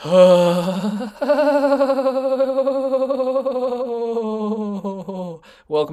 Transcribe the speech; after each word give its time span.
Welcome 0.02 1.08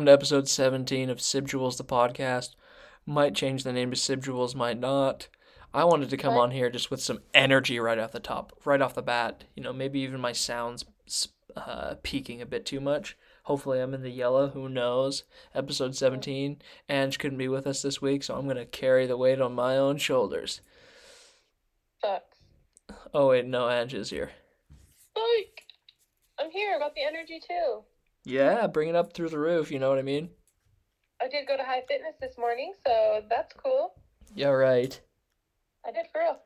to 0.05 0.11
episode 0.13 0.47
17 0.47 1.09
of 1.09 1.17
Sibjuals 1.17 1.75
the 1.75 1.83
podcast. 1.83 2.55
Might 3.05 3.35
change 3.35 3.65
the 3.65 3.73
name 3.73 3.91
to 3.91 3.97
Sibjuals, 3.97 4.55
might 4.55 4.79
not. 4.79 5.27
I 5.73 5.83
wanted 5.83 6.09
to 6.11 6.15
come 6.17 6.35
What? 6.35 6.43
on 6.43 6.51
here 6.51 6.69
just 6.69 6.89
with 6.89 7.01
some 7.01 7.19
energy 7.33 7.81
right 7.81 7.99
off 7.99 8.13
the 8.13 8.21
top, 8.21 8.53
right 8.63 8.81
off 8.81 8.93
the 8.95 9.01
bat. 9.01 9.43
You 9.55 9.63
know, 9.63 9.73
maybe 9.73 9.99
even 9.99 10.21
my 10.21 10.31
sounds 10.31 10.85
uh, 11.57 11.95
peaking 12.01 12.41
a 12.41 12.45
bit 12.45 12.65
too 12.65 12.79
much. 12.79 13.17
Hopefully, 13.43 13.81
I'm 13.81 13.93
in 13.93 14.03
the 14.03 14.09
yellow. 14.09 14.47
Who 14.51 14.69
knows? 14.69 15.23
Episode 15.53 15.97
17. 15.97 16.61
Ange 16.87 17.19
couldn't 17.19 17.37
be 17.37 17.49
with 17.49 17.67
us 17.67 17.81
this 17.81 18.01
week, 18.01 18.23
so 18.23 18.35
I'm 18.35 18.45
going 18.45 18.55
to 18.55 18.65
carry 18.65 19.05
the 19.05 19.17
weight 19.17 19.41
on 19.41 19.53
my 19.53 19.75
own 19.75 19.97
shoulders. 19.97 20.61
Sucks. 22.01 22.26
Oh, 23.13 23.29
wait, 23.29 23.45
no, 23.45 23.69
Ange 23.69 23.93
is 23.93 24.09
here. 24.09 24.31
Like, 25.15 25.63
I'm 26.39 26.51
here. 26.51 26.73
I 26.75 26.79
got 26.79 26.93
the 26.95 27.03
energy 27.03 27.39
too. 27.45 27.83
Yeah, 28.23 28.67
bring 28.67 28.89
it 28.89 28.95
up 28.95 29.13
through 29.13 29.29
the 29.29 29.39
roof, 29.39 29.71
you 29.71 29.79
know 29.79 29.89
what 29.89 29.99
I 29.99 30.03
mean? 30.03 30.29
I 31.21 31.27
did 31.27 31.47
go 31.47 31.57
to 31.57 31.63
High 31.63 31.83
Fitness 31.87 32.15
this 32.19 32.37
morning, 32.37 32.73
so 32.85 33.21
that's 33.29 33.53
cool. 33.53 33.93
Yeah, 34.35 34.49
right. 34.49 34.99
I 35.85 35.91
did 35.91 36.05
for 36.11 36.21
real. 36.21 36.37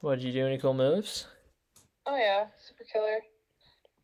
What, 0.00 0.18
did 0.18 0.26
you 0.26 0.32
do 0.32 0.46
any 0.46 0.58
cool 0.58 0.74
moves? 0.74 1.26
Oh 2.04 2.16
yeah, 2.16 2.46
super 2.64 2.84
killer. 2.92 3.18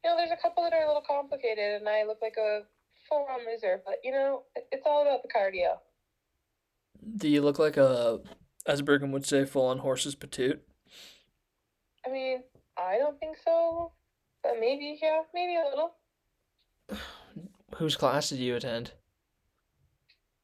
You 0.02 0.10
know, 0.10 0.16
there's 0.16 0.32
a 0.32 0.42
couple 0.42 0.64
that 0.64 0.72
are 0.72 0.82
a 0.82 0.86
little 0.86 1.04
complicated, 1.06 1.80
and 1.80 1.88
I 1.88 2.04
look 2.04 2.18
like 2.20 2.36
a 2.36 2.62
full-on 3.08 3.40
loser. 3.46 3.82
But 3.84 3.96
you 4.02 4.10
know, 4.10 4.42
it's 4.56 4.82
all 4.84 5.02
about 5.02 5.22
the 5.22 5.28
cardio. 5.28 5.76
Do 7.16 7.28
you 7.28 7.42
look 7.42 7.58
like 7.58 7.76
a, 7.76 8.20
as 8.66 8.82
Brigham 8.82 9.12
would 9.12 9.26
say, 9.26 9.44
full 9.44 9.66
on 9.66 9.78
horse's 9.78 10.16
patoot? 10.16 10.60
I 12.06 12.10
mean, 12.10 12.42
I 12.78 12.98
don't 12.98 13.18
think 13.18 13.36
so, 13.44 13.92
but 14.42 14.54
maybe 14.60 14.98
yeah, 15.02 15.22
maybe 15.34 15.56
a 15.56 15.68
little. 15.68 15.94
Whose 17.76 17.96
class 17.96 18.28
did 18.28 18.38
you 18.38 18.56
attend? 18.56 18.92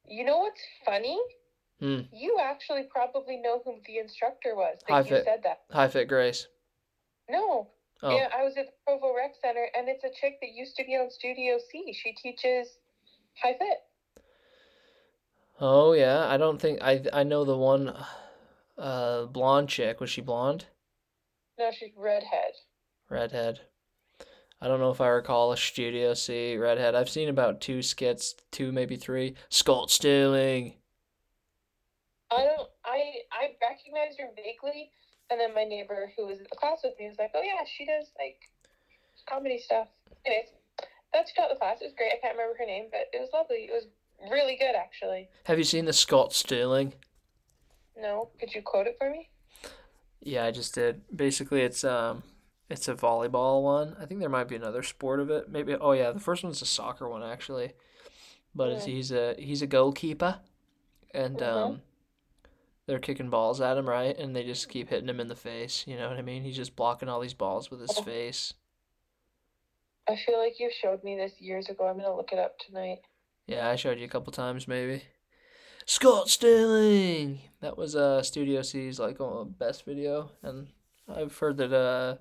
You 0.07 0.25
know 0.25 0.39
what's 0.39 0.61
funny? 0.85 1.19
Hmm. 1.79 2.01
You 2.11 2.37
actually 2.41 2.83
probably 2.89 3.37
know 3.37 3.61
who 3.63 3.75
the 3.85 3.99
instructor 3.99 4.55
was. 4.55 4.79
That 4.87 4.93
High 4.93 4.99
you 5.01 5.05
Fit. 5.05 5.25
said 5.25 5.41
that. 5.43 5.61
High 5.71 5.87
Fit 5.87 6.07
Grace. 6.07 6.47
No, 7.29 7.69
Oh, 8.01 8.15
Yeah, 8.15 8.29
I 8.33 8.43
was 8.43 8.55
at 8.57 8.67
the 8.67 8.71
Provo 8.85 9.13
Rec 9.13 9.33
Center, 9.41 9.67
and 9.77 9.89
it's 9.89 10.03
a 10.03 10.09
chick 10.09 10.39
that 10.41 10.51
used 10.53 10.75
to 10.77 10.85
be 10.85 10.95
on 10.95 11.09
Studio 11.11 11.57
C. 11.69 11.93
She 11.93 12.13
teaches 12.13 12.77
high 13.41 13.57
fit. 13.57 14.23
oh 15.59 15.93
yeah. 15.93 16.27
I 16.27 16.37
don't 16.37 16.59
think 16.59 16.81
I 16.81 17.03
I 17.11 17.23
know 17.23 17.43
the 17.43 17.57
one, 17.57 17.93
uh, 18.77 19.25
blonde 19.25 19.67
chick. 19.69 19.99
Was 19.99 20.09
she 20.09 20.21
blonde? 20.21 20.65
No, 21.59 21.71
she's 21.77 21.91
redhead. 21.97 22.53
Redhead. 23.09 23.59
I 24.61 24.67
don't 24.69 24.79
know 24.79 24.91
if 24.91 25.01
I 25.01 25.07
recall 25.09 25.51
a 25.51 25.57
Studio 25.57 26.13
C 26.13 26.55
redhead. 26.55 26.95
I've 26.95 27.09
seen 27.09 27.27
about 27.27 27.59
two 27.59 27.81
skits, 27.81 28.35
two 28.49 28.71
maybe 28.71 28.95
three. 28.95 29.35
Scott 29.49 29.91
Sterling. 29.91 30.75
I 32.31 32.45
don't. 32.45 32.69
I 32.85 33.01
I 33.31 33.49
recognized 33.61 34.19
her 34.19 34.29
vaguely, 34.37 34.91
and 35.29 35.39
then 35.39 35.53
my 35.53 35.65
neighbor 35.65 36.13
who 36.15 36.27
was 36.27 36.37
in 36.37 36.45
the 36.49 36.55
class 36.55 36.79
with 36.81 36.93
me 36.97 37.09
was 37.09 37.17
like, 37.19 37.31
"Oh 37.35 37.41
yeah, 37.41 37.65
she 37.65 37.85
does 37.85 38.11
like 38.17 38.39
comedy 39.27 39.59
stuff." 39.59 39.89
Anyways, 40.25 40.49
that's 41.13 41.33
taught 41.33 41.49
the 41.49 41.57
class. 41.57 41.81
It 41.81 41.85
was 41.85 41.93
great. 41.97 42.13
I 42.13 42.19
can't 42.21 42.37
remember 42.37 42.57
her 42.57 42.65
name, 42.65 42.87
but 42.89 43.09
it 43.11 43.19
was 43.19 43.29
lovely. 43.33 43.67
It 43.69 43.73
was 43.73 43.87
really 44.31 44.55
good, 44.55 44.75
actually. 44.75 45.27
Have 45.43 45.57
you 45.57 45.65
seen 45.65 45.85
the 45.85 45.93
Scott 45.93 46.31
Sterling? 46.31 46.93
No, 47.97 48.29
could 48.39 48.53
you 48.53 48.61
quote 48.61 48.87
it 48.87 48.95
for 48.97 49.09
me? 49.09 49.29
Yeah, 50.21 50.45
I 50.45 50.51
just 50.51 50.73
did. 50.75 51.01
Basically, 51.15 51.61
it's 51.61 51.83
um, 51.83 52.23
it's 52.69 52.87
a 52.87 52.95
volleyball 52.95 53.63
one. 53.63 53.95
I 53.99 54.05
think 54.05 54.19
there 54.19 54.29
might 54.29 54.47
be 54.47 54.55
another 54.55 54.83
sport 54.83 55.19
of 55.19 55.29
it. 55.29 55.49
Maybe. 55.49 55.75
Oh 55.75 55.93
yeah, 55.93 56.11
the 56.11 56.19
first 56.19 56.43
one's 56.43 56.61
a 56.61 56.65
soccer 56.65 57.07
one 57.07 57.23
actually. 57.23 57.71
But 58.55 58.69
it's, 58.69 58.87
Yeah. 58.87 58.93
he's 58.95 59.11
a 59.11 59.35
he's 59.37 59.61
a 59.61 59.67
goalkeeper, 59.67 60.39
and 61.13 61.41
um, 61.41 61.81
they're 62.87 62.99
kicking 62.99 63.29
balls 63.29 63.61
at 63.61 63.77
him, 63.77 63.87
right? 63.87 64.17
And 64.17 64.35
they 64.35 64.43
just 64.43 64.67
keep 64.69 64.89
hitting 64.89 65.07
him 65.07 65.19
in 65.19 65.27
the 65.27 65.35
face. 65.35 65.85
You 65.87 65.95
know 65.97 66.09
what 66.09 66.17
I 66.17 66.21
mean? 66.23 66.43
He's 66.43 66.55
just 66.57 66.75
blocking 66.75 67.07
all 67.09 67.19
these 67.19 67.33
balls 67.35 67.69
with 67.71 67.79
his 67.81 67.97
Oh. 67.97 68.01
face. 68.01 68.53
I 70.07 70.15
feel 70.15 70.39
like 70.39 70.59
you 70.59 70.71
showed 70.71 71.03
me 71.03 71.15
this 71.15 71.39
years 71.39 71.69
ago. 71.69 71.85
I'm 71.87 71.97
gonna 71.97 72.15
look 72.15 72.31
it 72.33 72.39
up 72.39 72.57
tonight. 72.57 72.99
Yeah, 73.45 73.69
I 73.69 73.75
showed 73.75 73.99
you 73.99 74.05
a 74.05 74.09
couple 74.09 74.33
times 74.33 74.67
maybe. 74.67 75.03
Scott 75.89 76.29
Sterling. 76.29 77.39
That 77.61 77.75
was 77.75 77.95
uh 77.95 78.21
Studio 78.21 78.61
C's 78.61 78.99
like 78.99 79.19
uh, 79.19 79.43
best 79.43 79.85
video, 79.85 80.29
and 80.43 80.67
I've 81.11 81.35
heard 81.35 81.57
that 81.57 81.73
uh 81.73 82.17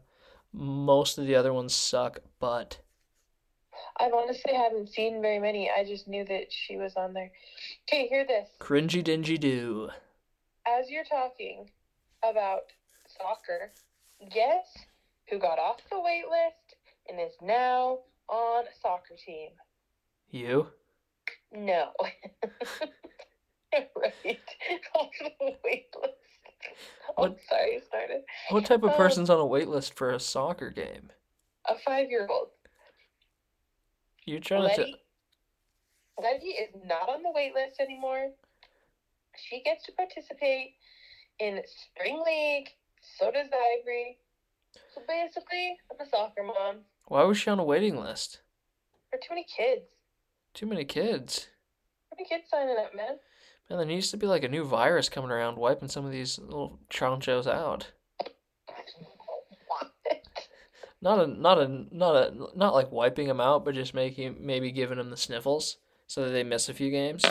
most 0.54 1.18
of 1.18 1.26
the 1.26 1.34
other 1.34 1.52
ones 1.52 1.74
suck, 1.74 2.20
but. 2.40 2.78
I've 4.00 4.14
honestly 4.14 4.54
haven't 4.54 4.88
seen 4.88 5.20
very 5.20 5.38
many. 5.38 5.70
I 5.70 5.84
just 5.84 6.08
knew 6.08 6.24
that 6.24 6.46
she 6.48 6.78
was 6.78 6.94
on 6.96 7.12
there. 7.12 7.30
Okay, 7.86 8.08
hear 8.08 8.26
this. 8.26 8.48
Cringy 8.58 9.04
dingy 9.04 9.36
do. 9.36 9.90
As 10.66 10.88
you're 10.88 11.04
talking 11.04 11.68
about 12.22 12.72
soccer, 13.18 13.72
guess 14.32 14.66
who 15.28 15.38
got 15.38 15.58
off 15.58 15.80
the 15.90 16.00
wait 16.00 16.24
list 16.30 16.80
and 17.06 17.20
is 17.20 17.36
now 17.42 17.98
on 18.30 18.64
a 18.64 18.80
soccer 18.80 19.14
team? 19.22 19.50
You? 20.30 20.68
No. 21.52 21.92
right. 23.96 24.14
Off 24.94 25.10
the 25.20 25.56
wait 25.64 25.86
list. 26.00 26.14
Oh, 27.16 27.22
What- 27.22 27.36
sorry, 27.48 27.76
I 27.76 27.80
started. 27.86 28.22
What 28.50 28.64
type 28.64 28.82
of 28.82 28.90
Uh, 28.90 28.96
person's 28.96 29.30
on 29.30 29.38
a 29.38 29.46
wait 29.46 29.68
list 29.68 29.94
for 29.94 30.10
a 30.10 30.20
soccer 30.20 30.70
game? 30.70 31.10
A 31.68 31.76
five 31.78 32.08
year 32.10 32.26
old. 32.30 32.48
You're 34.24 34.40
trying 34.40 34.62
to 34.62 34.66
Letty, 34.68 34.94
Letty 36.22 36.46
is 36.48 36.70
not 36.84 37.08
on 37.08 37.22
the 37.22 37.30
wait 37.34 37.54
list 37.54 37.80
anymore. 37.80 38.30
She 39.36 39.62
gets 39.62 39.84
to 39.86 39.92
participate 39.92 40.74
in 41.38 41.62
spring 41.66 42.22
league. 42.26 42.68
So 43.18 43.30
does 43.30 43.46
Ivory. 43.46 44.18
So 44.94 45.00
basically, 45.06 45.76
I'm 45.90 46.04
a 46.06 46.08
soccer 46.10 46.42
mom 46.42 46.80
Why 47.06 47.22
was 47.24 47.38
she 47.38 47.50
on 47.50 47.58
a 47.58 47.64
waiting 47.64 47.96
list? 47.98 48.40
for 49.10 49.16
too 49.18 49.30
many 49.30 49.44
kids. 49.56 49.86
Too 50.52 50.66
many 50.66 50.84
kids. 50.84 51.48
Too 52.10 52.16
many 52.18 52.28
kids 52.28 52.50
signing 52.50 52.76
up, 52.78 52.94
man. 52.94 53.18
Man, 53.68 53.78
there 53.78 53.86
needs 53.86 54.10
to 54.10 54.16
be 54.16 54.26
like 54.26 54.44
a 54.44 54.48
new 54.48 54.64
virus 54.64 55.08
coming 55.08 55.30
around 55.30 55.56
wiping 55.56 55.88
some 55.88 56.06
of 56.06 56.12
these 56.12 56.38
little 56.38 56.78
chonchos 56.90 57.46
out. 57.46 57.92
Not 61.00 61.20
a 61.20 61.26
not 61.28 61.60
a 61.60 61.86
not 61.92 62.16
a 62.16 62.58
not 62.58 62.74
like 62.74 62.90
wiping 62.90 63.28
them 63.28 63.40
out, 63.40 63.64
but 63.64 63.74
just 63.74 63.94
making 63.94 64.36
maybe 64.40 64.72
giving 64.72 64.98
them 64.98 65.10
the 65.10 65.16
sniffles 65.16 65.76
so 66.08 66.24
that 66.24 66.30
they 66.30 66.42
miss 66.42 66.68
a 66.68 66.74
few 66.74 66.90
games. 66.90 67.24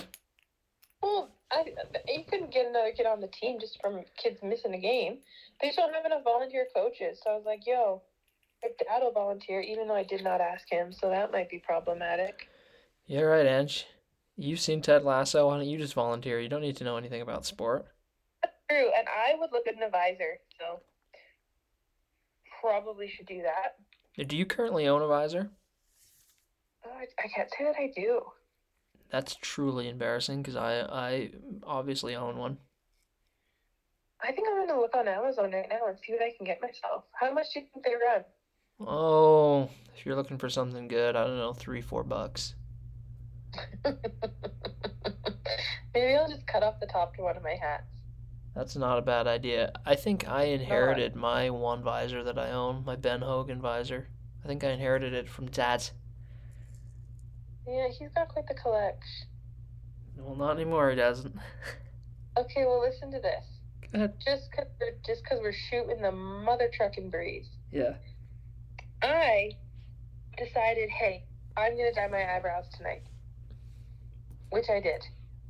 Well, 1.02 1.30
I, 1.52 1.66
you 2.08 2.24
couldn't 2.30 2.54
get 2.54 2.68
another 2.68 2.92
kid 2.96 3.06
on 3.06 3.20
the 3.20 3.28
team 3.28 3.60
just 3.60 3.78
from 3.82 4.04
kids 4.16 4.40
missing 4.42 4.74
a 4.74 4.80
game. 4.80 5.18
They 5.62 5.68
just 5.68 5.78
don't 5.78 5.94
have 5.94 6.06
enough 6.06 6.24
volunteer 6.24 6.68
coaches. 6.74 7.20
So 7.22 7.32
I 7.32 7.36
was 7.36 7.46
like, 7.46 7.68
yo, 7.68 8.02
my 8.64 8.70
dad 8.80 9.02
will 9.02 9.12
volunteer, 9.12 9.60
even 9.62 9.88
though 9.88 9.96
I 9.96 10.04
did 10.04 10.24
not 10.24 10.40
ask 10.40 10.70
him. 10.70 10.94
So 10.94 11.10
that 11.10 11.32
might 11.32 11.50
be 11.50 11.60
problematic. 11.60 12.48
Yeah, 13.06 13.22
right, 13.22 13.46
Ange. 13.46 13.86
You've 14.38 14.60
seen 14.60 14.82
Ted 14.82 15.04
Lasso. 15.04 15.48
Why 15.48 15.58
don't 15.58 15.68
you 15.68 15.80
just 15.80 15.96
volunteer? 15.96 16.40
You 16.40 16.48
don't 16.48 16.62
need 16.62 16.78
to 16.78 16.84
know 16.84 16.98
anything 16.98 17.22
about 17.22 17.46
sport. 17.46 17.88
That's 18.44 18.56
True, 18.70 18.92
and 18.96 19.08
I 19.08 19.34
would 19.38 19.52
look 19.52 19.68
at 19.68 19.76
an 19.76 19.82
advisor. 19.82 20.38
So 20.60 20.82
probably 22.62 23.10
should 23.10 23.26
do 23.26 23.42
that. 23.42 24.28
Do 24.28 24.38
you 24.38 24.46
currently 24.46 24.88
own 24.88 25.02
a 25.02 25.08
visor? 25.08 25.50
Oh, 26.86 26.90
uh, 26.90 27.00
I, 27.00 27.06
I 27.24 27.28
can't 27.36 27.50
say 27.58 27.64
that 27.66 27.76
I 27.78 27.92
do. 27.96 28.22
That's 29.10 29.36
truly 29.42 29.90
embarrassing 29.90 30.42
because 30.42 30.56
I 30.56 30.82
I 30.82 31.32
obviously 31.64 32.16
own 32.16 32.38
one. 32.38 32.58
I 34.22 34.32
think 34.32 34.48
I'm 34.50 34.68
gonna 34.68 34.80
look 34.80 34.96
on 34.96 35.08
Amazon 35.08 35.52
right 35.52 35.68
now 35.70 35.88
and 35.88 35.98
see 36.00 36.14
what 36.14 36.22
I 36.22 36.34
can 36.36 36.46
get 36.46 36.62
myself. 36.62 37.06
How 37.14 37.32
much 37.34 37.48
do 37.54 37.62
you 37.62 37.66
think 37.74 37.86
they 37.86 37.94
run? 37.94 38.24
Oh, 38.80 39.70
if 39.96 40.06
you're 40.06 40.16
looking 40.16 40.38
for 40.38 40.50
something 40.50 40.88
good, 40.88 41.16
I 41.16 41.24
don't 41.26 41.38
know, 41.38 41.54
three, 41.54 41.82
four 41.82 42.04
bucks. 42.04 42.54
Maybe 45.94 46.16
I'll 46.16 46.30
just 46.30 46.46
cut 46.48 46.64
off 46.64 46.80
the 46.80 46.88
top 46.88 47.16
to 47.16 47.24
one 47.24 47.38
of 47.38 47.44
my 47.44 47.56
hats. 47.60 47.84
That's 48.56 48.76
not 48.76 48.98
a 48.98 49.02
bad 49.02 49.28
idea. 49.28 49.72
I 49.86 49.96
think 49.96 50.28
I 50.28 50.44
inherited 50.46 51.16
my 51.16 51.50
one 51.50 51.84
visor 51.84 52.24
that 52.24 52.40
I 52.40 52.52
own, 52.52 52.84
my 52.86 52.96
Ben 52.96 53.22
Hogan 53.22 53.62
visor. 53.62 54.08
I 54.44 54.48
think 54.48 54.64
I 54.64 54.70
inherited 54.70 55.14
it 55.14 55.30
from 55.30 55.48
Dad. 55.48 55.84
Yeah, 57.68 57.88
he's 57.90 58.10
got 58.16 58.30
quite 58.30 58.48
the 58.48 58.54
collection. 58.56 59.28
Well, 60.18 60.36
not 60.36 60.56
anymore, 60.56 60.90
he 60.90 60.96
doesn't. 60.96 61.36
Okay, 62.38 62.66
well 62.66 62.80
listen 62.80 63.10
to 63.12 63.20
this. 63.20 63.46
Go 63.92 63.98
ahead. 63.98 64.14
Just 64.24 64.52
cause 64.52 64.68
we're, 64.80 64.94
just 65.04 65.26
cause 65.26 65.40
we're 65.42 65.52
shooting 65.52 66.04
the 66.04 66.12
mother 66.12 66.70
trucking 66.72 67.10
breeze. 67.10 67.50
Yeah. 67.72 67.94
I 69.02 69.54
decided, 70.38 70.90
hey, 70.90 71.24
I'm 71.56 71.76
gonna 71.76 71.94
dye 71.94 72.08
my 72.08 72.36
eyebrows 72.36 72.66
tonight, 72.76 73.02
which 74.50 74.70
I 74.70 74.80
did. 74.80 75.04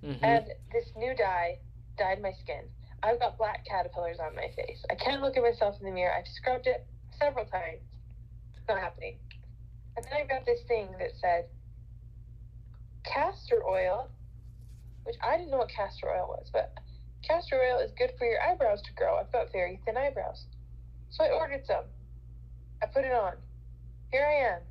Mm-hmm. 0.04 0.24
And 0.24 0.46
this 0.72 0.90
new 0.96 1.16
dye 1.16 1.60
dyed 1.98 2.22
my 2.22 2.32
skin. 2.44 2.64
I've 3.04 3.20
got 3.20 3.38
black 3.38 3.66
caterpillars 3.66 4.18
on 4.20 4.36
my 4.36 4.50
face. 4.56 4.84
I 4.90 4.96
can't 4.96 5.22
look 5.22 5.38
at 5.38 5.44
myself 5.44 5.76
in 5.80 5.86
the 5.86 5.92
mirror. 5.92 6.14
I've 6.14 6.28
scrubbed 6.28 6.68
it. 6.68 6.86
several 7.20 7.46
times. 7.46 7.82
It's 8.56 8.68
not 8.68 8.80
happening. 8.80 9.18
And 9.96 10.06
then 10.06 10.14
I 10.14 10.26
got 10.26 10.46
this 10.46 10.62
thing 10.68 10.90
that 11.00 11.12
said 11.20 11.46
castor 13.04 13.64
oil, 13.68 14.10
which 15.04 15.16
I 15.24 15.38
didn't 15.38 15.52
know 15.52 15.58
what 15.58 15.70
castor 15.70 16.08
oil 16.10 16.28
was, 16.28 16.50
but 16.52 16.74
castor 17.24 17.60
oil 17.62 17.80
is 17.80 17.92
good 17.98 18.12
for 18.18 18.26
your 18.26 18.42
eyebrows 18.42 18.82
to 18.84 18.94
grow. 18.94 19.18
I've 19.18 19.32
got 19.32 19.52
very 19.52 19.80
thin 19.86 19.98
eyebrows. 19.98 20.46
So 21.10 21.24
I 21.24 21.30
ordered 21.30 21.66
some. 21.66 21.86
I 22.82 22.88
put 22.88 23.06
it 23.06 23.14
on. 23.14 23.34
Here 24.12 24.26
I 24.26 24.54
am 24.54 24.62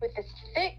with 0.00 0.14
this 0.16 0.26
thick, 0.54 0.78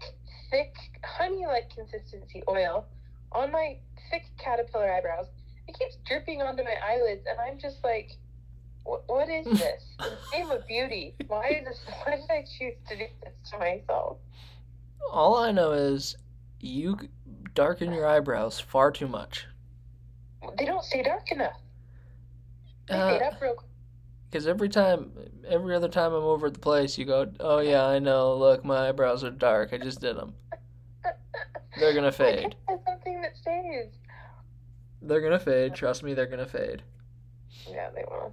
thick, 0.50 0.74
honey 1.02 1.46
like 1.46 1.70
consistency 1.74 2.42
oil 2.48 2.86
on 3.32 3.52
my 3.52 3.76
thick 4.10 4.24
caterpillar 4.38 4.92
eyebrows. 4.92 5.26
It 5.68 5.78
keeps 5.78 5.96
dripping 6.06 6.42
onto 6.42 6.62
my 6.62 6.74
eyelids, 6.84 7.26
and 7.28 7.38
I'm 7.40 7.58
just 7.58 7.82
like, 7.82 8.12
what, 8.84 9.28
is 9.28 9.44
this? 9.58 9.82
In 9.98 10.06
the 10.06 10.38
name 10.38 10.50
of 10.50 10.66
beauty. 10.66 11.14
Why 11.26 11.48
is 11.48 11.64
this? 11.66 11.80
Why 12.04 12.16
did 12.16 12.30
I 12.30 12.44
choose 12.58 12.74
to 12.88 12.96
do 12.96 13.06
this 13.22 13.50
to 13.50 13.58
myself? 13.58 14.18
All 15.12 15.36
I 15.36 15.52
know 15.52 15.72
is 15.72 16.16
you 16.60 16.96
darken 17.54 17.92
your 17.92 18.06
eyebrows 18.06 18.60
far 18.60 18.90
too 18.90 19.08
much. 19.08 19.46
They 20.58 20.64
don't 20.64 20.84
stay 20.84 21.02
dark 21.02 21.30
enough. 21.32 21.56
They 22.88 22.94
Uh, 22.94 23.18
up 23.18 23.40
real 23.40 23.54
quick. 23.54 23.70
Because 24.30 24.46
every 24.46 24.68
time, 24.68 25.12
every 25.48 25.74
other 25.74 25.88
time 25.88 26.12
I'm 26.12 26.22
over 26.24 26.48
at 26.48 26.54
the 26.54 26.60
place, 26.60 26.98
you 26.98 27.04
go, 27.04 27.30
"Oh 27.40 27.58
yeah, 27.58 27.84
I 27.86 27.98
know. 27.98 28.34
Look, 28.36 28.64
my 28.64 28.88
eyebrows 28.88 29.24
are 29.24 29.30
dark. 29.30 29.72
I 29.72 29.78
just 29.78 30.00
did 30.00 30.16
them. 30.16 30.34
They're 31.78 31.94
gonna 31.94 32.06
I 32.08 32.10
fade. 32.10 32.42
can't 32.42 32.54
find 32.66 32.80
something 32.86 33.22
that 33.22 33.36
stays. 33.36 33.92
They're 35.02 35.20
gonna 35.20 35.38
fade. 35.38 35.74
Trust 35.74 36.02
me, 36.02 36.14
they're 36.14 36.26
gonna 36.26 36.46
fade." 36.46 36.82
Yeah, 37.68 37.90
they 37.94 38.04
will. 38.08 38.32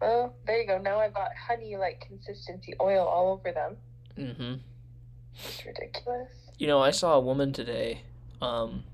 Well, 0.00 0.36
there 0.46 0.60
you 0.60 0.66
go. 0.66 0.78
Now 0.78 1.00
I've 1.00 1.14
got 1.14 1.30
honey 1.36 1.76
like 1.76 2.00
consistency 2.06 2.74
oil 2.80 3.04
all 3.06 3.32
over 3.32 3.52
them. 3.52 3.76
Mm-hmm. 4.18 4.54
It's 5.44 5.64
ridiculous. 5.66 6.28
You 6.58 6.66
know, 6.66 6.80
I 6.80 6.90
saw 6.90 7.14
a 7.14 7.20
woman 7.20 7.52
today, 7.52 8.02
um, 8.40 8.84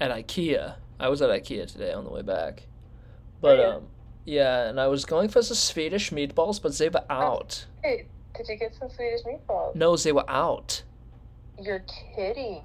at 0.00 0.10
IKEA. 0.10 0.76
I 1.00 1.08
was 1.08 1.22
at 1.22 1.30
IKEA 1.30 1.70
today 1.70 1.92
on 1.92 2.04
the 2.04 2.10
way 2.10 2.22
back, 2.22 2.66
but 3.40 3.58
Oh, 3.58 3.62
yeah? 3.62 3.68
um, 3.76 3.86
yeah, 4.26 4.68
and 4.68 4.80
I 4.80 4.86
was 4.88 5.04
going 5.04 5.28
for 5.28 5.42
some 5.42 5.56
Swedish 5.56 6.10
meatballs, 6.10 6.60
but 6.62 6.76
they 6.78 6.88
were 6.88 7.04
out. 7.10 7.66
Hey, 7.82 8.06
did 8.36 8.48
you 8.48 8.56
get 8.56 8.74
some 8.74 8.88
Swedish 8.90 9.22
meatballs? 9.22 9.74
No, 9.74 9.96
they 9.96 10.12
were 10.12 10.28
out. 10.30 10.82
You're 11.60 11.84
kidding. 12.14 12.62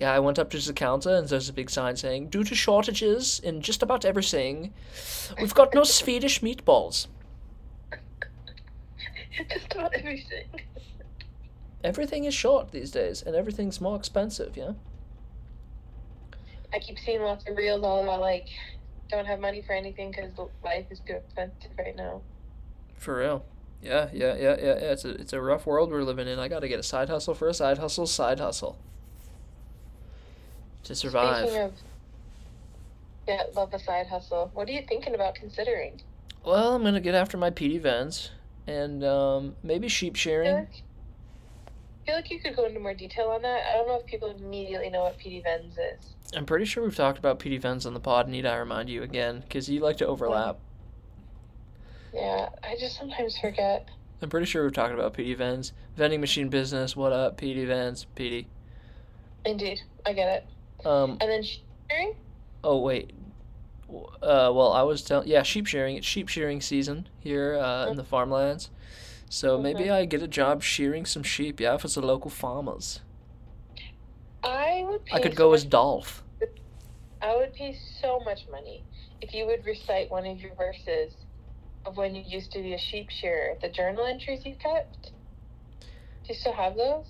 Yeah, 0.00 0.12
I 0.12 0.18
went 0.18 0.38
up 0.38 0.50
to 0.50 0.58
the 0.58 0.72
counter 0.72 1.14
and 1.14 1.28
there's 1.28 1.48
a 1.48 1.52
big 1.52 1.70
sign 1.70 1.96
saying, 1.96 2.28
due 2.28 2.44
to 2.44 2.54
shortages 2.54 3.40
in 3.40 3.60
just 3.60 3.82
about 3.82 4.04
everything, 4.04 4.72
we've 5.40 5.54
got 5.54 5.74
no 5.74 5.84
Swedish 5.84 6.40
meatballs. 6.40 7.06
Just 9.50 9.74
about 9.74 9.92
everything. 9.94 10.46
Everything 11.82 12.24
is 12.24 12.32
short 12.32 12.70
these 12.70 12.92
days, 12.92 13.20
and 13.22 13.34
everything's 13.34 13.80
more 13.80 13.96
expensive, 13.96 14.56
yeah? 14.56 14.72
I 16.72 16.78
keep 16.78 16.98
seeing 16.98 17.20
lots 17.20 17.48
of 17.48 17.56
reels 17.56 17.82
all 17.82 18.02
about 18.02 18.20
like 18.20 18.46
don't 19.10 19.26
have 19.26 19.38
money 19.38 19.62
for 19.62 19.74
anything 19.74 20.10
because 20.10 20.30
life 20.64 20.86
is 20.90 21.00
too 21.00 21.14
expensive 21.14 21.70
right 21.78 21.94
now. 21.94 22.22
For 22.96 23.18
real. 23.18 23.44
Yeah, 23.84 24.08
yeah, 24.14 24.34
yeah, 24.34 24.56
yeah, 24.58 24.64
yeah. 24.64 24.92
It's 24.92 25.04
a, 25.04 25.10
it's 25.10 25.32
a 25.34 25.40
rough 25.40 25.66
world 25.66 25.90
we're 25.90 26.02
living 26.02 26.26
in. 26.26 26.38
I 26.38 26.48
gotta 26.48 26.68
get 26.68 26.80
a 26.80 26.82
side 26.82 27.10
hustle 27.10 27.34
for 27.34 27.48
a 27.48 27.54
side 27.54 27.76
hustle, 27.76 28.06
side 28.06 28.40
hustle. 28.40 28.78
To 30.84 30.94
survive. 30.94 31.46
Speaking 31.46 31.62
of, 31.62 31.72
yeah, 33.28 33.42
love 33.54 33.74
a 33.74 33.78
side 33.78 34.06
hustle. 34.06 34.50
What 34.54 34.68
are 34.68 34.72
you 34.72 34.82
thinking 34.88 35.14
about 35.14 35.34
considering? 35.34 36.00
Well, 36.44 36.74
I'm 36.74 36.82
gonna 36.82 37.00
get 37.00 37.14
after 37.14 37.36
my 37.36 37.50
PD 37.50 37.78
vents 37.80 38.30
and 38.66 39.04
um, 39.04 39.54
maybe 39.62 39.88
sheep 39.88 40.14
I 40.14 40.16
feel 40.16 40.20
shearing. 40.20 40.54
like, 40.54 40.82
I 42.02 42.06
feel 42.06 42.14
like 42.16 42.30
you 42.30 42.40
could 42.40 42.56
go 42.56 42.64
into 42.64 42.80
more 42.80 42.94
detail 42.94 43.28
on 43.28 43.42
that. 43.42 43.66
I 43.70 43.74
don't 43.74 43.86
know 43.86 44.00
if 44.00 44.06
people 44.06 44.30
immediately 44.30 44.90
know 44.90 45.02
what 45.02 45.18
PD 45.18 45.42
Vens 45.42 45.74
is. 45.74 46.14
I'm 46.36 46.46
pretty 46.46 46.64
sure 46.64 46.82
we've 46.82 46.96
talked 46.96 47.18
about 47.18 47.38
PD 47.38 47.60
vents 47.60 47.86
on 47.86 47.94
the 47.94 48.00
pod. 48.00 48.28
Need 48.28 48.46
I 48.46 48.56
remind 48.56 48.88
you 48.88 49.02
again? 49.02 49.40
Because 49.40 49.68
you 49.68 49.80
like 49.80 49.98
to 49.98 50.06
overlap. 50.06 50.58
Yeah, 52.14 52.48
I 52.62 52.76
just 52.78 52.96
sometimes 52.96 53.36
forget. 53.38 53.88
I'm 54.22 54.28
pretty 54.30 54.46
sure 54.46 54.62
we've 54.62 54.72
talked 54.72 54.94
about 54.94 55.14
PD 55.14 55.36
vents. 55.36 55.72
Vending 55.96 56.20
machine 56.20 56.48
business, 56.48 56.94
what 56.96 57.12
up? 57.12 57.36
PD 57.36 57.66
vents, 57.66 58.06
PD. 58.16 58.46
Indeed, 59.44 59.80
I 60.06 60.12
get 60.12 60.28
it. 60.28 60.86
Um, 60.86 61.18
And 61.20 61.30
then 61.30 61.42
sharing? 61.42 62.14
oh, 62.62 62.78
wait. 62.78 63.12
Uh, 63.90 64.50
well, 64.54 64.72
I 64.72 64.82
was 64.82 65.02
telling, 65.02 65.28
yeah, 65.28 65.42
sheep 65.42 65.66
shearing. 65.66 65.96
It's 65.96 66.06
sheep 66.06 66.28
shearing 66.28 66.60
season 66.60 67.08
here 67.18 67.56
uh, 67.56 67.86
in 67.88 67.96
the 67.96 68.04
farmlands. 68.04 68.70
So 69.28 69.58
maybe 69.60 69.90
I 69.90 70.04
get 70.04 70.22
a 70.22 70.28
job 70.28 70.62
shearing 70.62 71.04
some 71.04 71.22
sheep, 71.24 71.58
yeah, 71.60 71.76
for 71.76 71.88
the 71.88 72.00
local 72.00 72.30
farmers. 72.30 73.00
I 74.42 74.84
would 74.86 75.04
pay 75.04 75.16
I 75.16 75.20
could 75.20 75.32
so 75.32 75.38
go 75.38 75.50
much 75.50 75.56
as 75.58 75.64
Dolph. 75.64 76.22
I 77.20 77.34
would 77.36 77.54
pay 77.54 77.76
so 78.00 78.20
much 78.20 78.46
money 78.50 78.84
if 79.20 79.34
you 79.34 79.46
would 79.46 79.64
recite 79.64 80.10
one 80.10 80.26
of 80.26 80.40
your 80.40 80.54
verses 80.54 81.14
of 81.86 81.96
when 81.96 82.14
you 82.14 82.22
used 82.26 82.52
to 82.52 82.62
be 82.62 82.74
a 82.74 82.78
sheep 82.78 83.10
shearer. 83.10 83.54
The 83.60 83.68
journal 83.68 84.06
entries 84.06 84.44
you 84.44 84.54
kept. 84.56 85.12
Do 85.80 86.28
you 86.28 86.34
still 86.34 86.52
have 86.52 86.76
those? 86.76 87.06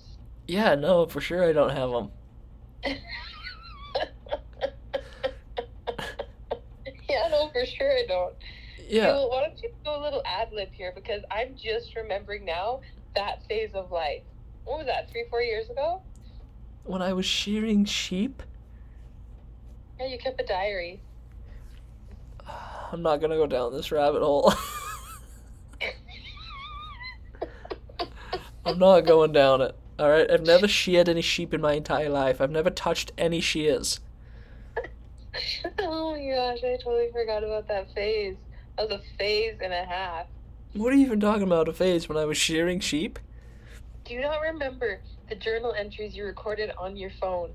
Yeah, 0.47 0.75
no, 0.75 1.05
for 1.05 1.21
sure 1.21 1.43
I 1.47 1.53
don't 1.53 1.71
have 1.71 1.89
them. 1.89 2.11
yeah, 7.09 7.27
no, 7.31 7.49
for 7.51 7.65
sure 7.65 7.91
I 7.91 8.05
don't. 8.07 8.35
Yeah. 8.87 9.07
Well, 9.07 9.29
why 9.29 9.47
don't 9.47 9.61
you 9.63 9.69
do 9.83 9.91
a 9.91 9.99
little 10.01 10.21
ad 10.25 10.49
lib 10.51 10.69
here 10.71 10.91
because 10.93 11.21
I'm 11.31 11.55
just 11.55 11.95
remembering 11.95 12.45
now 12.45 12.81
that 13.15 13.47
phase 13.47 13.71
of 13.73 13.91
life. 13.91 14.21
What 14.65 14.79
was 14.79 14.87
that? 14.87 15.09
Three, 15.11 15.25
four 15.29 15.41
years 15.41 15.69
ago? 15.69 16.01
When 16.83 17.01
I 17.01 17.13
was 17.13 17.25
shearing 17.25 17.85
sheep, 17.85 18.43
Yeah, 19.99 20.07
you 20.07 20.17
kept 20.19 20.39
a 20.39 20.45
diary. 20.45 21.01
I'm 22.91 23.01
not 23.01 23.21
gonna 23.21 23.35
go 23.35 23.47
down 23.47 23.73
this 23.73 23.91
rabbit 23.91 24.21
hole. 24.21 24.53
I'm 28.65 28.79
not 28.79 29.01
going 29.01 29.31
down 29.31 29.61
it. 29.61 29.75
All 29.97 30.09
right, 30.09 30.29
I've 30.29 30.45
never 30.45 30.67
sheared 30.67 31.07
any 31.07 31.21
sheep 31.21 31.53
in 31.53 31.61
my 31.61 31.73
entire 31.73 32.09
life. 32.09 32.41
I've 32.41 32.51
never 32.51 32.69
touched 32.69 33.11
any 33.17 33.39
shears. 33.39 33.99
oh 35.79 36.11
my 36.11 36.25
gosh, 36.35 36.63
I 36.63 36.77
totally 36.83 37.09
forgot 37.11 37.43
about 37.43 37.67
that 37.67 37.93
phase. 37.93 38.35
That 38.77 38.89
was 38.89 38.99
a 38.99 39.17
phase 39.17 39.57
and 39.63 39.71
a 39.71 39.85
half. 39.85 40.27
What 40.73 40.91
are 40.91 40.95
you 40.95 41.05
even 41.05 41.19
talking 41.21 41.43
about? 41.43 41.69
A 41.69 41.73
phase 41.73 42.09
when 42.09 42.17
I 42.17 42.25
was 42.25 42.37
shearing 42.37 42.79
sheep? 42.81 43.19
Do 44.03 44.13
you 44.13 44.21
not 44.21 44.41
remember 44.41 44.99
the 45.29 45.35
journal 45.35 45.73
entries 45.73 46.15
you 46.15 46.25
recorded 46.25 46.71
on 46.77 46.97
your 46.97 47.11
phone 47.21 47.51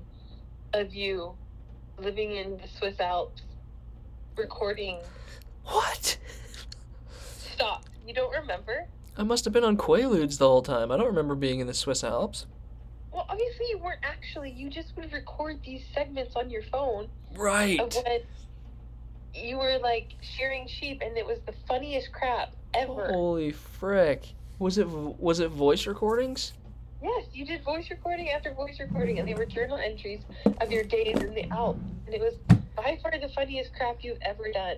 of 0.73 0.93
you 0.95 1.33
living 1.99 2.35
in 2.35 2.57
the 2.57 2.67
Swiss 2.67 2.99
Alps, 2.99 3.43
recording? 4.35 4.97
What? 5.71 6.17
Stop. 7.55 7.85
You 8.07 8.13
don't 8.13 8.31
remember? 8.33 8.87
I 9.17 9.23
must 9.23 9.45
have 9.45 9.53
been 9.53 9.63
on 9.63 9.77
Quaaludes 9.77 10.37
the 10.37 10.47
whole 10.47 10.61
time. 10.61 10.91
I 10.91 10.97
don't 10.97 11.07
remember 11.07 11.35
being 11.35 11.59
in 11.59 11.67
the 11.67 11.73
Swiss 11.73 12.03
Alps. 12.03 12.45
Well, 13.11 13.25
obviously 13.29 13.67
you 13.69 13.77
weren't 13.77 13.99
actually. 14.03 14.51
You 14.51 14.69
just 14.69 14.95
would 14.95 15.11
record 15.13 15.59
these 15.65 15.83
segments 15.93 16.35
on 16.35 16.49
your 16.49 16.63
phone 16.63 17.07
Right. 17.35 17.79
of 17.79 17.93
when 17.93 18.21
you 19.33 19.57
were 19.57 19.77
like 19.79 20.13
shearing 20.21 20.67
sheep, 20.67 21.01
and 21.03 21.17
it 21.17 21.25
was 21.25 21.39
the 21.45 21.53
funniest 21.67 22.11
crap 22.11 22.53
ever. 22.73 23.07
Holy 23.11 23.51
frick. 23.51 24.33
Was 24.59 24.77
it 24.77 24.87
was 24.87 25.39
it 25.39 25.49
voice 25.49 25.87
recordings? 25.87 26.53
Yes, 27.03 27.25
you 27.33 27.45
did 27.45 27.63
voice 27.63 27.89
recording 27.89 28.29
after 28.29 28.53
voice 28.53 28.79
recording, 28.79 29.19
and 29.19 29.27
they 29.27 29.33
were 29.33 29.45
journal 29.45 29.77
entries 29.77 30.21
of 30.61 30.71
your 30.71 30.83
days 30.83 31.17
in 31.19 31.33
the 31.33 31.49
Alps, 31.49 31.79
and 32.05 32.13
it 32.15 32.21
was 32.21 32.35
by 32.75 32.97
far 33.01 33.11
the 33.19 33.29
funniest 33.29 33.73
crap 33.73 33.97
you've 34.03 34.19
ever 34.21 34.51
done. 34.53 34.77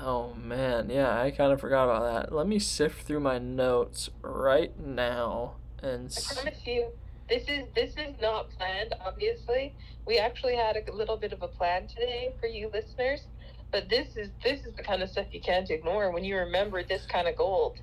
Oh 0.00 0.34
man, 0.34 0.90
yeah, 0.90 1.20
I 1.20 1.30
kind 1.30 1.52
of 1.52 1.60
forgot 1.60 1.84
about 1.84 2.12
that. 2.12 2.34
Let 2.34 2.46
me 2.46 2.58
sift 2.58 3.06
through 3.06 3.20
my 3.20 3.38
notes 3.38 4.10
right 4.22 4.78
now 4.78 5.54
and 5.84 6.16
I 6.30 6.34
promise 6.34 6.58
you, 6.64 6.86
this 7.28 7.42
is 7.48 7.64
this 7.74 7.90
is 7.92 8.14
not 8.20 8.50
planned. 8.50 8.94
Obviously, 9.04 9.74
we 10.06 10.18
actually 10.18 10.56
had 10.56 10.76
a 10.76 10.92
little 10.92 11.16
bit 11.16 11.32
of 11.32 11.42
a 11.42 11.48
plan 11.48 11.86
today 11.86 12.34
for 12.40 12.46
you 12.46 12.70
listeners, 12.72 13.26
but 13.70 13.88
this 13.88 14.16
is 14.16 14.30
this 14.42 14.64
is 14.64 14.74
the 14.74 14.82
kind 14.82 15.02
of 15.02 15.10
stuff 15.10 15.26
you 15.30 15.40
can't 15.40 15.70
ignore 15.70 16.10
when 16.10 16.24
you 16.24 16.36
remember 16.36 16.82
this 16.82 17.06
kind 17.06 17.28
of 17.28 17.36
gold. 17.36 17.78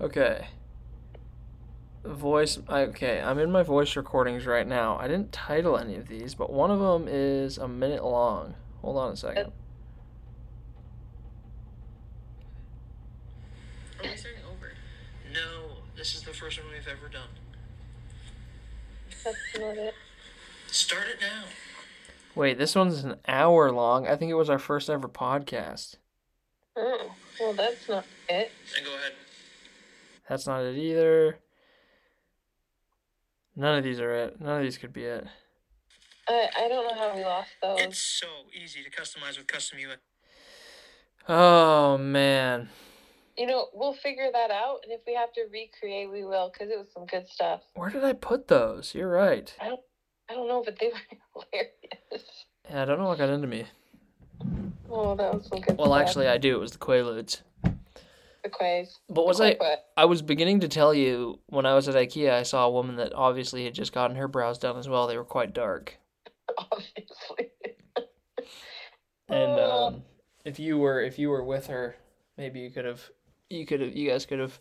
Okay. 0.00 0.46
Voice. 2.04 2.58
Okay, 2.68 3.20
I'm 3.20 3.38
in 3.38 3.50
my 3.50 3.62
voice 3.62 3.96
recordings 3.96 4.44
right 4.44 4.66
now. 4.66 4.98
I 4.98 5.08
didn't 5.08 5.32
title 5.32 5.78
any 5.78 5.96
of 5.96 6.08
these, 6.08 6.34
but 6.34 6.52
one 6.52 6.70
of 6.70 6.78
them 6.78 7.08
is 7.10 7.56
a 7.56 7.66
minute 7.66 8.04
long. 8.04 8.54
Hold 8.82 8.98
on 8.98 9.12
a 9.12 9.16
second. 9.16 9.52
Are 14.04 14.10
we 14.10 14.16
starting 14.16 14.42
over? 14.50 14.72
No, 15.32 15.76
this 15.96 16.14
is 16.14 16.22
the 16.22 16.32
first 16.32 16.62
one 16.62 16.72
we've 16.72 16.86
ever 16.86 17.08
done. 17.08 17.28
That's 19.24 19.36
not 19.58 19.76
it. 19.76 19.94
Start 20.66 21.04
it 21.08 21.20
now. 21.20 21.44
Wait, 22.34 22.58
this 22.58 22.74
one's 22.74 23.04
an 23.04 23.16
hour 23.28 23.70
long. 23.70 24.06
I 24.06 24.16
think 24.16 24.30
it 24.30 24.34
was 24.34 24.50
our 24.50 24.58
first 24.58 24.90
ever 24.90 25.08
podcast. 25.08 25.96
Oh, 26.76 27.14
well, 27.40 27.52
that's 27.52 27.88
not 27.88 28.04
it. 28.28 28.50
And 28.76 28.84
go 28.84 28.94
ahead. 28.94 29.12
That's 30.28 30.46
not 30.46 30.62
it 30.62 30.76
either. 30.76 31.38
None 33.56 33.78
of 33.78 33.84
these 33.84 34.00
are 34.00 34.12
it. 34.12 34.40
None 34.40 34.58
of 34.58 34.62
these 34.62 34.78
could 34.78 34.92
be 34.92 35.04
it. 35.04 35.26
I 36.28 36.48
I 36.56 36.68
don't 36.68 36.88
know 36.88 36.98
how 36.98 37.14
we 37.14 37.24
lost 37.24 37.50
those. 37.62 37.80
It's 37.80 37.98
so 37.98 38.26
easy 38.52 38.80
to 38.82 38.90
customize 38.90 39.38
with 39.38 39.46
Custom 39.46 39.78
UI. 39.78 39.96
Oh 41.28 41.96
man. 41.98 42.68
You 43.36 43.46
know, 43.46 43.66
we'll 43.72 43.94
figure 43.94 44.28
that 44.32 44.50
out, 44.52 44.78
and 44.84 44.92
if 44.92 45.00
we 45.06 45.14
have 45.14 45.32
to 45.32 45.42
recreate, 45.52 46.10
we 46.10 46.24
will, 46.24 46.50
because 46.52 46.70
it 46.70 46.78
was 46.78 46.86
some 46.94 47.04
good 47.06 47.28
stuff. 47.28 47.62
Where 47.74 47.90
did 47.90 48.04
I 48.04 48.12
put 48.12 48.46
those? 48.48 48.94
You're 48.94 49.10
right. 49.10 49.52
I 49.60 49.68
don't, 49.70 49.80
I 50.30 50.34
don't 50.34 50.46
know, 50.48 50.62
but 50.64 50.78
they 50.78 50.86
were 51.34 51.42
hilarious. 51.52 52.28
Yeah, 52.70 52.82
I 52.82 52.84
don't 52.84 52.98
know 52.98 53.06
what 53.08 53.18
got 53.18 53.30
into 53.30 53.48
me. 53.48 53.64
Oh, 54.88 55.16
that 55.16 55.34
was 55.34 55.46
some 55.48 55.60
good 55.60 55.76
Well, 55.76 55.88
stuff. 55.88 56.00
actually, 56.00 56.28
I 56.28 56.38
do. 56.38 56.54
It 56.54 56.60
was 56.60 56.70
the 56.72 56.78
Quaaludes. 56.78 57.40
the 57.64 58.48
quiz. 58.50 58.98
But 59.08 59.26
was 59.26 59.40
I? 59.40 59.56
I 59.96 60.04
was 60.04 60.22
beginning 60.22 60.60
to 60.60 60.68
tell 60.68 60.94
you 60.94 61.40
when 61.46 61.66
I 61.66 61.74
was 61.74 61.88
at 61.88 61.96
IKEA, 61.96 62.30
I 62.32 62.42
saw 62.44 62.66
a 62.66 62.70
woman 62.70 62.96
that 62.96 63.12
obviously 63.14 63.64
had 63.64 63.74
just 63.74 63.92
gotten 63.92 64.16
her 64.16 64.28
brows 64.28 64.58
done 64.58 64.76
as 64.76 64.88
well. 64.88 65.08
They 65.08 65.16
were 65.16 65.24
quite 65.24 65.52
dark. 65.52 65.96
obviously. 66.58 67.50
And 67.96 68.06
Oh. 69.58 69.86
um, 69.88 70.02
if 70.44 70.60
you 70.60 70.78
were 70.78 71.00
if 71.02 71.18
you 71.18 71.30
were 71.30 71.42
with 71.42 71.66
her, 71.66 71.96
maybe 72.36 72.60
you 72.60 72.70
could 72.70 72.84
have 72.84 73.02
you 73.50 73.66
could 73.66 73.80
have 73.80 73.94
you 73.94 74.10
guys 74.10 74.26
could 74.26 74.38
have 74.38 74.60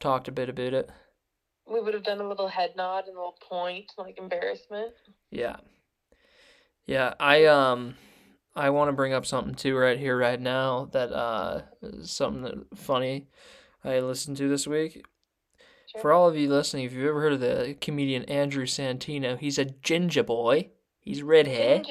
talked 0.00 0.28
a 0.28 0.32
bit 0.32 0.48
about 0.48 0.74
it. 0.74 0.90
we 1.66 1.80
would 1.80 1.94
have 1.94 2.04
done 2.04 2.20
a 2.20 2.28
little 2.28 2.48
head 2.48 2.74
nod 2.76 3.06
and 3.06 3.16
a 3.16 3.18
little 3.18 3.38
point, 3.48 3.92
like 3.96 4.18
embarrassment. 4.18 4.92
Yeah. 5.30 5.56
Yeah, 6.86 7.14
I 7.18 7.46
um 7.46 7.96
I 8.54 8.70
want 8.70 8.88
to 8.88 8.92
bring 8.92 9.12
up 9.14 9.24
something 9.26 9.54
too 9.54 9.76
right 9.76 9.98
here 9.98 10.16
right 10.18 10.40
now 10.40 10.88
that 10.92 11.12
uh 11.12 11.62
is 11.82 12.10
something 12.10 12.42
that 12.42 12.78
funny 12.78 13.28
I 13.82 14.00
listened 14.00 14.36
to 14.38 14.48
this 14.48 14.66
week. 14.66 15.04
Sure. 15.92 16.00
For 16.02 16.12
all 16.12 16.28
of 16.28 16.36
you 16.36 16.48
listening, 16.48 16.84
if 16.84 16.92
you've 16.92 17.06
ever 17.06 17.20
heard 17.20 17.34
of 17.34 17.40
the 17.40 17.76
comedian 17.80 18.24
Andrew 18.24 18.66
Santino, 18.66 19.38
he's 19.38 19.58
a 19.58 19.64
ginger 19.66 20.22
boy. 20.22 20.70
He's 21.00 21.22
red 21.22 21.46
hair. 21.46 21.82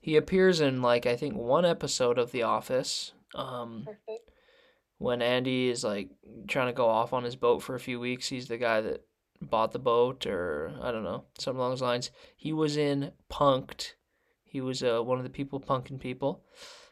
He 0.00 0.16
appears 0.16 0.60
in 0.60 0.80
like 0.82 1.06
I 1.06 1.16
think 1.16 1.36
one 1.36 1.64
episode 1.64 2.18
of 2.18 2.32
The 2.32 2.42
Office. 2.42 3.12
Um 3.34 3.84
Perfect. 3.86 4.29
When 5.00 5.22
Andy 5.22 5.70
is 5.70 5.82
like 5.82 6.10
trying 6.46 6.66
to 6.66 6.74
go 6.74 6.86
off 6.86 7.14
on 7.14 7.24
his 7.24 7.34
boat 7.34 7.62
for 7.62 7.74
a 7.74 7.80
few 7.80 7.98
weeks, 7.98 8.28
he's 8.28 8.48
the 8.48 8.58
guy 8.58 8.82
that 8.82 9.00
bought 9.40 9.72
the 9.72 9.78
boat, 9.78 10.26
or 10.26 10.74
I 10.82 10.92
don't 10.92 11.04
know, 11.04 11.24
something 11.38 11.58
along 11.58 11.70
those 11.70 11.80
lines. 11.80 12.10
He 12.36 12.52
was 12.52 12.76
in 12.76 13.12
Punk'd. 13.30 13.94
He 14.44 14.60
was 14.60 14.82
uh, 14.82 15.00
one 15.02 15.16
of 15.16 15.24
the 15.24 15.30
people 15.30 15.58
punking 15.58 16.00
people. 16.00 16.44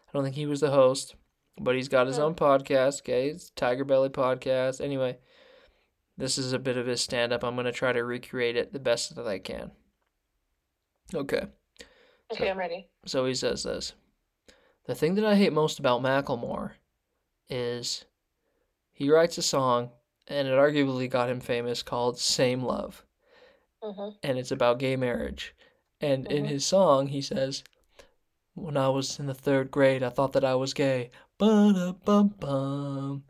I 0.08 0.12
don't 0.14 0.24
think 0.24 0.36
he 0.36 0.46
was 0.46 0.60
the 0.60 0.70
host, 0.70 1.16
but 1.60 1.74
he's 1.74 1.88
got 1.88 2.06
his 2.06 2.18
own 2.18 2.34
podcast. 2.34 3.00
Okay, 3.00 3.28
it's 3.28 3.50
Tiger 3.50 3.84
Belly 3.84 4.08
podcast. 4.08 4.80
Anyway, 4.80 5.18
this 6.16 6.38
is 6.38 6.54
a 6.54 6.58
bit 6.58 6.78
of 6.78 6.86
his 6.86 7.02
stand 7.02 7.34
up. 7.34 7.44
I'm 7.44 7.56
gonna 7.56 7.72
try 7.72 7.92
to 7.92 8.04
recreate 8.04 8.56
it 8.56 8.72
the 8.72 8.78
best 8.78 9.16
that 9.16 9.26
I 9.26 9.38
can. 9.38 9.72
Okay. 11.14 11.42
Okay, 12.32 12.50
I'm 12.50 12.58
ready. 12.58 12.88
So 13.04 13.26
he 13.26 13.34
says 13.34 13.64
this 13.64 13.92
The 14.86 14.94
thing 14.94 15.14
that 15.16 15.26
I 15.26 15.34
hate 15.34 15.52
most 15.52 15.78
about 15.78 16.00
Macklemore 16.00 16.70
is 17.48 18.04
he 18.92 19.10
writes 19.10 19.38
a 19.38 19.42
song, 19.42 19.90
and 20.28 20.48
it 20.48 20.52
arguably 20.52 21.08
got 21.10 21.30
him 21.30 21.40
famous, 21.40 21.82
called 21.82 22.18
Same 22.18 22.62
Love, 22.62 23.04
hmm 23.82 24.10
and 24.22 24.38
it's 24.38 24.50
about 24.50 24.78
gay 24.78 24.96
marriage. 24.96 25.54
And 26.00 26.26
in 26.26 26.44
Mhm. 26.44 26.48
his 26.48 26.66
song, 26.66 27.08
he 27.08 27.22
says, 27.22 27.64
When 28.54 28.76
I 28.76 28.88
was 28.90 29.18
in 29.18 29.26
the 29.26 29.34
third 29.34 29.70
grade, 29.70 30.02
I 30.02 30.10
thought 30.10 30.32
that 30.34 30.44
I 30.44 30.54
was 30.56 30.74
gay. 30.74 31.10
Ba-da-bum-bum. 31.38 33.24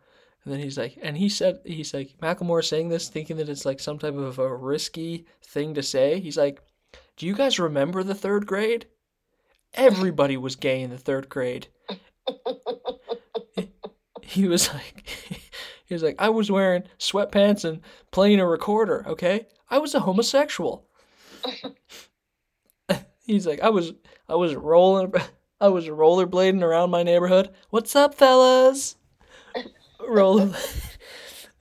And 0.45 0.53
then 0.53 0.61
he's 0.61 0.79
like, 0.79 0.99
and 1.03 1.17
he 1.19 1.29
said, 1.29 1.61
he's 1.65 1.95
like, 1.95 2.17
Macklemore 2.21 2.65
saying 2.65 2.89
this, 2.89 3.09
thinking 3.09 3.37
that 3.37 3.49
it's 3.49 3.67
like 3.67 3.81
some 3.81 3.99
type 3.99 4.15
of 4.15 4.39
a 4.39 4.57
risky 4.57 5.27
thing 5.43 5.75
to 5.75 5.83
say. 5.83 6.21
He's 6.21 6.39
like, 6.39 6.61
Do 7.17 7.27
you 7.27 7.35
guys 7.35 7.59
remember 7.59 8.03
the 8.03 8.15
third 8.15 8.47
grade? 8.47 8.87
Everybody 9.75 10.37
was 10.37 10.57
gay 10.57 10.83
in 10.83 10.91
the 10.91 10.99
third 10.99 11.29
grade. 11.29 11.69
He 14.39 14.47
was 14.47 14.73
like, 14.73 15.03
he 15.87 15.95
was 15.95 16.05
like, 16.05 16.15
I 16.21 16.29
was 16.29 16.49
wearing 16.49 16.85
sweatpants 17.01 17.65
and 17.65 17.81
playing 18.13 18.39
a 18.39 18.47
recorder, 18.47 19.05
okay? 19.09 19.49
I 19.69 19.79
was 19.79 19.97
a 19.97 20.01
homosexual. 20.01 20.87
He's 23.27 23.49
like, 23.49 23.61
I 23.61 23.71
was, 23.71 23.95
I 24.29 24.37
was 24.37 24.55
rolling, 24.55 25.13
I 25.61 25.67
was 25.67 25.89
rollerblading 25.89 26.63
around 26.63 26.91
my 26.91 27.03
neighborhood. 27.03 27.51
What's 27.71 27.97
up, 27.97 28.15
fellas? 28.15 28.95
Roller. 30.09 30.55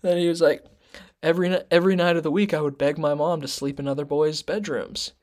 then 0.04 0.18
he 0.20 0.28
was 0.28 0.40
like, 0.40 0.64
every 1.24 1.60
every 1.72 1.96
night 1.96 2.16
of 2.16 2.22
the 2.22 2.30
week, 2.32 2.54
I 2.54 2.62
would 2.62 2.78
beg 2.78 3.00
my 3.00 3.16
mom 3.16 3.42
to 3.42 3.48
sleep 3.48 3.80
in 3.80 3.88
other 3.88 4.06
boys' 4.06 4.44
bedrooms. 4.44 5.14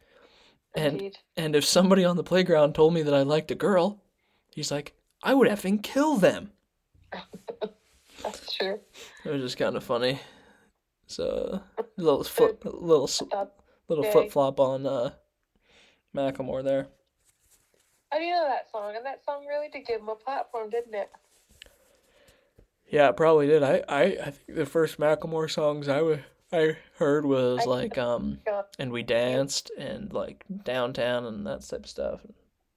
And 0.75 0.95
Indeed. 0.95 1.19
and 1.37 1.55
if 1.55 1.65
somebody 1.65 2.05
on 2.05 2.17
the 2.17 2.25
playground 2.25 2.75
told 2.75 2.95
me 2.95 3.03
that 3.03 3.15
I 3.15 3.23
liked 3.23 3.53
a 3.53 3.55
girl, 3.55 4.03
he's 4.51 4.73
like, 4.73 4.95
I 5.23 5.35
would 5.35 5.49
effing 5.49 5.85
kill 5.85 6.17
them. 6.17 6.51
That's 8.25 8.53
true. 8.55 8.81
It 9.25 9.31
was 9.31 9.43
just 9.43 9.59
kind 9.59 9.77
of 9.77 9.85
funny. 9.85 10.19
So 11.07 11.61
little 11.97 12.25
foot, 12.25 12.65
little 12.65 13.05
s- 13.05 13.23
I 13.23 13.27
thought, 13.27 13.53
little 13.89 14.05
flip 14.05 14.33
flop 14.33 14.59
on 14.59 14.87
uh, 14.87 15.11
Macklemore 16.17 16.65
there. 16.65 16.89
I 18.13 18.19
do 18.19 18.27
know 18.31 18.47
that 18.49 18.71
song? 18.71 18.95
And 18.97 19.05
that 19.05 19.25
song 19.25 19.45
really 19.47 19.69
did 19.69 19.87
give 19.87 20.01
him 20.01 20.09
a 20.09 20.15
platform, 20.15 20.71
didn't 20.71 20.95
it? 20.95 21.11
Yeah, 22.89 23.09
it 23.09 23.17
probably 23.17 23.47
did. 23.47 23.63
I, 23.63 23.83
I, 23.89 24.03
I 24.03 24.31
think 24.31 24.55
the 24.57 24.67
first 24.67 24.99
Macklemore 24.99 25.51
songs 25.51 25.89
I 25.89 26.23
I 26.53 26.77
heard 26.99 27.27
was 27.27 27.61
I- 27.63 27.65
like 27.65 27.99
um, 27.99 28.39
and 28.79 28.93
we 28.93 29.03
danced 29.03 29.71
and 29.77 30.13
like 30.13 30.45
downtown 30.65 31.27
and 31.27 31.47
that 31.47 31.63
type 31.69 31.81
of 31.85 31.91
stuff. 31.91 32.21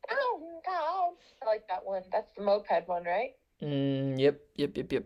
Downtown, 0.10 1.14
I 1.44 1.46
like 1.46 1.68
that 1.70 1.86
one. 1.86 2.04
That's 2.12 2.32
the 2.36 2.44
moped 2.44 2.88
one, 2.88 3.04
right? 3.04 3.32
Mm, 3.62 4.20
yep, 4.20 4.40
yep, 4.56 4.76
yep, 4.78 4.92
yep. 4.92 5.06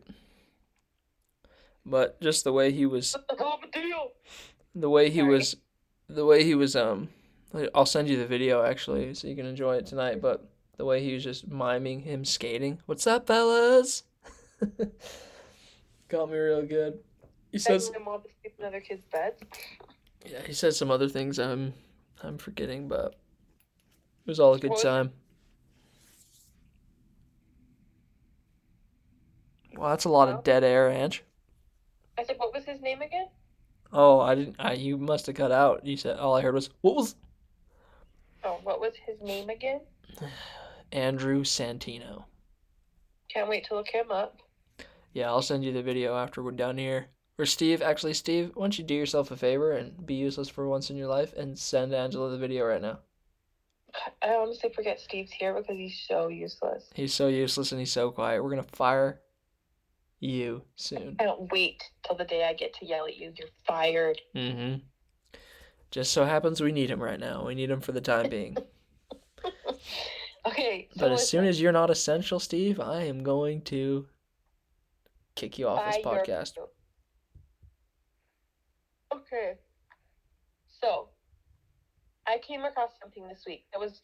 But 1.86 2.22
just 2.22 2.44
the 2.44 2.54
way 2.54 2.72
he 2.72 2.86
was 2.86 3.14
the 3.14 3.36
hell 3.38 3.60
of 3.62 3.68
a 3.68 3.72
deal? 3.72 4.12
the 4.76 4.90
way 4.90 5.10
he 5.10 5.20
Sorry. 5.20 5.30
was 5.32 5.56
the 6.08 6.26
way 6.26 6.44
he 6.44 6.56
was 6.56 6.76
um 6.76 7.10
I'll 7.76 7.86
send 7.86 8.10
you 8.10 8.18
the 8.18 8.26
video 8.26 8.64
actually 8.64 9.14
so 9.14 9.28
you 9.28 9.36
can 9.36 9.46
enjoy 9.46 9.76
it 9.78 9.86
tonight 9.86 10.22
but 10.22 10.48
the 10.78 10.86
way 10.86 11.04
he 11.04 11.14
was 11.14 11.24
just 11.24 11.48
miming 11.48 12.02
him 12.02 12.24
skating 12.24 12.80
what's 12.86 13.06
up 13.08 13.28
fellas 13.28 14.04
got 16.08 16.30
me 16.30 16.38
real 16.38 16.66
good 16.66 17.00
he 17.52 17.58
says 17.60 17.92
my 18.06 18.16
to 18.18 18.22
sleep 18.42 18.54
in 18.60 18.66
other 18.66 18.80
kids' 18.80 19.04
beds. 19.12 19.42
yeah 20.26 20.40
he 20.46 20.54
said 20.54 20.74
some 20.74 20.90
other 20.92 21.10
things 21.10 21.38
i'm 21.40 21.74
i'm 22.24 22.38
forgetting 22.38 22.88
but 22.88 23.16
it 24.26 24.28
was 24.28 24.40
all 24.40 24.54
a 24.54 24.60
good 24.60 24.78
time 24.82 25.12
wow 29.76 29.90
that's 29.90 30.06
a 30.06 30.10
lot 30.10 30.30
of 30.30 30.44
dead 30.44 30.64
air 30.64 30.90
Ange. 30.90 31.24
I 32.22 32.24
said, 32.24 32.38
what 32.38 32.54
was 32.54 32.64
his 32.66 32.82
name 32.82 33.02
again? 33.02 33.28
oh 33.94 34.22
i 34.22 34.36
didn't 34.36 34.56
I, 34.58 34.74
you 34.74 34.98
must 34.98 35.26
have 35.26 35.36
cut 35.36 35.52
out 35.52 35.86
you 35.86 35.98
said 35.98 36.18
all 36.18 36.36
i 36.36 36.42
heard 36.42 36.54
was 36.54 36.70
what 36.82 36.96
was 36.96 37.16
Oh, 38.44 38.60
what 38.64 38.80
was 38.80 38.94
his 39.06 39.22
name 39.22 39.50
again? 39.50 39.82
andrew 40.92 41.44
santino 41.44 42.24
Can't 43.30 43.50
wait 43.50 43.66
to 43.66 43.76
look 43.76 43.90
him 43.90 44.12
up. 44.12 44.38
Yeah, 45.14 45.28
I'll 45.28 45.42
send 45.42 45.64
you 45.64 45.72
the 45.74 45.84
video 45.84 46.16
after 46.16 46.42
we're 46.42 46.52
done 46.52 46.78
here. 46.78 47.08
Or 47.38 47.46
Steve, 47.46 47.82
actually, 47.82 48.14
Steve, 48.14 48.52
why 48.56 48.64
don't 48.64 48.78
you 48.78 48.84
do 48.84 48.94
yourself 48.94 49.30
a 49.30 49.38
favor 49.38 49.74
and 49.74 50.06
be 50.06 50.16
useless 50.16 50.50
for 50.50 50.68
once 50.68 50.90
in 50.90 50.98
your 50.98 51.08
life 51.08 51.34
and 51.34 51.58
send 51.58 51.94
Angela 51.94 52.32
the 52.32 52.38
video 52.38 52.66
right 52.66 52.82
now? 52.82 53.00
I 54.22 54.30
honestly 54.30 54.72
forget 54.74 55.00
Steve's 55.00 55.32
here 55.32 55.54
because 55.54 55.76
he's 55.78 56.02
so 56.08 56.30
useless. 56.30 56.90
He's 56.96 57.14
so 57.14 57.28
useless 57.28 57.72
and 57.72 57.80
he's 57.80 57.92
so 57.92 58.10
quiet. 58.10 58.44
We're 58.44 58.50
gonna 58.52 58.64
fire 58.64 59.22
you 60.22 60.62
soon. 60.76 61.18
I 61.20 61.24
don't 61.26 61.52
wait 61.52 61.84
till 62.04 62.16
the 62.16 62.24
day 62.24 62.46
I 62.46 62.54
get 62.54 62.74
to 62.76 62.86
yell 62.86 63.06
at 63.06 63.18
you. 63.18 63.34
You're 63.36 63.50
fired. 63.68 64.22
Mm-hmm. 64.36 64.80
Just 65.92 66.14
so 66.14 66.24
happens 66.24 66.62
we 66.62 66.72
need 66.72 66.90
him 66.90 67.04
right 67.04 67.20
now. 67.20 67.46
We 67.46 67.54
need 67.56 67.70
him 67.70 67.82
for 67.82 67.92
the 67.92 68.00
time 68.02 68.30
being. 68.30 68.56
Okay, 70.44 70.88
so 70.94 71.02
But 71.02 71.12
as 71.12 71.30
soon 71.30 71.46
as 71.46 71.62
you're 71.62 71.72
not 71.72 71.92
essential, 71.92 72.40
Steve, 72.40 72.80
I 72.80 73.04
am 73.04 73.22
going 73.22 73.62
to 73.66 74.08
kick 75.36 75.60
you 75.60 75.68
off 75.68 75.86
this 75.86 76.04
buy 76.04 76.14
your- 76.16 76.24
podcast. 76.26 76.54
Okay. 79.14 79.60
So, 80.82 81.10
I 82.28 82.40
came 82.40 82.64
across 82.64 82.92
something 83.00 83.28
this 83.28 83.44
week 83.46 83.66
that 83.72 83.80
was 83.80 84.02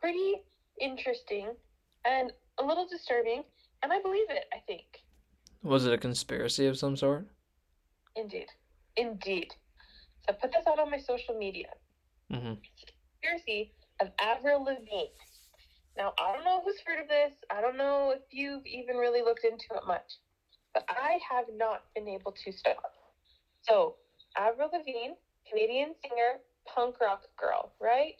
pretty 0.00 0.36
interesting 0.80 1.48
and 2.06 2.32
a 2.58 2.64
little 2.64 2.86
disturbing, 2.88 3.42
and 3.82 3.92
I 3.92 4.00
believe 4.00 4.30
it, 4.30 4.44
I 4.52 4.58
think. 4.66 4.84
Was 5.62 5.86
it 5.86 5.92
a 5.92 5.98
conspiracy 5.98 6.66
of 6.66 6.78
some 6.78 6.96
sort? 6.96 7.26
Indeed. 8.16 8.46
Indeed. 8.96 9.48
So 10.26 10.30
I 10.30 10.32
put 10.32 10.52
this 10.52 10.66
out 10.66 10.78
on 10.78 10.90
my 10.90 10.98
social 10.98 11.36
media. 11.36 11.68
Mm-hmm. 12.32 12.54
Conspiracy 13.22 13.72
of 14.00 14.08
Avril 14.20 14.64
Lavigne. 14.64 15.12
Now, 15.96 16.12
I 16.18 16.32
don't 16.34 16.44
know 16.44 16.62
who's 16.64 16.80
heard 16.86 17.00
of 17.02 17.08
this. 17.08 17.32
I 17.50 17.60
don't 17.60 17.76
know 17.76 18.12
if 18.16 18.22
you've 18.30 18.64
even 18.66 18.96
really 18.96 19.22
looked 19.22 19.44
into 19.44 19.66
it 19.74 19.86
much. 19.86 20.18
but 20.72 20.84
I 20.88 21.18
have 21.28 21.46
not 21.56 21.84
been 21.94 22.08
able 22.08 22.32
to 22.32 22.52
stop. 22.52 22.94
So, 23.62 23.96
Avril 24.36 24.70
Lavigne, 24.72 25.14
Canadian 25.48 25.94
singer, 26.02 26.40
punk 26.66 27.00
rock 27.00 27.22
girl, 27.38 27.72
right? 27.80 28.14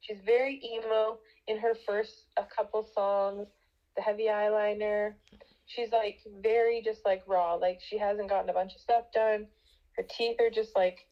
She's 0.00 0.18
very 0.24 0.62
emo 0.64 1.18
in 1.48 1.58
her 1.58 1.74
first 1.86 2.26
a 2.36 2.44
couple 2.44 2.88
songs, 2.94 3.48
the 3.98 4.02
heavy 4.02 4.26
eyeliner. 4.26 5.14
She's 5.66 5.90
like 5.92 6.20
very 6.40 6.80
just 6.82 7.04
like 7.04 7.22
raw, 7.26 7.54
like 7.54 7.80
she 7.86 7.98
hasn't 7.98 8.28
gotten 8.30 8.48
a 8.48 8.52
bunch 8.54 8.74
of 8.74 8.80
stuff 8.80 9.04
done. 9.12 9.46
Her 9.96 10.04
teeth 10.08 10.36
are 10.40 10.50
just 10.50 10.74
like 10.76 11.06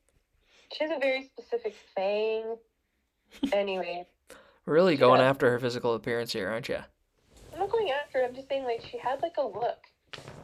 she 0.73 0.85
has 0.85 0.93
a 0.97 0.99
very 1.01 1.25
specific 1.37 1.75
fang. 1.95 2.57
anyway, 3.53 4.07
Really 4.65 4.97
going 4.97 5.21
Yeah. 5.21 5.29
after 5.29 5.51
her 5.51 5.59
physical 5.59 5.95
appearance 5.95 6.33
here, 6.33 6.49
aren't 6.49 6.69
you? 6.69 6.79
I'm 7.53 7.59
not 7.61 7.71
going 7.71 7.91
after. 7.91 8.19
her, 8.21 8.25
I'm 8.25 8.35
just 8.35 8.49
saying 8.49 8.65
like 8.65 8.83
she 8.89 8.99
had 8.99 9.21
like 9.21 9.37
a 9.39 9.47
look. 9.47 9.79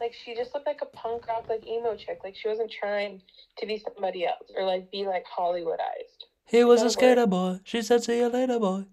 Like 0.01 0.13
she 0.13 0.35
just 0.35 0.53
looked 0.53 0.67
like 0.67 0.81
a 0.83 0.87
punk 0.87 1.27
rock 1.29 1.47
like 1.49 1.67
emo 1.67 1.97
chick. 1.97 2.21
Like 2.25 2.35
she 2.37 2.49
wasn't 2.49 2.71
trying 2.71 3.23
to 3.59 3.67
be 3.67 3.79
somebody 3.79 4.27
else 4.27 4.51
or 4.57 4.65
like 4.65 4.91
be 4.91 5.07
like 5.07 5.25
Hollywoodized. 5.27 6.27
He 6.45 6.65
was 6.65 6.83
a 6.83 6.91
skater 6.91 7.27
boy. 7.27 7.61
She 7.65 7.83
said, 7.83 8.03
"See 8.03 8.19
you 8.19 8.29
later, 8.29 8.59
boy." 8.59 8.85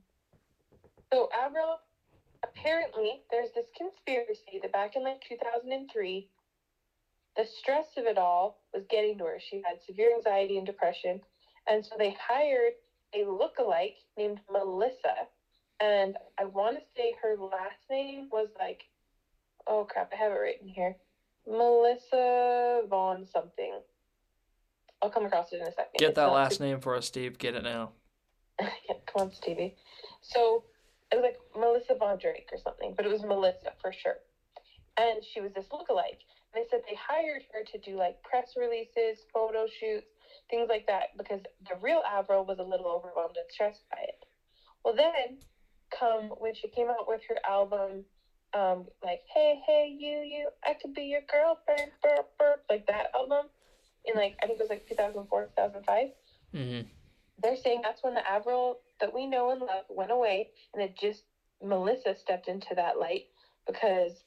So 1.12 1.30
Avril, 1.44 1.80
apparently, 2.44 3.22
there's 3.32 3.50
this 3.56 3.68
conspiracy 3.78 4.60
that 4.62 4.72
back 4.72 4.96
in 4.96 5.04
like 5.04 5.22
2003, 5.28 6.30
the 7.38 7.46
stress 7.46 7.88
of 7.98 8.06
it 8.06 8.18
all 8.18 8.62
was 8.74 8.84
getting 8.90 9.18
to 9.18 9.26
her. 9.26 9.40
She 9.40 9.62
had 9.66 9.82
severe 9.86 10.14
anxiety 10.16 10.58
and 10.58 10.66
depression, 10.66 11.22
and 11.68 11.86
so 11.86 11.96
they 11.98 12.16
hired 12.20 12.74
a 13.16 13.30
look-alike 13.30 13.96
named 14.18 14.40
Melissa, 14.52 15.16
and 15.80 16.18
I 16.40 16.46
want 16.46 16.78
to 16.78 16.84
say 16.96 17.14
her 17.22 17.36
last 17.38 17.80
name 17.90 18.30
was 18.32 18.50
like, 18.60 18.84
oh 19.68 19.88
crap, 19.90 20.12
I 20.14 20.18
have 20.18 20.32
it 20.32 20.36
written 20.36 20.68
here, 20.68 20.96
Melissa 21.48 22.82
Vaughn 22.90 23.26
something. 23.32 23.80
I'll 25.02 25.10
come 25.10 25.26
across 25.26 25.54
it 25.54 25.62
in 25.62 25.68
a 25.68 25.72
second. 25.72 25.98
Get 25.98 26.16
that 26.16 26.32
last 26.32 26.60
name 26.60 26.82
for 26.82 26.96
us, 26.96 27.06
Steve. 27.06 27.38
Get 27.38 27.56
it 27.56 27.64
now. 27.64 27.92
yeah, 28.60 28.96
come 29.06 29.28
on, 29.28 29.32
Stevie. 29.32 29.76
So 30.22 30.66
it 31.12 31.16
was 31.16 31.24
like 31.24 31.40
Melissa 31.56 31.96
Von 31.96 32.18
Drake 32.20 32.50
or 32.52 32.60
something, 32.64 32.94
but 32.96 33.06
it 33.06 33.12
was 33.12 33.24
Melissa 33.24 33.74
for 33.82 33.92
sure. 33.92 34.18
And 34.98 35.24
she 35.24 35.42
was 35.42 35.52
this 35.54 35.68
lookalike. 35.72 36.22
And 36.54 36.64
they 36.64 36.68
said 36.70 36.82
they 36.88 36.98
hired 36.98 37.44
her 37.54 37.64
to 37.64 37.78
do 37.80 37.98
like 37.98 38.22
press 38.24 38.54
releases, 38.58 39.26
photo 39.34 39.66
shoots, 39.68 40.08
things 40.50 40.68
like 40.70 40.86
that, 40.88 41.18
because 41.18 41.42
the 41.68 41.76
real 41.82 42.02
Avril 42.06 42.46
was 42.46 42.60
a 42.60 42.64
little 42.64 42.88
overwhelmed 42.88 43.38
and 43.38 43.46
stressed 43.50 43.84
by 43.92 44.02
it. 44.04 44.26
Well, 44.84 44.96
then, 44.96 45.38
come 45.98 46.30
when 46.38 46.54
she 46.56 46.68
came 46.70 46.88
out 46.90 47.08
with 47.08 47.22
her 47.30 47.38
album, 47.48 48.04
um, 48.54 48.86
like 49.04 49.22
Hey 49.34 49.62
Hey 49.66 49.96
You 49.98 50.20
You, 50.20 50.50
I 50.66 50.74
could 50.80 50.94
be 50.94 51.04
your 51.04 51.22
girlfriend, 51.32 51.92
burp 52.04 52.30
burp, 52.38 52.64
like 52.70 52.86
that 52.88 53.08
album, 53.16 53.48
in 54.06 54.16
like 54.16 54.36
I 54.42 54.48
think 54.48 54.60
it 54.60 54.64
was 54.64 54.70
like 54.70 54.88
2004, 54.88 55.50
2005 55.56 56.08
Mm-hmm. 56.56 56.88
they're 57.44 57.56
saying 57.56 57.82
that's 57.84 58.04
when 58.04 58.16
the 58.16 58.28
Avril 58.28 58.80
that 59.00 59.14
we 59.14 59.26
know 59.26 59.52
and 59.52 59.62
love 59.62 59.86
went 59.90 60.12
away, 60.12 60.50
and 60.74 60.84
it 60.84 60.98
just 61.00 61.24
Melissa 61.64 62.16
stepped 62.16 62.48
into 62.48 62.76
that 62.76 63.00
light 63.00 63.26
because 63.68 64.24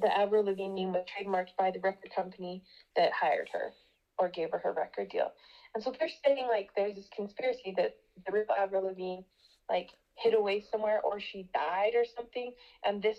the 0.00 0.16
Avril 0.16 0.44
Lavigne 0.44 0.74
name 0.74 0.92
was 0.92 1.04
trademarked 1.06 1.56
by 1.56 1.70
the 1.70 1.80
record 1.80 2.10
company 2.14 2.62
that 2.96 3.12
hired 3.12 3.48
her 3.52 3.72
or 4.18 4.28
gave 4.28 4.50
her 4.50 4.58
her 4.58 4.72
record 4.72 5.08
deal. 5.10 5.32
And 5.74 5.82
so 5.82 5.92
they're 5.98 6.08
saying 6.24 6.46
like 6.48 6.70
there's 6.76 6.96
this 6.96 7.08
conspiracy 7.14 7.74
that 7.76 7.96
the 8.26 8.32
real 8.32 8.44
Avril 8.56 8.84
Lavigne 8.84 9.22
like 9.70 9.90
hid 10.16 10.34
away 10.34 10.64
somewhere 10.70 11.00
or 11.02 11.20
she 11.20 11.48
died 11.54 11.92
or 11.94 12.04
something, 12.04 12.52
and 12.84 13.02
this 13.02 13.18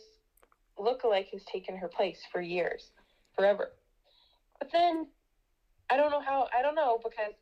lookalike 0.78 1.30
has 1.32 1.44
taken 1.46 1.78
her 1.78 1.88
place 1.88 2.20
for 2.32 2.42
years, 2.42 2.92
forever. 3.36 3.72
But 4.60 4.70
then 4.72 5.08
I 5.90 5.98
don't 5.98 6.12
know 6.12 6.22
how 6.22 6.48
I 6.58 6.62
don't 6.62 6.76
know 6.76 7.00
because 7.04 7.34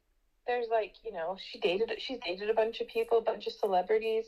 there's 0.47 0.67
like 0.71 0.93
you 1.03 1.11
know 1.13 1.37
she 1.39 1.59
dated 1.59 1.91
she's 1.99 2.19
dated 2.25 2.49
a 2.49 2.53
bunch 2.53 2.81
of 2.81 2.87
people 2.87 3.19
a 3.19 3.21
bunch 3.21 3.47
of 3.47 3.53
celebrities. 3.53 4.25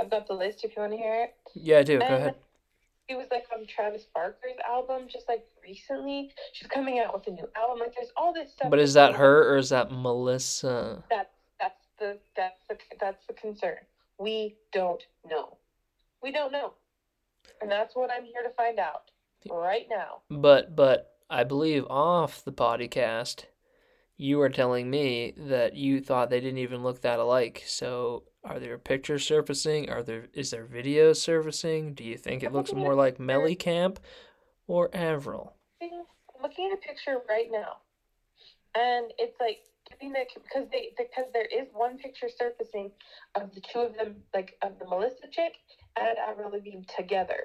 I've 0.00 0.10
got 0.10 0.26
the 0.26 0.34
list 0.34 0.62
if 0.64 0.76
you 0.76 0.82
want 0.82 0.92
to 0.92 0.98
hear 0.98 1.24
it. 1.24 1.34
Yeah, 1.54 1.78
I 1.78 1.82
do. 1.82 1.98
Go 1.98 2.04
ahead. 2.04 2.34
she 3.08 3.16
was 3.16 3.26
like 3.30 3.44
on 3.56 3.66
travis 3.66 4.06
barker's 4.14 4.56
album 4.68 5.08
just 5.10 5.28
like 5.28 5.44
recently. 5.62 6.32
She's 6.52 6.68
coming 6.68 6.98
out 6.98 7.14
with 7.14 7.26
a 7.28 7.30
new 7.30 7.48
album. 7.56 7.78
Like 7.80 7.94
there's 7.94 8.12
all 8.16 8.32
this 8.32 8.52
stuff 8.52 8.70
But 8.70 8.78
is 8.78 8.94
that 8.94 9.14
her 9.14 9.52
or 9.52 9.56
is 9.56 9.70
that 9.70 9.90
Melissa? 9.90 11.02
that's 11.10 11.30
that's 11.58 11.86
the 11.98 12.18
that's 12.36 12.60
the 12.68 12.76
that's 13.00 13.26
the 13.26 13.32
concern. 13.34 13.78
We 14.18 14.56
don't 14.72 15.02
know. 15.28 15.56
We 16.22 16.30
don't 16.32 16.52
know. 16.52 16.74
And 17.62 17.70
that's 17.70 17.94
what 17.96 18.10
i'm 18.10 18.24
here 18.24 18.42
to 18.42 18.50
find 18.50 18.78
out 18.78 19.10
right 19.50 19.86
now. 19.90 20.20
But 20.30 20.76
but 20.76 21.12
I 21.30 21.44
believe 21.44 21.86
off 21.88 22.44
the 22.44 22.52
podcast, 22.52 23.44
you 24.16 24.38
were 24.38 24.48
telling 24.48 24.88
me 24.88 25.34
that 25.36 25.76
you 25.76 26.00
thought 26.00 26.30
they 26.30 26.40
didn't 26.40 26.58
even 26.58 26.82
look 26.82 27.02
that 27.02 27.18
alike. 27.18 27.62
So 27.66 28.24
are 28.44 28.58
there 28.58 28.78
pictures 28.78 29.26
surfacing? 29.26 29.90
Are 29.90 30.02
there 30.02 30.26
is 30.32 30.50
there 30.50 30.64
videos 30.64 31.16
surfacing? 31.16 31.94
Do 31.94 32.04
you 32.04 32.16
think 32.16 32.42
it 32.42 32.52
looks 32.52 32.72
more 32.72 32.94
like 32.94 33.18
Mellencamp 33.18 33.98
or 34.66 34.94
Avril? 34.94 35.54
I'm 35.82 36.42
looking 36.42 36.70
at 36.72 36.78
a 36.78 36.80
picture 36.80 37.18
right 37.28 37.48
now, 37.50 37.78
and 38.74 39.12
it's 39.18 39.38
like 39.40 39.58
giving 39.90 40.12
the 40.12 40.24
because 40.34 40.68
they 40.72 40.92
because 40.96 41.26
there 41.32 41.46
is 41.46 41.68
one 41.72 41.98
picture 41.98 42.28
surfacing 42.28 42.92
of 43.34 43.54
the 43.54 43.60
two 43.60 43.80
of 43.80 43.96
them, 43.96 44.16
like 44.32 44.56
of 44.62 44.78
the 44.78 44.86
Melissa 44.86 45.28
chick 45.30 45.54
and 45.96 46.16
Avril 46.18 46.50
Lavigne 46.52 46.84
together, 46.96 47.44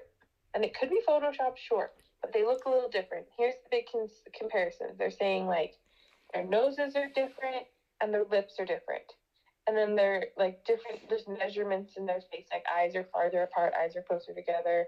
and 0.54 0.64
it 0.64 0.78
could 0.78 0.90
be 0.90 1.02
Photoshop, 1.08 1.58
sure, 1.58 1.92
but 2.22 2.32
they 2.32 2.46
look 2.46 2.66
a 2.66 2.70
little 2.70 2.90
different. 2.90 3.26
Here's 3.38 3.56
the 3.56 3.70
big 3.70 3.86
cons- 3.92 4.24
comparisons. 4.38 4.98
They're 4.98 5.12
saying 5.12 5.48
like 5.48 5.78
their 6.34 6.46
noses 6.46 6.96
are 6.96 7.08
different 7.08 7.66
and 8.02 8.14
their 8.14 8.26
lips 8.30 8.56
are 8.60 8.66
different. 8.66 9.04
And 9.68 9.78
then 9.78 9.96
they're 9.96 10.28
like 10.38 10.66
different, 10.66 11.02
there's 11.10 11.28
measurements 11.28 11.94
in 11.98 12.06
their 12.06 12.22
face, 12.32 12.48
like 12.52 12.66
eyes 12.76 12.96
are 12.96 13.08
farther 13.12 13.44
apart, 13.44 13.74
eyes 13.80 13.96
are 13.96 14.02
closer 14.02 14.34
together. 14.34 14.86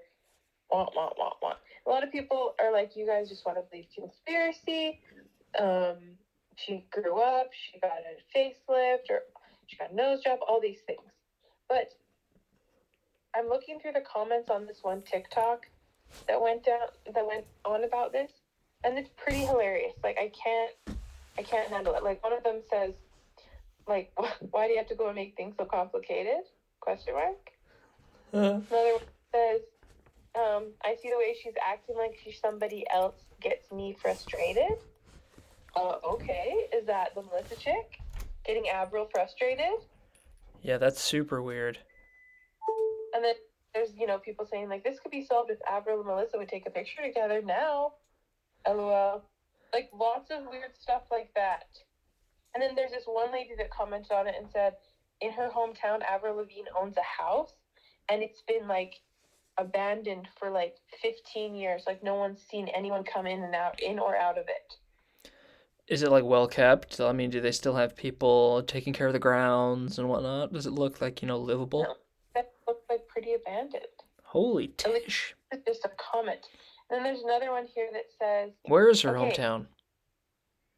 Wah, 0.72 0.90
wah, 0.96 1.12
wah, 1.18 1.34
wah. 1.42 1.54
A 1.86 1.90
lot 1.90 2.04
of 2.04 2.12
people 2.12 2.56
are 2.60 2.72
like, 2.72 2.96
you 2.96 3.06
guys 3.06 3.30
just 3.30 3.46
want 3.46 3.58
to 3.58 3.64
believe 3.70 3.86
conspiracy. 3.94 5.00
Um, 5.60 6.18
she 6.56 6.86
grew 6.92 7.20
up, 7.20 7.48
she 7.54 7.80
got 7.80 7.92
a 7.92 8.38
facelift, 8.38 9.10
or 9.10 9.22
she 9.68 9.78
got 9.78 9.92
a 9.92 9.96
nose 9.96 10.24
job, 10.24 10.40
all 10.48 10.60
these 10.62 10.80
things. 10.88 11.02
But 11.70 11.90
I'm 13.36 13.50
looking 13.50 13.80
through 13.80 13.94
the 13.94 14.02
comments 14.02 14.50
on 14.50 14.66
this 14.66 14.80
one 14.82 15.02
TikTok 15.02 15.62
that 16.28 16.42
went 16.42 16.66
down, 16.66 16.88
that 17.14 17.28
went 17.28 17.46
on 17.66 17.84
about 17.84 18.12
this, 18.12 18.32
and 18.84 18.98
it's 18.98 19.10
pretty 19.18 19.46
hilarious. 19.46 19.94
Like 20.04 20.18
I 20.18 20.32
can't, 20.44 20.72
I 21.38 21.44
can't 21.44 21.68
handle 21.70 21.96
it. 21.96 22.04
Like 22.04 22.24
one 22.24 22.34
of 22.34 22.44
them 22.44 22.62
says, 22.70 22.94
like, 23.88 24.12
why 24.52 24.68
do 24.68 24.74
you 24.74 24.78
have 24.78 24.88
to 24.90 24.96
go 24.96 25.08
and 25.08 25.16
make 25.16 25.36
things 25.36 25.56
so 25.58 25.66
complicated? 25.66 26.44
Question 26.80 27.14
mark. 27.14 27.52
Another 28.70 28.94
one 28.94 29.02
says, 29.34 29.62
um, 30.36 30.72
I 30.84 30.96
see 31.02 31.10
the 31.10 31.18
way 31.18 31.36
she's 31.42 31.54
acting 31.66 31.96
like 31.96 32.18
she's 32.24 32.40
somebody 32.40 32.86
else 32.92 33.16
gets 33.42 33.72
me 33.72 33.96
frustrated. 34.02 34.78
Uh, 35.76 35.98
okay, 36.04 36.68
is 36.74 36.86
that 36.88 37.14
the 37.16 37.22
Melissa 37.22 37.56
chick 37.56 38.00
getting 38.46 38.68
Avril 38.70 39.08
frustrated? 39.14 39.80
Yeah, 40.62 40.78
that's 40.78 41.02
super 41.02 41.42
weird. 41.42 41.78
And 43.14 43.24
then 43.24 43.36
there's 43.74 43.90
you 43.98 44.08
know 44.08 44.18
people 44.18 44.48
saying 44.50 44.70
like 44.70 44.84
this 44.84 45.00
could 45.00 45.12
be 45.12 45.26
solved 45.26 45.52
if 45.52 45.60
Avril 45.70 46.00
and 46.00 46.08
Melissa 46.08 46.38
would 46.38 46.50
take 46.50 46.66
a 46.68 46.72
picture 46.72 47.02
together 47.04 47.42
now. 47.44 47.94
LOL. 48.68 49.24
Like 49.74 49.90
lots 49.98 50.30
of 50.32 50.46
weird 50.50 50.78
stuff 50.80 51.04
like 51.12 51.32
that. 51.36 51.66
And 52.54 52.62
then 52.62 52.76
there's 52.76 52.92
this 52.92 53.06
one 53.06 53.32
lady 53.32 53.52
that 53.58 53.72
commented 53.72 54.12
on 54.12 54.28
it 54.28 54.36
and 54.38 54.48
said, 54.52 54.74
in 55.22 55.32
her 55.32 55.50
hometown, 55.50 56.04
Avril 56.04 56.36
Lavigne 56.36 56.68
owns 56.80 56.96
a 56.98 57.22
house, 57.24 57.54
and 58.10 58.22
it's 58.22 58.44
been 58.48 58.68
like 58.68 58.96
abandoned 59.58 60.28
for 60.38 60.50
like 60.50 60.76
15 61.02 61.56
years. 61.56 61.84
Like 61.88 62.04
no 62.04 62.16
one's 62.16 62.42
seen 62.42 62.68
anyone 62.68 63.04
come 63.04 63.26
in 63.26 63.42
and 63.44 63.56
out, 63.56 63.80
in 63.82 64.00
or 64.00 64.16
out 64.16 64.38
of 64.38 64.46
it. 64.48 65.32
Is 65.88 66.04
it 66.04 66.12
like 66.12 66.24
well 66.24 66.48
kept? 66.48 67.02
I 67.02 67.12
mean, 67.12 67.30
do 67.30 67.42
they 67.42 67.52
still 67.52 67.76
have 67.76 67.96
people 67.96 68.64
taking 68.64 68.94
care 68.94 69.08
of 69.08 69.14
the 69.14 69.20
grounds 69.20 70.00
and 70.00 70.08
whatnot? 70.08 70.54
Does 70.54 70.66
it 70.66 70.72
look 70.72 71.02
like, 71.02 71.22
you 71.22 71.28
know, 71.28 71.38
livable? 71.38 71.84
No. 71.84 71.96
That 72.36 72.52
looks 72.68 72.84
like 72.90 73.08
pretty 73.08 73.34
abandoned. 73.34 73.86
Holy 74.24 74.70
tish. 74.78 75.36
It's 75.52 75.66
just 75.66 75.86
a 75.86 75.92
comment. 75.98 76.48
And 76.94 77.04
then 77.04 77.12
there's 77.12 77.24
another 77.24 77.50
one 77.50 77.66
here 77.74 77.90
that 77.92 78.06
says, 78.20 78.52
Where 78.68 78.88
is 78.88 79.02
her 79.02 79.18
Okay. 79.18 79.32
hometown? 79.32 79.66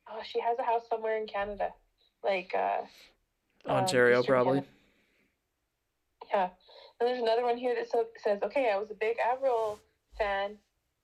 oh, 0.09 0.21
she 0.23 0.39
has 0.39 0.57
a 0.59 0.63
house 0.63 0.83
somewhere 0.89 1.17
in 1.17 1.27
Canada. 1.27 1.73
Like, 2.23 2.53
uh, 2.55 2.83
um, 3.65 3.77
Ontario, 3.77 4.23
probably. 4.23 4.61
Canada. 4.61 4.67
Yeah. 6.33 6.49
And 6.99 7.09
there's 7.09 7.21
another 7.21 7.43
one 7.43 7.57
here 7.57 7.75
that 7.75 7.91
so, 7.91 8.05
says, 8.23 8.39
okay, 8.43 8.71
I 8.73 8.77
was 8.77 8.89
a 8.91 8.93
big 8.93 9.17
Avril 9.19 9.77
fan, 10.17 10.55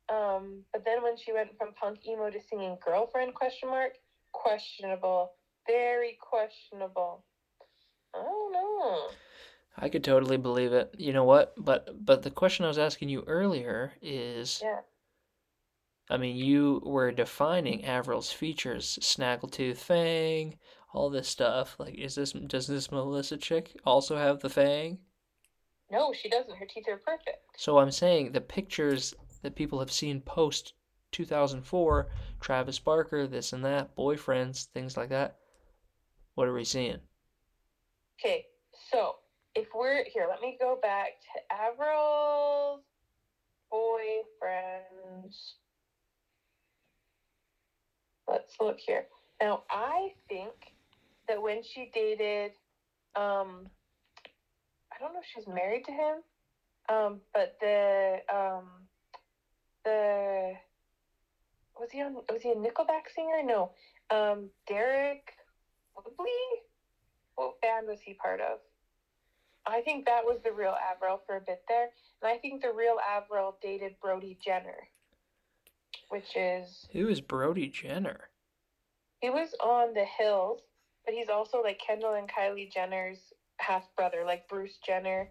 um, 0.07 0.63
but 0.71 0.85
then 0.85 1.03
when 1.03 1.17
she 1.17 1.33
went 1.33 1.49
from 1.57 1.73
punk 1.73 1.99
emo 2.07 2.29
to 2.29 2.39
singing 2.49 2.77
girlfriend 2.85 3.33
question 3.33 3.67
mark, 3.67 3.93
questionable, 4.31 5.31
very 5.67 6.17
questionable. 6.21 7.25
I 8.15 8.19
don't 8.19 8.53
know. 8.53 9.07
I 9.77 9.89
could 9.89 10.05
totally 10.05 10.37
believe 10.37 10.71
it. 10.71 10.95
You 10.97 11.11
know 11.11 11.23
what? 11.25 11.53
But 11.57 12.05
but 12.05 12.23
the 12.23 12.31
question 12.31 12.63
I 12.65 12.69
was 12.69 12.77
asking 12.77 13.09
you 13.09 13.23
earlier 13.27 13.93
is 14.01 14.61
Yeah. 14.63 14.79
I 16.11 16.17
mean, 16.17 16.35
you 16.35 16.81
were 16.83 17.13
defining 17.13 17.85
Avril's 17.85 18.33
features, 18.33 18.99
snaggletooth 19.01 19.77
fang, 19.77 20.57
all 20.93 21.09
this 21.09 21.29
stuff. 21.29 21.77
Like, 21.79 21.95
is 21.95 22.15
this 22.15 22.33
does 22.33 22.67
this 22.67 22.91
Melissa 22.91 23.37
chick 23.37 23.79
also 23.85 24.17
have 24.17 24.41
the 24.41 24.49
fang? 24.49 24.99
No, 25.89 26.11
she 26.11 26.27
doesn't. 26.29 26.57
Her 26.57 26.65
teeth 26.65 26.85
are 26.89 26.97
perfect. 26.97 27.37
So 27.57 27.77
I'm 27.77 27.91
saying 27.91 28.33
the 28.33 28.41
pictures 28.41 29.13
that 29.41 29.55
people 29.55 29.79
have 29.79 29.91
seen 29.91 30.19
post 30.19 30.73
2004, 31.13 32.09
Travis 32.41 32.79
Barker, 32.79 33.25
this 33.25 33.53
and 33.53 33.63
that, 33.63 33.95
boyfriends, 33.95 34.65
things 34.67 34.97
like 34.97 35.09
that. 35.09 35.37
What 36.35 36.47
are 36.47 36.53
we 36.53 36.65
seeing? 36.65 36.99
Okay, 38.19 38.45
so 38.91 39.15
if 39.55 39.67
we're 39.73 40.03
here, 40.13 40.27
let 40.29 40.41
me 40.41 40.57
go 40.59 40.77
back 40.81 41.07
to 41.21 41.55
Avril's 41.55 42.83
boyfriends. 43.71 45.53
Let's 48.31 48.55
look 48.61 48.77
here. 48.79 49.05
Now, 49.41 49.63
I 49.69 50.13
think 50.29 50.53
that 51.27 51.41
when 51.41 51.63
she 51.63 51.91
dated, 51.93 52.51
um, 53.15 53.67
I 54.91 54.99
don't 54.99 55.13
know 55.13 55.19
if 55.19 55.25
she's 55.35 55.47
married 55.47 55.83
to 55.85 55.91
him, 55.91 56.17
um, 56.87 57.19
but 57.33 57.57
the 57.59 58.19
um, 58.33 58.67
the 59.83 60.53
was 61.77 61.89
he 61.91 62.01
on 62.01 62.15
was 62.29 62.41
he 62.41 62.51
a 62.51 62.55
Nickelback 62.55 63.11
singer? 63.13 63.41
No, 63.43 63.71
um, 64.09 64.49
Deryck 64.69 65.23
Whibley. 65.95 66.31
What 67.35 67.59
band 67.61 67.87
was 67.87 67.99
he 68.01 68.13
part 68.13 68.39
of? 68.39 68.59
I 69.65 69.81
think 69.81 70.05
that 70.05 70.23
was 70.23 70.39
the 70.43 70.51
real 70.51 70.75
Avril 70.91 71.21
for 71.25 71.37
a 71.37 71.41
bit 71.41 71.63
there, 71.67 71.89
and 72.21 72.31
I 72.31 72.37
think 72.37 72.61
the 72.61 72.73
real 72.73 72.97
Avril 72.99 73.57
dated 73.61 73.95
Brody 74.01 74.37
Jenner, 74.43 74.87
which 76.09 76.35
is 76.35 76.87
Who 76.93 77.07
is 77.07 77.21
Brody 77.21 77.67
Jenner? 77.67 78.29
he 79.21 79.29
was 79.29 79.53
on 79.63 79.93
the 79.93 80.05
Hills, 80.05 80.61
but 81.05 81.13
he's 81.13 81.29
also 81.29 81.61
like 81.61 81.79
Kendall 81.85 82.13
and 82.13 82.29
Kylie 82.29 82.71
Jenner's 82.71 83.19
half 83.57 83.83
brother, 83.95 84.23
like 84.25 84.47
Bruce 84.49 84.77
Jenner, 84.85 85.29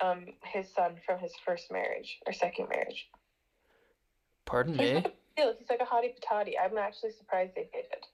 um, 0.00 0.26
his 0.44 0.72
son 0.74 0.96
from 1.04 1.18
his 1.18 1.32
first 1.44 1.70
marriage 1.70 2.18
or 2.26 2.32
second 2.32 2.68
marriage. 2.70 3.08
Pardon 4.46 4.74
He's 4.78 4.88
me? 4.90 4.94
like 4.96 5.06
a. 5.06 5.12
He's 5.58 5.68
like 5.70 5.80
a 5.80 5.84
hottie 5.84 6.12
patati. 6.14 6.52
I'm 6.62 6.78
actually 6.78 7.10
surprised 7.12 7.52
they 7.56 7.68
dated. 7.72 8.06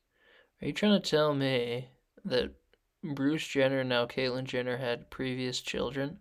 Are 0.63 0.67
you 0.67 0.73
trying 0.73 1.01
to 1.01 1.11
tell 1.11 1.35
me 1.35 1.89
that 2.25 2.51
Bruce 3.15 3.47
Jenner, 3.47 3.85
now 3.85 4.07
Caitlyn 4.07 4.45
Jenner, 4.45 4.77
had 4.79 5.11
previous 5.11 5.61
children? 5.61 6.19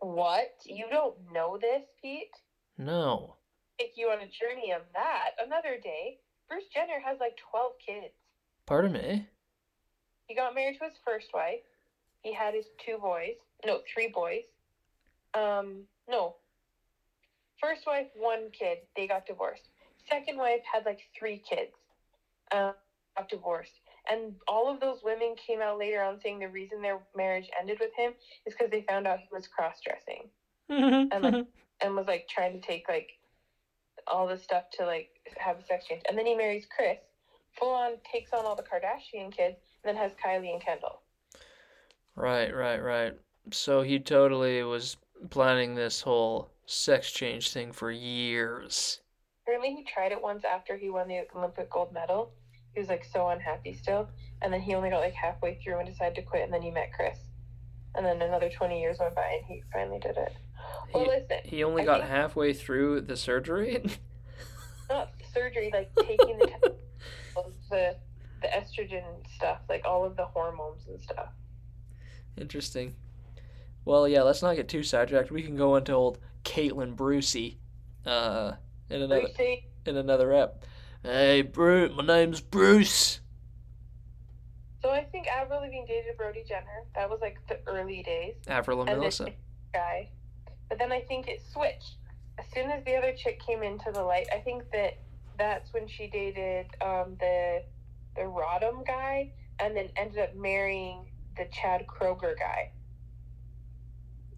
What? 0.00 0.50
You 0.66 0.86
don't 0.90 1.14
know 1.32 1.56
this, 1.60 1.82
Pete? 2.02 2.30
No. 2.76 3.36
Take 3.82 3.94
you 3.96 4.10
on 4.10 4.18
a 4.18 4.26
journey 4.26 4.72
on 4.72 4.82
that 4.94 5.30
another 5.44 5.76
day. 5.82 6.18
Bruce 6.48 6.64
Jenner 6.72 7.00
has 7.04 7.18
like 7.18 7.36
12 7.50 7.72
kids. 7.84 8.14
Pardon 8.64 8.92
me? 8.92 9.26
He 10.28 10.36
got 10.36 10.54
married 10.54 10.78
to 10.78 10.84
his 10.84 10.94
first 11.04 11.34
wife. 11.34 11.58
He 12.22 12.32
had 12.32 12.54
his 12.54 12.66
two 12.86 12.98
boys. 12.98 13.34
No, 13.66 13.80
three 13.92 14.06
boys. 14.14 14.42
Um, 15.34 15.82
no. 16.08 16.36
First 17.60 17.84
wife, 17.88 18.06
one 18.14 18.50
kid. 18.56 18.78
They 18.94 19.08
got 19.08 19.26
divorced. 19.26 19.64
Second 20.08 20.36
wife 20.38 20.60
had 20.72 20.84
like 20.86 21.00
three 21.18 21.42
kids. 21.48 21.72
Um, 22.52 22.74
got 23.16 23.28
divorced. 23.28 23.72
And 24.08 24.34
all 24.46 24.72
of 24.72 24.78
those 24.78 24.98
women 25.02 25.34
came 25.44 25.60
out 25.60 25.76
later 25.76 26.04
on 26.04 26.20
saying 26.22 26.38
the 26.38 26.48
reason 26.48 26.82
their 26.82 27.00
marriage 27.16 27.50
ended 27.60 27.78
with 27.80 27.90
him 27.96 28.12
is 28.46 28.54
because 28.54 28.70
they 28.70 28.82
found 28.88 29.08
out 29.08 29.18
he 29.18 29.28
was 29.32 29.48
cross 29.48 29.76
dressing 29.84 30.28
and 30.68 31.24
like- 31.24 31.46
and 31.80 31.96
was 31.96 32.06
like 32.06 32.28
trying 32.28 32.52
to 32.52 32.64
take 32.64 32.88
like 32.88 33.08
all 34.12 34.28
this 34.28 34.42
stuff 34.42 34.64
to 34.78 34.86
like 34.86 35.08
have 35.38 35.58
a 35.58 35.64
sex 35.64 35.86
change. 35.86 36.02
And 36.08 36.16
then 36.16 36.26
he 36.26 36.34
marries 36.34 36.66
Kris, 36.66 36.98
full 37.58 37.72
on 37.72 37.92
takes 38.10 38.32
on 38.32 38.44
all 38.44 38.54
the 38.54 38.62
Kardashian 38.62 39.32
kids, 39.32 39.56
and 39.82 39.84
then 39.84 39.96
has 39.96 40.12
Kylie 40.24 40.52
and 40.52 40.62
Kendall. 40.62 41.00
right, 42.14 42.54
right, 42.54 42.78
right. 42.78 43.14
So 43.50 43.82
he 43.82 43.98
totally 43.98 44.62
was 44.62 44.98
planning 45.30 45.74
this 45.74 46.02
whole 46.02 46.50
sex 46.66 47.10
change 47.10 47.50
thing 47.52 47.72
for 47.72 47.90
years. 47.90 49.00
Apparently, 49.42 49.74
he 49.74 49.84
tried 49.84 50.12
it 50.12 50.22
once 50.22 50.44
after 50.44 50.76
he 50.76 50.90
won 50.90 51.08
the 51.08 51.22
Olympic 51.34 51.70
gold 51.70 51.92
medal. 51.92 52.32
He 52.74 52.80
was 52.80 52.88
like 52.88 53.04
so 53.04 53.28
unhappy 53.28 53.74
still, 53.74 54.08
and 54.40 54.52
then 54.52 54.60
he 54.60 54.74
only 54.74 54.90
got 54.90 55.00
like 55.00 55.14
halfway 55.14 55.56
through 55.56 55.78
and 55.78 55.88
decided 55.88 56.14
to 56.16 56.22
quit. 56.22 56.44
And 56.44 56.52
then 56.52 56.62
he 56.62 56.70
met 56.70 56.92
Kris, 56.92 57.18
and 57.94 58.06
then 58.06 58.22
another 58.22 58.50
twenty 58.50 58.80
years 58.80 58.98
went 59.00 59.14
by, 59.14 59.38
and 59.40 59.44
he 59.46 59.62
finally 59.72 59.98
did 59.98 60.16
it. 60.16 60.32
Well, 60.92 61.04
He, 61.04 61.10
listen, 61.10 61.38
he 61.44 61.64
only 61.64 61.82
I 61.82 61.86
got 61.86 62.02
halfway 62.04 62.52
through 62.52 63.02
the 63.02 63.16
surgery? 63.16 63.82
not 64.90 65.10
surgery, 65.32 65.70
like 65.72 65.90
taking 65.96 66.38
the 66.38 66.46
chemicals, 66.46 67.54
the 67.70 67.96
the 68.42 68.48
estrogen 68.48 69.04
stuff, 69.36 69.58
like 69.68 69.82
all 69.84 70.04
of 70.04 70.16
the 70.16 70.24
hormones 70.24 70.86
and 70.88 71.00
stuff. 71.00 71.28
Interesting. 72.36 72.94
Well, 73.84 74.06
yeah, 74.08 74.22
let's 74.22 74.42
not 74.42 74.56
get 74.56 74.68
too 74.68 74.82
sidetracked. 74.82 75.30
We 75.30 75.42
can 75.42 75.56
go 75.56 75.76
into 75.76 75.92
old 75.92 76.18
Caitlyn 76.44 76.96
Brucey 76.96 77.58
uh, 78.06 78.52
in 78.90 79.02
another 79.02 79.22
Lucy, 79.22 79.66
in 79.86 79.96
another 79.96 80.32
ep. 80.32 80.64
Hey, 81.04 81.42
Bruce, 81.42 81.92
my 81.96 82.04
name's 82.04 82.40
Bruce. 82.40 83.20
So 84.82 84.90
I 84.90 85.04
think 85.04 85.28
Avril 85.28 85.60
Lavigne 85.60 85.86
dated 85.86 86.16
Brody 86.16 86.42
Jenner. 86.46 86.84
That 86.96 87.08
was 87.08 87.20
like 87.20 87.38
the 87.48 87.58
early 87.66 88.02
days. 88.02 88.34
Avril 88.48 88.80
and 88.80 88.90
And 88.90 88.98
Melissa. 88.98 89.28
guy. 89.72 90.10
But 90.72 90.78
then 90.78 90.90
I 90.90 91.02
think 91.02 91.28
it 91.28 91.42
switched. 91.52 91.96
As 92.38 92.46
soon 92.54 92.70
as 92.70 92.82
the 92.86 92.96
other 92.96 93.12
chick 93.12 93.38
came 93.44 93.62
into 93.62 93.92
the 93.92 94.02
light, 94.02 94.26
I 94.32 94.38
think 94.38 94.62
that 94.72 94.96
that's 95.36 95.70
when 95.74 95.86
she 95.86 96.06
dated 96.06 96.64
um, 96.80 97.14
the 97.20 97.62
the 98.16 98.22
Rodham 98.22 98.86
guy, 98.86 99.32
and 99.58 99.76
then 99.76 99.90
ended 99.96 100.20
up 100.20 100.34
marrying 100.34 101.04
the 101.36 101.44
Chad 101.52 101.86
Kroeger 101.86 102.38
guy. 102.38 102.70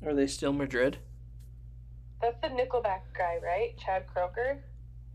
Are 0.05 0.13
they 0.13 0.27
still 0.27 0.53
Madrid? 0.53 0.99
That's 2.21 2.41
the 2.43 2.49
Nickelback 2.49 3.03
guy, 3.17 3.39
right? 3.41 3.79
Chad 3.79 4.07
Kroeger. 4.13 4.59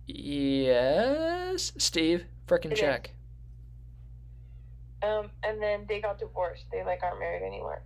Yes. 0.07 1.73
Steve, 1.77 2.23
frickin' 2.47 2.77
check. 2.77 3.11
Um, 5.03 5.31
and 5.43 5.61
then 5.61 5.85
they 5.85 5.99
got 5.99 6.17
divorced. 6.17 6.67
They 6.71 6.85
like 6.85 7.03
aren't 7.03 7.19
married 7.19 7.45
anymore. 7.45 7.81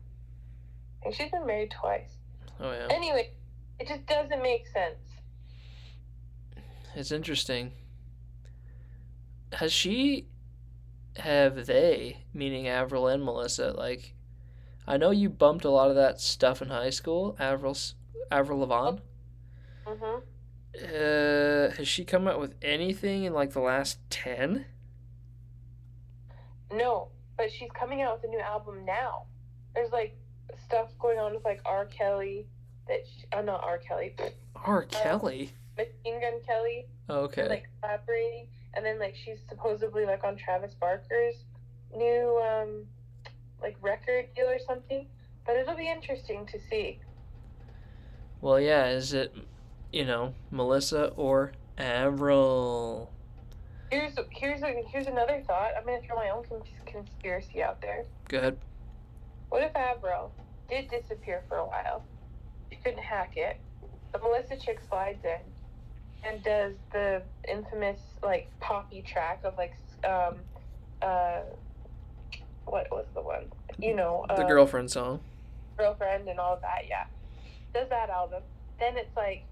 I 1.02 1.06
think 1.06 1.16
she's 1.16 1.32
been 1.32 1.48
married 1.48 1.72
twice. 1.72 2.20
Oh 2.60 2.72
yeah. 2.72 2.88
Anyway, 2.90 3.32
it 3.80 3.88
just 3.88 4.06
doesn't 4.06 4.42
make 4.42 4.68
sense. 4.68 4.98
It's 6.96 7.12
interesting. 7.12 7.72
Has 9.54 9.72
she, 9.74 10.28
have 11.18 11.66
they, 11.66 12.18
meaning 12.34 12.68
Avril 12.68 13.08
and 13.08 13.24
Melissa, 13.24 13.72
like, 13.72 14.14
I 14.88 14.98
know 14.98 15.12
you 15.12 15.30
bumped 15.30 15.66
a 15.66 15.70
lot 15.70 15.90
of 15.90 15.96
that 15.96 16.20
stuff 16.20 16.62
in 16.62 16.70
high 16.70 16.90
school, 16.90 17.36
Avril's, 17.40 17.96
Avril 18.32 18.60
Lavigne. 18.60 19.00
hmm 19.86 20.20
Uh, 20.76 21.70
has 21.76 21.88
she 21.88 22.04
come 22.04 22.28
out 22.28 22.40
with 22.40 22.56
anything 22.62 23.24
in 23.24 23.34
like 23.34 23.52
the 23.54 23.60
last 23.60 24.00
10? 24.10 24.66
No, 26.72 27.10
but 27.38 27.52
she's 27.52 27.70
coming 27.74 28.02
out 28.02 28.16
with 28.16 28.30
a 28.30 28.34
new 28.34 28.40
album 28.40 28.86
now. 28.86 29.26
There's 29.76 29.92
like 29.92 30.16
stuff 30.66 30.90
going 31.00 31.20
on 31.20 31.34
with 31.34 31.46
like 31.46 31.62
R. 31.66 31.86
Kelly 31.86 32.48
that 32.88 33.02
she, 33.06 33.26
oh 33.34 33.42
not 33.42 33.64
R. 33.64 33.78
Kelly, 33.78 34.16
R. 34.56 34.84
Kelly. 34.84 35.52
Machine 35.78 36.22
Gun 36.22 36.40
Kelly, 36.46 36.86
Okay. 37.10 37.42
and, 37.42 37.50
like 37.50 37.68
collaborating, 37.82 38.48
and 38.76 38.86
then 38.86 39.00
like 39.00 39.16
she's 39.16 39.40
supposedly 39.50 40.06
like 40.06 40.24
on 40.24 40.36
Travis 40.36 40.74
Barker's 40.76 41.36
new 41.96 42.40
um 42.44 42.86
like 43.62 43.76
record 43.82 44.28
deal 44.36 44.48
or 44.48 44.60
something. 44.60 45.08
But 45.46 45.56
it'll 45.58 45.76
be 45.76 45.90
interesting 45.90 46.46
to 46.48 46.60
see. 46.70 47.00
Well, 48.42 48.60
yeah, 48.60 48.88
is 48.90 49.14
it, 49.14 49.34
you 49.92 50.06
know, 50.06 50.34
Melissa 50.52 51.08
or 51.16 51.54
Avril? 51.78 53.12
Here's 53.92 54.14
here's 54.32 54.62
a, 54.64 54.84
here's 54.88 55.08
another 55.08 55.44
thought. 55.48 55.72
I'm 55.78 55.86
gonna 55.86 56.02
throw 56.02 56.16
my 56.16 56.30
own 56.30 56.44
cons- 56.44 56.68
conspiracy 56.86 57.62
out 57.64 57.82
there. 57.82 58.06
Go 58.28 58.38
ahead. 58.40 58.58
What 59.54 59.62
if 59.62 59.76
Avril 59.76 60.32
did 60.68 60.90
disappear 60.90 61.44
for 61.48 61.58
a 61.58 61.64
while? 61.66 62.02
She 62.72 62.80
couldn't 62.84 63.04
hack 63.04 63.34
it. 63.36 63.62
The 64.12 64.18
Melissa 64.18 64.56
chick 64.58 64.80
slides 64.90 65.24
in 65.24 66.28
and 66.28 66.44
does 66.44 66.74
the 66.92 67.22
infamous 67.48 68.00
like 68.24 68.50
poppy 68.60 69.04
track 69.04 69.42
of 69.44 69.54
like 69.56 69.74
um 70.10 70.38
uh 71.04 71.42
what 72.66 72.88
was 72.92 73.06
the 73.14 73.22
one? 73.22 73.52
You 73.78 73.96
know, 73.96 74.26
The 74.28 74.44
uh, 74.44 74.48
girlfriend 74.48 74.90
song. 74.90 75.20
girlfriend 75.78 76.28
and 76.30 76.40
all 76.40 76.58
that. 76.64 76.90
Yeah, 76.90 77.06
does 77.80 77.88
that 77.90 78.10
album. 78.10 78.42
Then 78.80 78.98
it's 78.98 79.16
like 79.16 79.46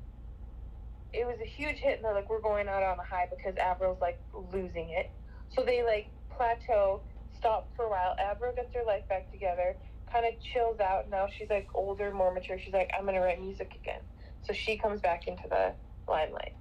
it 1.13 1.27
was 1.27 1.37
a 1.43 1.47
huge 1.47 1.77
hit, 1.77 1.97
and 1.97 2.03
they're 2.05 2.15
like, 2.15 2.27
we're 2.27 2.41
going 2.41 2.67
out 2.67 2.81
on 2.81 2.97
a 2.97 3.03
high 3.03 3.27
because 3.29 3.55
Avril's 3.59 4.01
like 4.01 4.19
losing 4.51 4.89
it. 4.97 5.11
So 5.49 5.63
they 5.63 5.83
like 5.83 6.09
plateau, 6.35 7.01
stop 7.37 7.69
for 7.75 7.85
a 7.85 7.89
while. 7.91 8.15
Avril 8.19 8.53
gets 8.55 8.73
her 8.73 8.81
life 8.87 9.07
back 9.07 9.29
together, 9.31 9.75
kind 10.11 10.25
of 10.25 10.33
chills 10.41 10.79
out. 10.79 11.09
Now 11.09 11.27
she's 11.27 11.49
like 11.49 11.67
older, 11.73 12.11
more 12.13 12.33
mature. 12.33 12.57
She's 12.59 12.73
like, 12.73 12.91
I'm 12.97 13.05
gonna 13.05 13.21
write 13.21 13.41
music 13.41 13.73
again. 13.81 14.01
So 14.43 14.53
she 14.53 14.77
comes 14.77 15.01
back 15.01 15.27
into 15.27 15.43
the 15.49 15.73
limelight. 16.07 16.53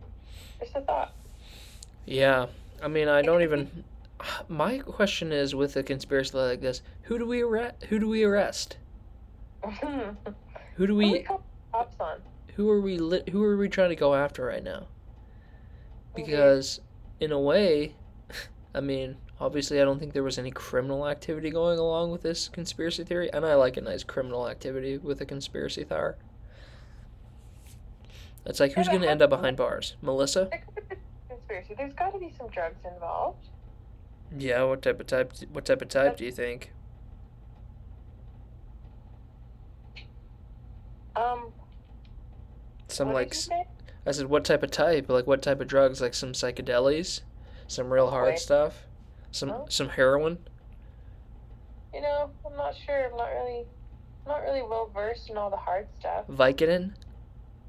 Just 0.60 0.76
a 0.76 0.82
thought. 0.82 1.14
Yeah, 2.06 2.46
I 2.82 2.88
mean, 2.88 3.08
I 3.08 3.22
don't 3.22 3.42
even. 3.42 3.84
My 4.48 4.78
question 4.78 5.32
is, 5.32 5.54
with 5.54 5.76
a 5.76 5.82
conspiracy 5.82 6.36
like 6.36 6.60
this, 6.60 6.82
who 7.02 7.18
do 7.18 7.26
we 7.26 7.40
arrest? 7.40 7.84
Who 7.88 7.98
do 7.98 8.06
we 8.08 8.22
arrest? 8.22 8.76
Who 10.74 10.86
do 10.86 10.94
we 10.94 11.12
we? 11.12 11.26
cops 11.72 11.96
on? 12.00 12.18
Who 12.56 12.68
are 12.70 12.80
we? 12.80 12.98
Li- 12.98 13.22
who 13.30 13.42
are 13.42 13.56
we 13.56 13.68
trying 13.68 13.88
to 13.90 13.96
go 13.96 14.14
after 14.14 14.44
right 14.44 14.62
now? 14.62 14.88
Because, 16.14 16.80
in 17.18 17.32
a 17.32 17.40
way, 17.40 17.94
I 18.74 18.80
mean, 18.80 19.16
obviously, 19.40 19.80
I 19.80 19.84
don't 19.84 19.98
think 19.98 20.12
there 20.12 20.22
was 20.22 20.38
any 20.38 20.50
criminal 20.50 21.08
activity 21.08 21.50
going 21.50 21.78
along 21.78 22.10
with 22.10 22.22
this 22.22 22.48
conspiracy 22.48 23.04
theory, 23.04 23.32
and 23.32 23.44
I 23.44 23.54
like 23.54 23.76
a 23.76 23.80
nice 23.80 24.04
criminal 24.04 24.48
activity 24.48 24.98
with 24.98 25.20
a 25.20 25.26
conspiracy 25.26 25.84
theory. 25.84 26.14
It's 28.46 28.60
like, 28.60 28.72
who's 28.72 28.88
going 28.88 29.02
to 29.02 29.10
end 29.10 29.22
up 29.22 29.30
behind 29.30 29.56
bars? 29.56 29.96
Melissa? 30.02 30.48
There 30.50 30.62
could 30.74 30.88
be 30.88 30.96
conspiracy. 31.28 31.74
There's 31.76 31.92
got 31.94 32.12
to 32.12 32.18
be 32.18 32.32
some 32.36 32.48
drugs 32.48 32.78
involved. 32.84 33.48
Yeah. 34.38 34.62
What 34.64 34.82
type 34.82 35.00
of 35.00 35.06
type? 35.06 35.32
What 35.52 35.64
type 35.64 35.82
of 35.82 35.88
type 35.88 36.16
do 36.16 36.24
you 36.24 36.32
think? 36.32 36.72
Um, 41.16 41.52
Some 42.88 43.12
like 43.12 43.30
did 43.30 43.34
you 43.34 43.40
s- 43.40 43.46
say? 43.46 43.64
I 44.06 44.12
said, 44.12 44.26
what 44.26 44.44
type 44.44 44.62
of 44.62 44.70
type? 44.70 45.08
Like, 45.08 45.26
what 45.26 45.42
type 45.42 45.60
of 45.60 45.66
drugs? 45.68 46.00
Like 46.00 46.14
some 46.14 46.32
psychedelics, 46.32 47.20
some 47.66 47.92
real 47.92 48.08
hard 48.10 48.28
Okay. 48.28 48.36
stuff, 48.36 48.86
some 49.30 49.50
Oh. 49.50 49.66
some 49.68 49.88
heroin. 49.88 50.38
You 51.94 52.00
know, 52.02 52.30
I'm 52.46 52.56
not 52.56 52.74
sure. 52.76 53.06
I'm 53.10 53.16
not 53.16 53.28
really, 53.30 53.66
not 54.26 54.42
really 54.42 54.62
well 54.62 54.90
versed 54.94 55.28
in 55.30 55.36
all 55.36 55.50
the 55.50 55.56
hard 55.56 55.88
stuff. 55.98 56.26
Vicodin, 56.28 56.94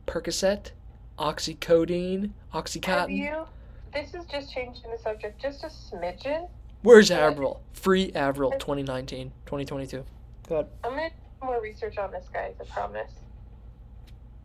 Percocet, 0.06 0.72
oxycodone, 1.18 2.32
Have 2.52 2.64
oxycontin. 2.66 3.16
you? 3.16 3.46
This 3.94 4.14
is 4.14 4.26
just 4.26 4.54
changing 4.54 4.90
the 4.92 4.98
subject 4.98 5.42
just 5.42 5.64
a 5.64 5.68
smidgen. 5.68 6.50
Where's 6.84 7.10
Yeah. 7.10 7.28
Avril? 7.28 7.62
Free 7.74 8.12
Avril 8.14 8.52
2019, 8.52 9.32
2022. 9.46 10.06
Go 10.48 10.56
ahead. 10.56 10.70
I'm 10.84 10.92
gonna 10.92 11.10
do 11.10 11.46
more 11.46 11.62
research 11.62 11.98
on 11.98 12.12
this, 12.12 12.28
guys. 12.32 12.56
I 12.60 12.64
promise. 12.66 13.12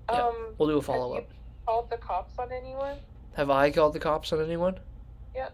Yeah, 0.09 0.23
Um, 0.27 0.55
We'll 0.59 0.69
do 0.69 0.79
a 0.79 0.83
follow 0.83 1.17
up. 1.19 1.25
called 1.67 1.91
the 1.91 1.97
cops 1.99 2.39
on 2.39 2.53
anyone? 2.53 2.99
Have 3.35 3.51
I 3.51 3.71
called 3.71 3.93
the 3.93 3.99
cops 4.01 4.33
on 4.33 4.41
anyone? 4.43 4.79
Yeah. 5.35 5.51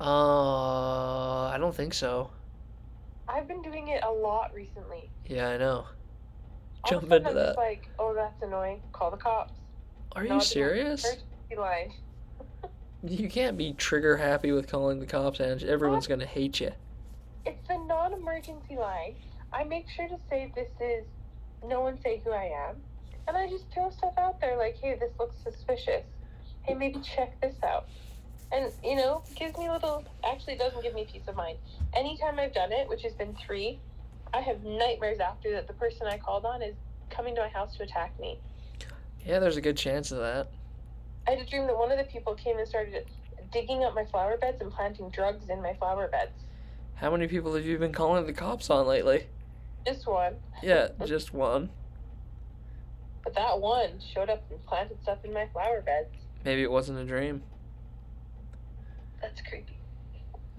Uh, 0.00 1.46
I 1.48 1.56
don't 1.58 1.74
think 1.74 1.94
so. 1.94 2.30
I've 3.28 3.48
been 3.48 3.62
doing 3.62 3.88
it 3.88 4.02
a 4.04 4.10
lot 4.10 4.52
recently. 4.54 5.10
Yeah, 5.26 5.48
I 5.50 5.56
know. 5.56 5.66
All 5.76 5.86
of 6.84 6.90
Jump 6.90 7.04
a 7.04 7.06
sudden 7.06 7.16
into 7.16 7.28
I'm 7.30 7.36
that. 7.36 7.46
Just 7.46 7.58
like, 7.58 7.88
oh, 7.98 8.14
that's 8.14 8.42
annoying. 8.42 8.82
Call 8.92 9.10
the 9.10 9.16
cops. 9.16 9.54
Are 10.12 10.24
you 10.24 10.40
serious? 10.40 11.04
Emergency 11.04 11.56
line. 11.56 11.92
You 13.06 13.28
can't 13.28 13.58
be 13.58 13.74
trigger 13.74 14.16
happy 14.16 14.50
with 14.52 14.66
calling 14.66 14.98
the 14.98 15.04
cops, 15.04 15.38
and 15.38 15.62
everyone's 15.62 16.06
gonna 16.06 16.24
hate 16.24 16.58
you. 16.58 16.70
It's 17.44 17.68
a 17.68 17.76
non-emergency 17.76 18.76
line. 18.76 19.16
I 19.52 19.62
make 19.64 19.90
sure 19.90 20.08
to 20.08 20.16
say 20.30 20.50
this 20.54 20.70
is 20.80 21.04
no 21.62 21.82
one 21.82 22.00
say 22.00 22.22
who 22.24 22.30
I 22.30 22.44
am, 22.44 22.76
and 23.28 23.36
I 23.36 23.46
just 23.46 23.66
throw 23.74 23.90
stuff 23.90 24.14
out 24.16 24.40
there 24.40 24.56
like, 24.56 24.78
hey, 24.80 24.96
this 24.98 25.12
looks 25.18 25.36
suspicious. 25.42 26.06
Hey, 26.62 26.72
maybe 26.72 26.98
check 27.00 27.38
this 27.42 27.56
out. 27.62 27.88
And 28.54 28.72
you 28.84 28.94
know, 28.94 29.22
gives 29.34 29.58
me 29.58 29.66
a 29.66 29.72
little. 29.72 30.04
Actually, 30.24 30.54
it 30.54 30.58
doesn't 30.60 30.80
give 30.82 30.94
me 30.94 31.06
peace 31.10 31.26
of 31.26 31.34
mind. 31.34 31.58
Anytime 31.92 32.38
I've 32.38 32.54
done 32.54 32.70
it, 32.70 32.88
which 32.88 33.02
has 33.02 33.12
been 33.12 33.34
three, 33.44 33.80
I 34.32 34.40
have 34.40 34.62
nightmares 34.62 35.18
after 35.18 35.50
that. 35.52 35.66
The 35.66 35.72
person 35.72 36.06
I 36.06 36.18
called 36.18 36.44
on 36.44 36.62
is 36.62 36.76
coming 37.10 37.34
to 37.34 37.40
my 37.40 37.48
house 37.48 37.76
to 37.76 37.82
attack 37.82 38.18
me. 38.20 38.38
Yeah, 39.26 39.40
there's 39.40 39.56
a 39.56 39.60
good 39.60 39.76
chance 39.76 40.12
of 40.12 40.18
that. 40.18 40.48
I 41.26 41.32
had 41.32 41.40
a 41.40 41.44
dream 41.44 41.66
that 41.66 41.76
one 41.76 41.90
of 41.90 41.98
the 41.98 42.04
people 42.04 42.34
came 42.34 42.58
and 42.58 42.68
started 42.68 43.06
digging 43.52 43.82
up 43.82 43.94
my 43.94 44.04
flower 44.04 44.36
beds 44.36 44.60
and 44.60 44.70
planting 44.70 45.10
drugs 45.10 45.48
in 45.48 45.60
my 45.60 45.74
flower 45.74 46.06
beds. 46.06 46.32
How 46.94 47.10
many 47.10 47.26
people 47.26 47.54
have 47.54 47.64
you 47.64 47.76
been 47.78 47.92
calling 47.92 48.24
the 48.24 48.32
cops 48.32 48.70
on 48.70 48.86
lately? 48.86 49.26
Just 49.84 50.06
one. 50.06 50.34
Yeah, 50.62 50.88
just 51.06 51.34
one. 51.34 51.70
But 53.24 53.34
that 53.34 53.58
one 53.58 54.00
showed 54.12 54.30
up 54.30 54.44
and 54.50 54.64
planted 54.66 55.02
stuff 55.02 55.18
in 55.24 55.32
my 55.32 55.48
flower 55.52 55.80
beds. 55.80 56.14
Maybe 56.44 56.62
it 56.62 56.70
wasn't 56.70 56.98
a 56.98 57.04
dream. 57.04 57.42
That's 59.24 59.40
creepy. 59.42 59.80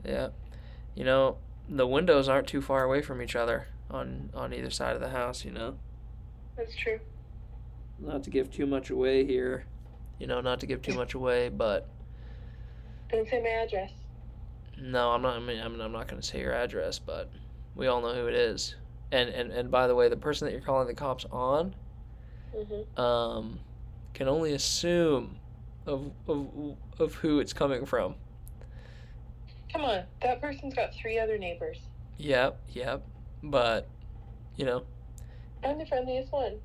Yeah. 0.03 0.29
You 0.95 1.03
know, 1.05 1.39
the 1.69 1.87
windows 1.87 2.29
aren't 2.29 2.47
too 2.47 2.61
far 2.61 2.83
away 2.83 3.01
from 3.01 3.21
each 3.21 3.35
other 3.35 3.67
on 3.89 4.31
on 4.33 4.53
either 4.53 4.71
side 4.71 4.95
of 4.95 5.01
the 5.01 5.09
house, 5.09 5.45
you 5.45 5.51
know. 5.51 5.79
That's 6.57 6.75
true. 6.75 6.99
Not 7.99 8.23
to 8.23 8.29
give 8.31 8.49
too 8.51 8.65
much 8.65 8.89
away 8.89 9.25
here. 9.25 9.67
You 10.19 10.27
know, 10.27 10.41
not 10.41 10.59
to 10.61 10.67
give 10.67 10.81
too 10.81 10.93
much 10.93 11.13
away, 11.13 11.49
but 11.49 11.93
Don't 13.09 13.27
say 13.29 13.41
my 13.41 13.49
address. 13.49 13.91
no, 14.77 15.11
I'm 15.11 15.21
not 15.21 15.35
I 15.37 15.39
mean, 15.39 15.61
I 15.61 15.67
mean 15.69 15.81
I'm 15.81 15.91
not 15.93 16.07
going 16.07 16.21
to 16.21 16.27
say 16.27 16.39
your 16.41 16.53
address, 16.53 16.99
but 16.99 17.31
we 17.75 17.87
all 17.87 18.01
know 18.01 18.13
who 18.15 18.27
it 18.27 18.35
is. 18.35 18.75
And 19.11 19.29
and 19.29 19.51
and 19.51 19.71
by 19.71 19.87
the 19.87 19.95
way, 19.95 20.09
the 20.09 20.17
person 20.17 20.47
that 20.47 20.51
you're 20.53 20.61
calling 20.61 20.87
the 20.87 20.95
cops 20.95 21.25
on 21.31 21.75
hmm 22.55 22.99
um 23.01 23.61
can 24.13 24.27
only 24.29 24.53
assume 24.53 25.41
of 25.85 26.13
of 26.27 26.77
of 26.99 27.15
who 27.15 27.39
it's 27.39 27.53
coming 27.53 27.85
from. 27.85 28.15
Come 29.75 29.83
on, 29.83 30.03
that 30.21 30.39
person's 30.39 30.73
got 30.73 30.93
three 30.93 31.19
other 31.19 31.37
neighbors. 31.37 31.79
Yep, 32.17 32.61
yep. 32.71 33.05
But 33.43 33.89
you 34.55 34.65
know, 34.65 34.83
I'm 35.65 35.77
the 35.77 35.85
friendliest 35.85 36.31
one. 36.31 36.59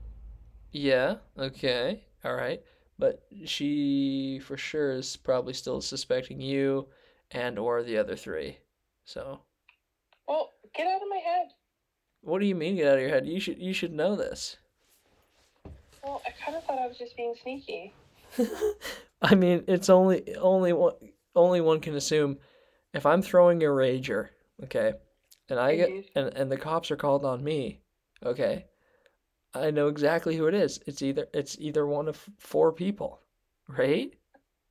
Yeah, 0.70 1.16
okay, 1.37 2.05
all 2.25 2.37
right. 2.37 2.62
But 3.01 3.25
she 3.46 4.40
for 4.44 4.57
sure 4.57 4.92
is 4.92 5.16
probably 5.16 5.55
still 5.55 5.81
suspecting 5.81 6.40
you 6.40 6.87
and 7.33 7.59
or 7.59 7.83
the 7.83 7.99
other 7.99 8.14
three. 8.14 8.59
So, 9.05 9.40
Well, 10.29 10.53
get 10.73 10.87
out 10.87 11.03
of 11.03 11.09
my 11.09 11.16
head. 11.16 11.49
what 12.20 12.38
do 12.38 12.46
you 12.46 12.55
mean 12.55 12.77
get 12.77 12.87
out 12.87 12.94
of 12.94 13.01
your 13.01 13.11
head? 13.11 13.27
You 13.27 13.40
should 13.40 13.61
you 13.61 13.73
should 13.73 13.92
know 13.92 14.14
this. 14.14 14.57
Well, 16.05 16.23
I 16.25 16.31
kind 16.44 16.57
of 16.57 16.62
thought 16.62 16.79
I 16.79 16.87
was 16.87 16.96
just 16.96 17.16
being 17.16 17.35
sneaky. 17.42 17.92
I 19.23 19.35
mean, 19.35 19.64
it's 19.66 19.90
only 19.90 20.37
only 20.37 20.73
one 20.73 20.94
only 21.35 21.61
one 21.61 21.81
can 21.81 21.96
assume 21.96 22.38
if 22.94 23.07
I'm 23.07 23.22
throwing 23.22 23.62
a 23.62 23.66
rager, 23.66 24.31
okay, 24.64 24.94
and 25.48 25.59
I 25.61 25.76
get 25.76 25.90
Mhm. 25.90 26.11
and 26.14 26.29
and 26.37 26.53
the 26.53 26.57
cops 26.59 26.90
are 26.90 26.96
called 26.96 27.24
on 27.24 27.42
me, 27.44 27.83
okay, 28.24 28.66
I 29.55 29.70
know 29.70 29.88
exactly 29.88 30.37
who 30.37 30.46
it 30.48 30.55
is. 30.55 30.81
It's 30.87 31.03
either 31.03 31.29
it's 31.35 31.59
either 31.61 31.87
one 31.87 32.09
of 32.09 32.16
four 32.38 32.72
people, 32.72 33.22
right? 33.68 34.14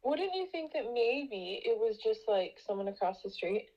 Wouldn't 0.03 0.33
you 0.35 0.45
think 0.47 0.73
that 0.73 0.91
maybe 0.91 1.61
it 1.63 1.77
was 1.79 1.97
just 1.99 2.27
like 2.27 2.59
someone 2.59 2.89
across 2.89 3.21
the 3.21 3.29
street? 3.29 3.69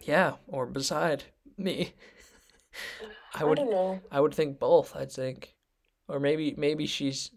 Yeah, 0.00 0.36
or 0.46 0.66
beside 0.66 1.24
me. 1.56 1.94
I 3.34 3.44
I 3.44 3.44
would 3.44 3.56
don't 3.56 3.70
know. 3.70 4.02
I 4.10 4.20
would 4.20 4.34
think 4.34 4.58
both, 4.58 4.94
I'd 4.96 5.12
think. 5.12 5.54
Or 6.08 6.20
maybe 6.20 6.54
maybe 6.56 6.86
she's 6.86 7.30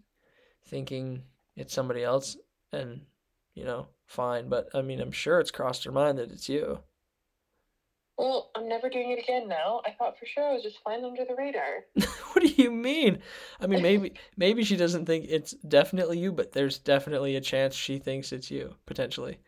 thinking 0.66 1.24
it's 1.56 1.74
somebody 1.74 2.02
else 2.04 2.36
and 2.72 3.06
you 3.54 3.64
know, 3.64 3.88
fine, 4.12 4.48
but 4.48 4.68
I 4.74 4.82
mean, 4.82 5.00
I'm 5.00 5.12
sure 5.12 5.40
it's 5.40 5.50
crossed 5.50 5.84
her 5.84 5.92
mind 5.92 6.18
that 6.18 6.30
it's 6.30 6.48
you. 6.48 6.80
Well, 8.18 8.50
I'm 8.54 8.68
never 8.68 8.88
doing 8.88 9.10
it 9.10 9.18
again 9.18 9.48
now. 9.48 9.80
I 9.86 9.90
thought 9.92 10.18
for 10.18 10.26
sure 10.26 10.50
I 10.50 10.52
was 10.52 10.62
just 10.62 10.82
flying 10.82 11.04
under 11.04 11.24
the 11.24 11.34
radar. 11.34 11.84
What 12.32 12.44
do 12.56 12.62
you 12.62 12.70
mean? 12.70 13.20
I 13.60 13.66
mean, 13.66 13.82
maybe 13.82 14.14
maybe 14.36 14.64
she 14.64 14.76
doesn't 14.76 15.04
think 15.04 15.26
it's 15.28 15.52
definitely 15.52 16.18
you, 16.18 16.32
but 16.32 16.52
there's 16.52 16.78
definitely 16.78 17.36
a 17.36 17.40
chance 17.40 17.74
she 17.74 17.98
thinks 17.98 18.32
it's 18.32 18.50
you, 18.50 18.74
potentially. 18.86 19.38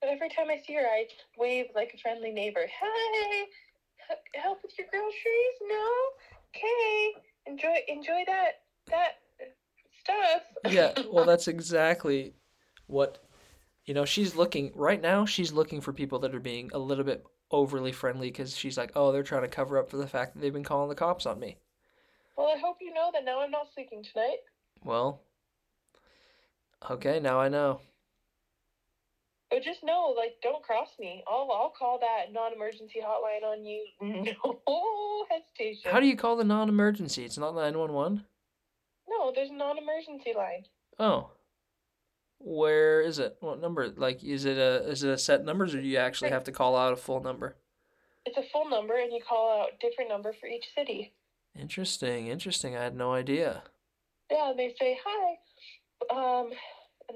But 0.00 0.10
every 0.10 0.28
time 0.28 0.46
I 0.50 0.60
see 0.66 0.74
her, 0.74 0.82
I 0.82 1.06
wave 1.38 1.66
like 1.74 1.92
a 1.94 1.98
friendly 1.98 2.32
neighbor. 2.32 2.66
Hey, 2.66 3.44
help 4.34 4.58
with 4.62 4.72
your 4.78 4.88
groceries? 4.90 5.56
No. 5.62 5.90
Okay. 6.54 7.12
Enjoy 7.46 7.76
enjoy 7.88 8.24
that 8.26 8.62
that 8.90 9.12
uh, 9.40 9.44
stuff. 10.02 10.72
Yeah, 10.72 10.92
well, 11.10 11.24
that's 11.26 11.48
exactly 11.48 12.34
what 12.86 13.22
you 13.88 13.94
know, 13.94 14.04
she's 14.04 14.36
looking 14.36 14.70
right 14.74 15.00
now, 15.00 15.24
she's 15.24 15.50
looking 15.50 15.80
for 15.80 15.94
people 15.94 16.18
that 16.18 16.34
are 16.34 16.40
being 16.40 16.70
a 16.74 16.78
little 16.78 17.04
bit 17.04 17.24
overly 17.50 17.90
friendly 17.90 18.28
because 18.28 18.54
she's 18.54 18.76
like, 18.76 18.92
oh, 18.94 19.10
they're 19.10 19.22
trying 19.22 19.42
to 19.42 19.48
cover 19.48 19.78
up 19.78 19.88
for 19.88 19.96
the 19.96 20.06
fact 20.06 20.34
that 20.34 20.40
they've 20.40 20.52
been 20.52 20.62
calling 20.62 20.90
the 20.90 20.94
cops 20.94 21.24
on 21.24 21.40
me. 21.40 21.56
Well, 22.36 22.52
I 22.54 22.58
hope 22.58 22.76
you 22.82 22.92
know 22.92 23.08
that 23.14 23.24
now 23.24 23.40
I'm 23.40 23.50
not 23.50 23.68
sleeping 23.74 24.04
tonight. 24.04 24.40
Well, 24.84 25.22
okay, 26.90 27.18
now 27.18 27.40
I 27.40 27.48
know. 27.48 27.80
But 29.50 29.62
just 29.62 29.82
know, 29.82 30.14
like, 30.14 30.34
don't 30.42 30.62
cross 30.62 30.90
me. 31.00 31.24
I'll 31.26 31.48
I'll 31.50 31.72
call 31.76 31.98
that 32.00 32.30
non-emergency 32.30 33.00
hotline 33.02 33.42
on 33.42 33.64
you. 33.64 33.86
No 34.68 35.26
hesitation. 35.30 35.90
How 35.90 36.00
do 36.00 36.06
you 36.06 36.16
call 36.16 36.36
the 36.36 36.44
non 36.44 36.68
emergency? 36.68 37.24
It's 37.24 37.38
not 37.38 37.54
911? 37.54 38.22
No, 39.08 39.32
there's 39.34 39.50
a 39.50 39.54
non-emergency 39.54 40.34
line. 40.36 40.64
Oh. 40.98 41.30
Where 42.38 43.00
is 43.00 43.18
it? 43.18 43.36
What 43.40 43.60
number? 43.60 43.88
Like, 43.88 44.22
is 44.22 44.44
it 44.44 44.58
a 44.58 44.88
is 44.88 45.02
it 45.02 45.10
a 45.10 45.18
set 45.18 45.44
numbers 45.44 45.74
or 45.74 45.80
do 45.80 45.86
you 45.86 45.98
actually 45.98 46.30
have 46.30 46.44
to 46.44 46.52
call 46.52 46.76
out 46.76 46.92
a 46.92 46.96
full 46.96 47.20
number? 47.20 47.56
It's 48.24 48.36
a 48.36 48.42
full 48.52 48.68
number, 48.68 48.94
and 48.98 49.12
you 49.12 49.20
call 49.26 49.62
out 49.62 49.80
different 49.80 50.10
number 50.10 50.34
for 50.38 50.46
each 50.46 50.66
city. 50.74 51.12
Interesting, 51.58 52.26
interesting. 52.26 52.76
I 52.76 52.82
had 52.84 52.94
no 52.94 53.12
idea. 53.12 53.62
Yeah, 54.30 54.52
they 54.56 54.74
say 54.78 54.98
hi. 55.04 55.36
Um, 56.14 56.50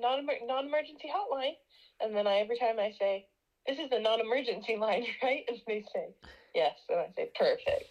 non 0.00 0.26
non 0.46 0.66
emergency 0.66 1.08
hotline. 1.14 1.52
And 2.00 2.16
then 2.16 2.26
I 2.26 2.38
every 2.38 2.58
time 2.58 2.78
I 2.78 2.92
say, 2.98 3.26
This 3.66 3.78
is 3.78 3.90
the 3.90 3.98
non 3.98 4.20
emergency 4.20 4.76
line, 4.76 5.04
right? 5.22 5.44
And 5.48 5.58
they 5.66 5.84
say, 5.94 6.08
Yes. 6.54 6.72
And 6.88 6.98
I 6.98 7.08
say, 7.14 7.30
Perfect. 7.38 7.84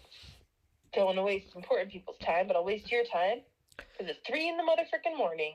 Don't 0.94 1.06
want 1.06 1.18
to 1.18 1.24
waste 1.24 1.56
important 1.56 1.92
people's 1.92 2.18
time, 2.18 2.48
but 2.48 2.56
I'll 2.56 2.66
waste 2.66 2.92
your 2.92 3.06
time 3.06 3.40
because 3.78 4.12
it's 4.12 4.20
three 4.28 4.50
in 4.50 4.58
the 4.58 4.64
motherfucking 4.64 5.18
morning. 5.18 5.54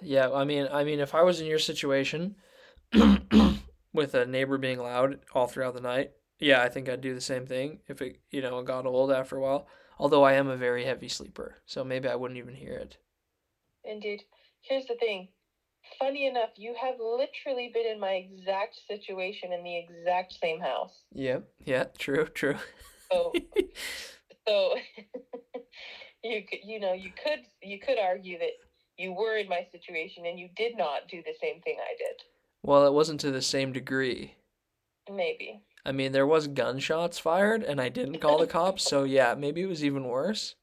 Yeah, 0.00 0.30
I 0.32 0.44
mean, 0.44 0.68
I 0.70 0.84
mean, 0.84 1.00
if 1.00 1.14
I 1.14 1.22
was 1.22 1.40
in 1.40 1.46
your 1.46 1.58
situation, 1.58 2.36
with 3.92 4.14
a 4.14 4.26
neighbor 4.26 4.58
being 4.58 4.78
loud 4.78 5.20
all 5.32 5.46
throughout 5.46 5.74
the 5.74 5.80
night, 5.80 6.12
yeah, 6.38 6.62
I 6.62 6.68
think 6.68 6.88
I'd 6.88 7.00
do 7.00 7.14
the 7.14 7.20
same 7.20 7.46
thing 7.46 7.80
if 7.88 8.02
it, 8.02 8.18
you 8.30 8.42
know, 8.42 8.62
got 8.62 8.86
old 8.86 9.12
after 9.12 9.36
a 9.36 9.40
while. 9.40 9.66
Although 9.98 10.24
I 10.24 10.32
am 10.32 10.48
a 10.48 10.56
very 10.56 10.84
heavy 10.84 11.08
sleeper, 11.08 11.56
so 11.66 11.84
maybe 11.84 12.08
I 12.08 12.16
wouldn't 12.16 12.38
even 12.38 12.54
hear 12.54 12.72
it. 12.72 12.96
Indeed. 13.84 14.22
Here's 14.62 14.86
the 14.86 14.96
thing. 14.96 15.28
Funny 15.98 16.26
enough, 16.26 16.50
you 16.56 16.74
have 16.80 16.96
literally 16.98 17.70
been 17.72 17.86
in 17.86 18.00
my 18.00 18.12
exact 18.12 18.76
situation 18.88 19.52
in 19.52 19.62
the 19.62 19.78
exact 19.78 20.32
same 20.32 20.60
house. 20.60 21.02
Yep. 21.12 21.48
Yeah. 21.64 21.84
True. 21.98 22.26
True. 22.26 22.56
So, 23.12 23.32
so 24.48 24.74
you 26.24 26.42
could, 26.48 26.60
you 26.64 26.80
know, 26.80 26.94
you 26.94 27.10
could, 27.10 27.40
you 27.62 27.78
could 27.78 27.98
argue 27.98 28.38
that 28.38 28.50
you 28.98 29.12
were 29.12 29.36
in 29.36 29.48
my 29.48 29.66
situation 29.72 30.26
and 30.26 30.38
you 30.38 30.48
did 30.56 30.76
not 30.76 31.08
do 31.10 31.22
the 31.24 31.34
same 31.40 31.60
thing 31.62 31.76
I 31.80 31.94
did. 31.98 32.22
Well, 32.62 32.86
it 32.86 32.92
wasn't 32.92 33.20
to 33.20 33.30
the 33.30 33.42
same 33.42 33.72
degree. 33.72 34.34
Maybe. 35.10 35.60
I 35.84 35.92
mean, 35.92 36.12
there 36.12 36.26
was 36.26 36.46
gunshots 36.48 37.18
fired, 37.18 37.62
and 37.62 37.78
I 37.78 37.90
didn't 37.90 38.20
call 38.20 38.38
the 38.38 38.46
cops, 38.46 38.82
so 38.82 39.04
yeah, 39.04 39.34
maybe 39.34 39.62
it 39.62 39.66
was 39.66 39.84
even 39.84 40.04
worse. 40.04 40.54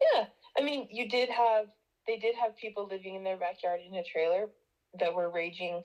Yeah, 0.00 0.26
I 0.56 0.62
mean, 0.62 0.86
you 0.92 1.08
did 1.08 1.28
have 1.28 1.66
they 2.06 2.18
did 2.18 2.34
have 2.36 2.56
people 2.56 2.88
living 2.90 3.16
in 3.16 3.24
their 3.24 3.36
backyard 3.36 3.80
in 3.86 3.94
a 3.96 4.04
trailer 4.04 4.46
that 5.00 5.12
were 5.12 5.30
raging 5.30 5.82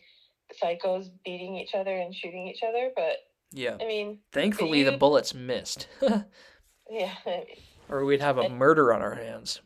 psychos, 0.62 1.10
beating 1.26 1.56
each 1.58 1.74
other 1.74 1.98
and 1.98 2.14
shooting 2.14 2.48
each 2.48 2.62
other. 2.64 2.92
But 2.96 3.18
Yeah. 3.52 3.78
I 3.82 3.86
mean, 3.86 4.20
Thankfully, 4.32 4.84
the 4.84 4.98
bullets 4.98 5.34
missed, 5.34 5.88
yeah, 6.02 7.14
I 7.26 7.44
mean, 7.48 7.58
or 7.90 8.06
we'd 8.06 8.22
have 8.22 8.38
a 8.38 8.50
murder 8.50 8.94
on 8.94 9.02
our 9.02 9.16
hands. 9.16 9.62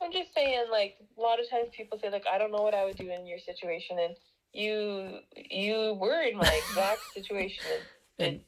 I'm 0.00 0.12
just 0.12 0.32
saying, 0.34 0.66
like 0.70 0.96
a 1.16 1.20
lot 1.20 1.40
of 1.40 1.48
times 1.50 1.68
people 1.76 1.98
say, 1.98 2.10
like, 2.10 2.24
I 2.30 2.38
don't 2.38 2.52
know 2.52 2.62
what 2.62 2.74
I 2.74 2.84
would 2.84 2.96
do 2.96 3.10
in 3.10 3.26
your 3.26 3.38
situation, 3.38 3.98
and 3.98 4.14
you 4.52 5.18
you 5.34 5.96
were 6.00 6.22
in 6.22 6.36
my 6.36 6.60
exact 6.68 7.00
situation, 7.14 7.64
and, 8.18 8.40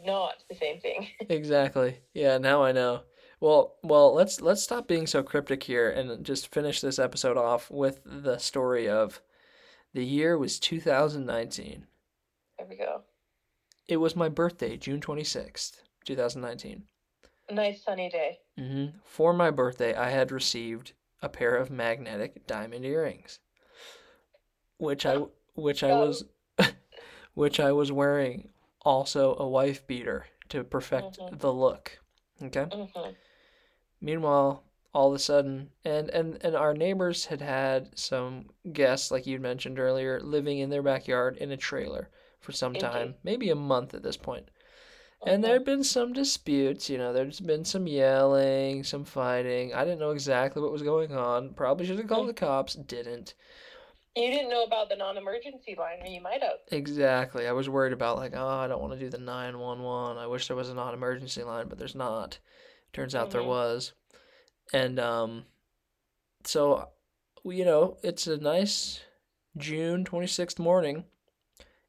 And 0.00 0.06
not 0.06 0.34
the 0.48 0.54
same 0.56 0.80
thing. 0.80 1.08
exactly. 1.28 1.98
Yeah. 2.14 2.38
Now 2.38 2.62
I 2.62 2.72
know. 2.72 3.02
Well, 3.40 3.76
well, 3.82 4.14
let's 4.14 4.40
let's 4.40 4.62
stop 4.62 4.86
being 4.86 5.06
so 5.06 5.22
cryptic 5.22 5.62
here 5.62 5.90
and 5.90 6.24
just 6.24 6.52
finish 6.52 6.80
this 6.80 6.98
episode 6.98 7.36
off 7.38 7.70
with 7.70 8.00
the 8.04 8.38
story 8.38 8.88
of 8.88 9.20
the 9.94 10.04
year 10.04 10.36
was 10.38 10.58
2019. 10.60 11.86
there 12.58 12.66
we 12.68 12.76
go. 12.76 13.02
It 13.88 13.96
was 13.96 14.14
my 14.14 14.28
birthday, 14.28 14.76
June 14.76 15.00
26th, 15.00 15.82
2019. 16.04 16.84
Nice 17.50 17.82
sunny 17.82 18.08
day. 18.08 18.38
hmm 18.56 18.86
For 19.04 19.32
my 19.32 19.50
birthday, 19.50 19.94
I 19.94 20.10
had 20.10 20.30
received 20.30 20.92
a 21.22 21.28
pair 21.28 21.56
of 21.56 21.70
magnetic 21.70 22.46
diamond 22.46 22.84
earrings, 22.84 23.40
which 24.78 25.06
I 25.06 25.16
which 25.54 25.82
I 25.82 25.92
was 25.94 26.24
which 27.34 27.60
I 27.60 27.72
was 27.72 27.92
wearing 27.92 28.50
also 28.82 29.36
a 29.38 29.48
wife 29.48 29.86
beater 29.86 30.26
to 30.48 30.64
perfect 30.64 31.18
Mhm. 31.18 31.38
the 31.40 31.52
look. 31.52 32.00
Okay. 32.42 32.64
hmm 32.64 33.10
Meanwhile, 34.00 34.64
all 34.92 35.08
of 35.08 35.14
a 35.14 35.18
sudden, 35.18 35.70
and 35.84 36.10
and 36.10 36.38
and 36.44 36.54
our 36.56 36.74
neighbors 36.74 37.26
had 37.26 37.40
had 37.40 37.98
some 37.98 38.50
guests, 38.72 39.10
like 39.10 39.26
you'd 39.26 39.40
mentioned 39.40 39.78
earlier, 39.78 40.20
living 40.20 40.58
in 40.58 40.70
their 40.70 40.82
backyard 40.82 41.36
in 41.38 41.50
a 41.50 41.56
trailer 41.56 42.10
for 42.40 42.52
some 42.52 42.76
time, 42.76 43.14
maybe 43.22 43.48
a 43.50 43.54
month 43.54 43.94
at 43.94 44.02
this 44.02 44.16
point. 44.18 44.50
And 45.26 45.44
there 45.44 45.52
had 45.54 45.64
been 45.66 45.84
some 45.84 46.12
disputes, 46.14 46.88
you 46.88 46.96
know, 46.96 47.12
there's 47.12 47.40
been 47.40 47.64
some 47.64 47.86
yelling, 47.86 48.84
some 48.84 49.04
fighting. 49.04 49.74
I 49.74 49.84
didn't 49.84 49.98
know 50.00 50.10
exactly 50.12 50.62
what 50.62 50.72
was 50.72 50.82
going 50.82 51.14
on. 51.14 51.52
Probably 51.54 51.86
should 51.86 51.98
have 51.98 52.08
called 52.08 52.28
the 52.28 52.34
cops, 52.34 52.74
didn't. 52.74 53.34
You 54.16 54.30
didn't 54.30 54.48
know 54.50 54.64
about 54.64 54.88
the 54.88 54.96
non-emergency 54.96 55.76
line, 55.78 55.98
or 56.02 56.06
you 56.06 56.20
might 56.22 56.42
have. 56.42 56.58
Exactly. 56.72 57.46
I 57.46 57.52
was 57.52 57.68
worried 57.68 57.92
about 57.92 58.16
like, 58.16 58.32
oh, 58.34 58.46
I 58.48 58.66
don't 58.66 58.80
want 58.80 58.94
to 58.94 58.98
do 58.98 59.10
the 59.10 59.18
911. 59.18 60.16
I 60.18 60.26
wish 60.26 60.48
there 60.48 60.56
was 60.56 60.70
a 60.70 60.74
non-emergency 60.74 61.42
line, 61.42 61.68
but 61.68 61.78
there's 61.78 61.94
not. 61.94 62.38
Turns 62.92 63.14
out 63.14 63.30
there 63.30 63.42
Mhm. 63.42 63.46
was. 63.46 63.92
And 64.72 64.98
um 64.98 65.44
so 66.44 66.88
we- 67.44 67.56
you 67.56 67.64
know, 67.64 67.98
it's 68.02 68.26
a 68.26 68.36
nice 68.38 69.00
June 69.56 70.04
26th 70.04 70.58
morning 70.58 71.04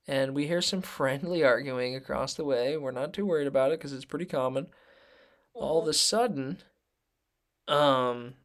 and 0.07 0.33
we 0.35 0.47
hear 0.47 0.61
some 0.61 0.81
friendly 0.97 1.43
arguing 1.43 1.95
across 1.95 2.33
the 2.33 2.45
way. 2.45 2.77
We're 2.77 2.91
not 2.91 3.13
too 3.13 3.25
worried 3.25 3.47
about 3.47 3.71
it 3.71 3.79
because 3.79 3.93
it's 3.93 4.05
pretty 4.05 4.25
common. 4.25 4.67
All 5.53 5.79
of 5.79 5.85
Mhm. 5.85 5.89
a 5.89 5.93
sudden, 5.93 6.63
um, 7.67 8.35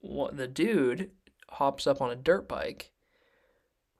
what 0.00 0.36
the 0.36 0.48
dude 0.48 1.12
hops 1.50 1.86
up 1.86 2.00
on 2.00 2.10
a 2.10 2.16
dirt 2.16 2.48
bike, 2.48 2.92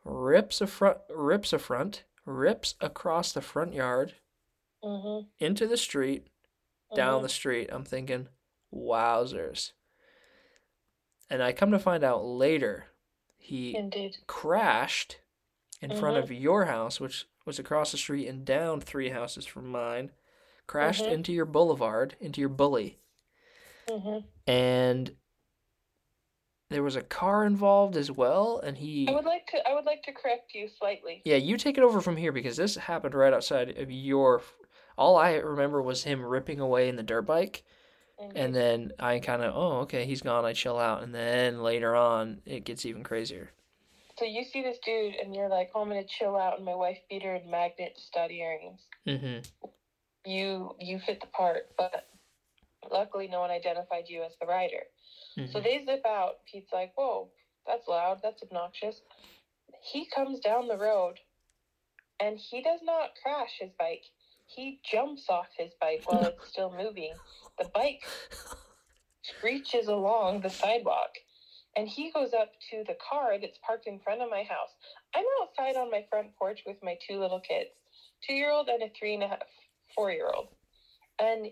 rips 0.05 0.61
a 0.61 0.67
front, 0.67 0.99
rips 1.11 1.53
a 1.53 1.59
front, 1.59 2.05
rips 2.25 2.75
across 2.81 3.33
the 3.33 3.41
front 3.43 3.73
yard 3.75 4.15
Mhm. 4.83 5.29
into 5.39 5.67
the 5.67 5.77
street, 5.77 6.29
down 6.95 7.21
Mhm. 7.21 7.23
the 7.23 7.29
street. 7.29 7.69
I'm 7.73 7.85
thinking, 7.85 8.29
wowzers. 8.73 9.73
And 11.31 11.43
I 11.43 11.53
come 11.53 11.71
to 11.73 11.79
find 11.79 12.05
out 12.05 12.25
later, 12.25 12.87
he 13.37 13.77
Indeed. 13.77 14.17
crashed 14.27 15.21
in 15.81 15.95
front 15.97 16.17
Mhm. 16.17 16.23
of 16.23 16.33
your 16.33 16.65
house, 16.65 17.01
which 17.01 17.27
was 17.45 17.59
across 17.59 17.93
the 17.93 17.99
street 17.99 18.27
and 18.29 18.45
down 18.45 18.81
three 18.81 19.11
houses 19.11 19.47
from 19.47 19.69
mine, 19.69 20.11
crashed 20.67 21.05
Mhm. 21.05 21.13
into 21.13 21.33
your 21.33 21.45
boulevard, 21.47 22.17
into 22.21 22.41
your 22.41 22.51
bully, 22.51 22.99
Mhm. 23.87 24.25
and 24.47 25.17
there 26.71 26.83
was 26.83 26.97
a 26.97 27.03
car 27.03 27.45
involved 27.47 27.97
as 27.97 28.11
well. 28.11 28.59
And 28.59 28.77
he, 28.77 29.09
I 29.09 29.13
would 29.13 29.25
like 29.25 29.47
to. 29.49 29.67
I 29.69 29.75
would 29.75 29.87
like 29.87 30.03
to 30.03 30.13
correct 30.13 30.53
you 30.55 30.69
slightly. 30.69 31.23
yeah, 31.25 31.37
you 31.37 31.57
take 31.57 31.79
it 31.79 31.85
over 31.85 32.01
from 32.01 32.17
here 32.17 32.33
because 32.33 32.57
this 32.59 32.75
happened 32.77 33.15
right 33.15 33.33
outside 33.33 33.79
of 33.79 33.91
your. 33.91 34.43
All 34.99 35.17
I 35.17 35.35
remember 35.37 35.81
was 35.81 36.05
him 36.05 36.25
ripping 36.25 36.61
away 36.61 36.89
in 36.89 36.97
the 36.97 37.03
dirt 37.05 37.23
bike, 37.23 37.63
Indeed. 38.19 38.37
and 38.41 38.55
then 38.55 38.93
I 38.99 39.21
kind 39.21 39.43
of, 39.43 39.55
oh, 39.57 39.79
okay, 39.83 40.05
he's 40.05 40.23
gone. 40.23 40.45
I 40.45 40.53
chill 40.53 40.77
out, 40.77 41.03
and 41.05 41.15
then 41.15 41.63
later 41.63 41.95
on, 41.95 42.43
it 42.45 42.65
gets 42.65 42.85
even 42.85 43.05
crazier. 43.05 43.53
So 44.19 44.25
you 44.25 44.45
see 44.45 44.63
this 44.63 44.79
dude, 44.85 45.15
and 45.15 45.35
you're 45.35 45.49
like, 45.49 45.71
"Oh, 45.75 45.83
I'm 45.83 45.89
gonna 45.89 46.05
chill 46.05 46.37
out 46.37 46.59
in 46.59 46.65
my 46.65 46.75
wife 46.75 46.99
beater 47.09 47.35
and 47.35 47.51
magnet 47.51 47.97
stud 47.97 48.31
earrings." 48.31 48.81
Mm-hmm. 49.07 49.69
You 50.25 50.75
you 50.81 50.99
fit 50.99 51.21
the 51.21 51.29
part, 51.29 51.71
but 51.77 52.09
luckily 52.91 53.29
no 53.29 53.41
one 53.41 53.51
identified 53.51 54.05
you 54.09 54.23
as 54.25 54.33
the 54.41 54.47
rider. 54.47 54.83
So 55.35 55.43
mm-hmm. 55.43 55.63
they 55.63 55.85
zip 55.85 56.05
out. 56.05 56.45
Pete's 56.51 56.73
like, 56.73 56.93
"Whoa, 56.97 57.31
that's 57.67 57.87
loud. 57.87 58.21
That's 58.23 58.43
obnoxious." 58.43 59.01
He 59.81 60.07
comes 60.07 60.41
down 60.41 60.67
the 60.67 60.77
road, 60.77 61.21
and 62.19 62.39
he 62.39 62.61
does 62.61 62.81
not 62.83 63.11
crash 63.23 63.59
his 63.61 63.71
bike. 63.79 64.05
He 64.47 64.81
jumps 64.83 65.27
off 65.29 65.49
his 65.57 65.73
bike 65.81 66.03
while 66.07 66.25
it's 66.25 66.49
still 66.49 66.73
moving. 66.77 67.13
The 67.59 67.71
bike 67.73 68.03
screeches 69.23 69.87
along 69.87 70.41
the 70.41 70.51
sidewalk, 70.51 71.11
and 71.79 71.89
he 71.89 72.11
goes 72.11 72.35
up 72.35 72.51
to 72.71 72.83
the 72.89 72.97
car 72.97 73.39
that's 73.41 73.59
parked 73.65 73.87
in 73.87 74.01
front 74.01 74.21
of 74.21 74.29
my 74.29 74.43
house. 74.43 74.75
I'm 75.15 75.25
outside 75.41 75.77
on 75.77 75.93
my 75.93 76.03
front 76.11 76.33
porch 76.37 76.61
with 76.67 76.77
my 76.83 76.97
two 77.09 77.21
little 77.21 77.41
kids, 77.41 77.71
two 78.27 78.35
year 78.35 78.51
old 78.51 78.69
and 78.69 78.83
a 78.83 78.89
three 78.99 79.15
and 79.15 79.23
a 79.23 79.29
half, 79.29 79.39
four 79.95 80.11
year 80.11 80.29
old, 80.35 80.49
and 81.21 81.49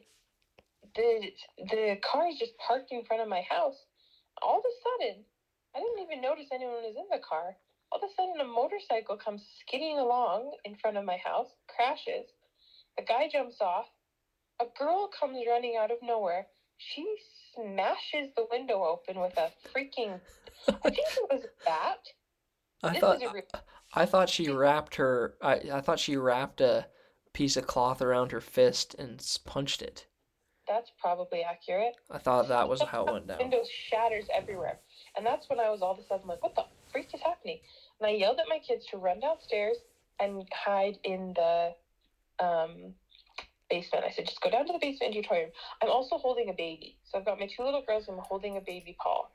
the 0.96 1.30
the 1.58 1.96
car 2.04 2.28
is 2.28 2.38
just 2.38 2.52
parked 2.58 2.90
in 2.90 3.04
front 3.04 3.22
of 3.22 3.28
my 3.28 3.42
house. 3.48 3.86
All 4.42 4.58
of 4.58 4.64
a 4.66 4.74
sudden, 5.04 5.24
I 5.76 5.80
didn't 5.80 6.02
even 6.02 6.20
notice 6.20 6.48
anyone 6.52 6.82
was 6.82 6.96
in 6.96 7.06
the 7.10 7.20
car. 7.20 7.56
All 7.92 8.00
of 8.02 8.04
a 8.04 8.12
sudden, 8.20 8.40
a 8.40 8.44
motorcycle 8.44 9.16
comes 9.16 9.44
skidding 9.60 9.98
along 9.98 10.54
in 10.64 10.74
front 10.74 10.96
of 10.96 11.04
my 11.04 11.18
house, 11.24 11.48
crashes. 11.68 12.26
A 12.98 13.02
guy 13.02 13.28
jumps 13.30 13.58
off. 13.60 13.86
A 14.60 14.66
girl 14.78 15.08
comes 15.08 15.38
running 15.48 15.76
out 15.76 15.92
of 15.92 15.98
nowhere. 16.02 16.46
She 16.78 17.04
smashes 17.56 18.30
the 18.36 18.46
window 18.50 18.84
open 18.84 19.20
with 19.20 19.36
a 19.38 19.50
freaking, 19.74 20.20
I 20.68 20.90
think 20.90 20.98
it 20.98 21.28
was 21.30 21.44
a 21.44 21.48
bat. 21.64 21.98
I 22.82 22.90
This 22.92 23.00
thought 23.00 23.20
re- 23.34 23.42
I 23.94 24.06
thought 24.06 24.28
she 24.28 24.50
wrapped 24.50 24.96
her 24.96 25.34
I, 25.40 25.54
I 25.72 25.80
thought 25.80 25.98
she 25.98 26.16
wrapped 26.16 26.60
a 26.60 26.86
piece 27.32 27.56
of 27.56 27.66
cloth 27.66 28.02
around 28.02 28.32
her 28.32 28.40
fist 28.40 28.94
and 28.98 29.24
punched 29.44 29.82
it. 29.82 30.06
That's 30.68 30.90
probably 31.00 31.42
accurate. 31.42 31.94
I 32.10 32.18
thought 32.18 32.48
that 32.48 32.68
was 32.68 32.82
how 32.82 33.06
it 33.06 33.12
went 33.12 33.26
down. 33.28 33.38
Windows 33.38 33.68
shatters 33.68 34.24
everywhere. 34.34 34.80
And 35.16 35.24
that's 35.24 35.48
when 35.48 35.60
I 35.60 35.70
was 35.70 35.80
all 35.80 35.92
of 35.92 35.98
a 35.98 36.06
sudden 36.06 36.26
like, 36.26 36.42
what 36.42 36.54
the 36.56 36.64
freak 36.92 37.08
is 37.14 37.20
happening? 37.20 37.58
And 38.00 38.08
I 38.08 38.12
yelled 38.12 38.38
at 38.40 38.46
my 38.48 38.58
kids 38.58 38.86
to 38.86 38.96
run 38.96 39.20
downstairs 39.20 39.76
and 40.18 40.46
hide 40.52 40.98
in 41.04 41.34
the 41.36 41.74
um, 42.38 42.94
basement. 43.68 44.04
I 44.04 44.10
said, 44.10 44.26
just 44.26 44.40
go 44.40 44.50
down 44.50 44.66
to 44.66 44.72
the 44.72 44.78
basement 44.78 45.14
into 45.14 45.16
your 45.16 45.24
toy 45.24 45.42
room. 45.44 45.50
I'm 45.82 45.90
also 45.90 46.18
holding 46.18 46.48
a 46.48 46.52
baby. 46.52 46.98
So 47.04 47.18
I've 47.18 47.24
got 47.24 47.38
my 47.38 47.46
two 47.46 47.62
little 47.64 47.82
girls 47.86 48.08
and 48.08 48.18
I'm 48.18 48.24
holding 48.24 48.56
a 48.56 48.60
baby 48.60 48.96
Paul. 49.00 49.30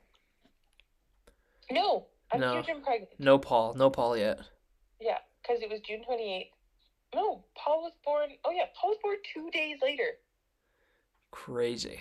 No, 1.70 2.06
I'm 2.32 2.40
No. 2.40 2.54
huge 2.56 2.68
and 2.68 2.82
pregnant. 2.82 3.12
No 3.18 3.38
Paul. 3.38 3.74
No 3.74 3.90
Paul 3.90 4.16
yet. 4.16 4.40
Yeah, 5.00 5.18
because 5.42 5.62
it 5.62 5.70
was 5.70 5.80
June 5.80 6.02
28th. 6.08 6.50
No, 7.14 7.44
Paul 7.56 7.82
was 7.82 7.92
born. 8.04 8.30
Oh, 8.44 8.50
yeah, 8.50 8.64
Paul 8.80 8.90
was 8.90 8.98
born 9.02 9.16
two 9.34 9.50
days 9.50 9.78
later. 9.82 10.12
Crazy. 11.30 12.00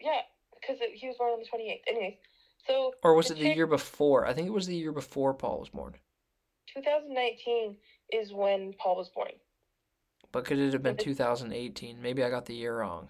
Yeah, 0.00 0.20
because 0.60 0.78
he 0.94 1.08
was 1.08 1.16
born 1.16 1.32
on 1.32 1.40
the 1.40 1.46
28th. 1.46 1.80
Anyways, 1.88 2.14
so 2.66 2.92
Or 3.02 3.14
was 3.14 3.28
The 3.28 3.34
it 3.34 3.38
the 3.40 3.54
year 3.54 3.66
before? 3.66 4.26
I 4.26 4.32
think 4.34 4.46
it 4.46 4.52
was 4.52 4.66
the 4.66 4.76
year 4.76 4.92
before 4.92 5.34
Paul 5.34 5.60
was 5.60 5.68
born. 5.68 5.94
2019 6.74 7.76
is 8.12 8.32
when 8.32 8.74
Paul 8.74 8.96
was 8.96 9.08
born. 9.08 9.30
But 10.32 10.44
could 10.44 10.58
it 10.58 10.72
have 10.72 10.82
been 10.82 10.96
2018? 10.96 12.00
Maybe 12.00 12.22
I 12.22 12.30
got 12.30 12.46
the 12.46 12.54
year 12.54 12.78
wrong. 12.78 13.08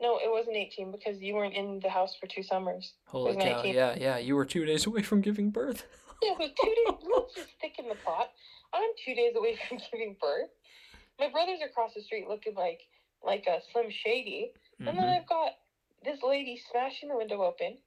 No, 0.00 0.16
it 0.18 0.30
wasn't 0.30 0.56
18 0.56 0.92
because 0.92 1.20
you 1.20 1.34
weren't 1.34 1.54
in 1.54 1.80
the 1.82 1.88
house 1.88 2.14
for 2.20 2.26
two 2.28 2.42
summers. 2.42 2.94
Holy 3.06 3.34
cow. 3.36 3.56
19. 3.62 3.74
Yeah, 3.74 3.96
yeah. 3.98 4.18
You 4.18 4.36
were 4.36 4.44
two 4.44 4.64
days 4.64 4.86
away 4.86 5.02
from 5.02 5.20
giving 5.20 5.50
birth. 5.50 5.84
Yeah, 6.20 6.32
was 6.36 6.50
two 6.60 6.66
days. 6.66 6.98
Let's 7.14 7.34
just 7.36 7.48
stick 7.58 7.74
in 7.78 7.88
the 7.88 7.94
plot. 7.94 8.30
I'm 8.74 8.90
two 9.06 9.14
days 9.14 9.34
away 9.36 9.56
from 9.68 9.78
giving 9.92 10.16
birth. 10.20 10.50
My 11.20 11.28
brother's 11.30 11.60
across 11.64 11.94
the 11.94 12.02
street 12.02 12.26
looking 12.28 12.56
like 12.56 12.80
like 13.24 13.46
a 13.46 13.60
Slim 13.72 13.86
Shady, 13.88 14.50
and 14.80 14.88
then 14.88 14.96
Mhm. 14.96 15.16
I've 15.20 15.28
got 15.28 15.52
this 16.04 16.18
lady 16.24 16.60
smashing 16.72 17.08
the 17.08 17.16
window 17.16 17.42
open. 17.44 17.78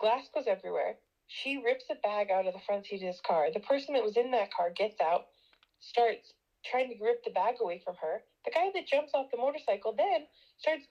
Glass 0.00 0.26
goes 0.34 0.46
everywhere. 0.48 0.96
She 1.28 1.58
rips 1.58 1.84
a 1.88 1.94
bag 2.02 2.32
out 2.32 2.48
of 2.48 2.54
the 2.54 2.60
front 2.66 2.86
seat 2.86 3.02
of 3.02 3.06
his 3.06 3.20
car. 3.20 3.52
The 3.54 3.60
person 3.60 3.94
that 3.94 4.02
was 4.02 4.16
in 4.16 4.32
that 4.32 4.52
car 4.52 4.70
gets 4.70 5.00
out, 5.00 5.26
starts 5.78 6.32
trying 6.70 6.90
to 6.90 7.04
rip 7.04 7.24
the 7.24 7.30
bag 7.32 7.56
away 7.60 7.80
from 7.84 7.96
her. 8.00 8.22
The 8.44 8.52
guy 8.52 8.70
that 8.74 8.86
jumps 8.88 9.12
off 9.14 9.26
the 9.32 9.38
motorcycle 9.38 9.94
then 9.96 10.26
starts. 10.58 10.84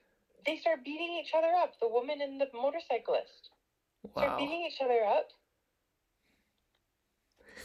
They 0.46 0.58
start 0.58 0.84
beating 0.84 1.20
each 1.22 1.32
other 1.36 1.52
up. 1.62 1.74
The 1.80 1.88
woman 1.88 2.20
and 2.22 2.40
the 2.40 2.48
motorcyclist 2.54 3.50
Wow. 4.14 4.22
start 4.22 4.38
beating 4.38 4.66
each 4.66 4.80
other 4.82 5.04
up. 5.04 5.28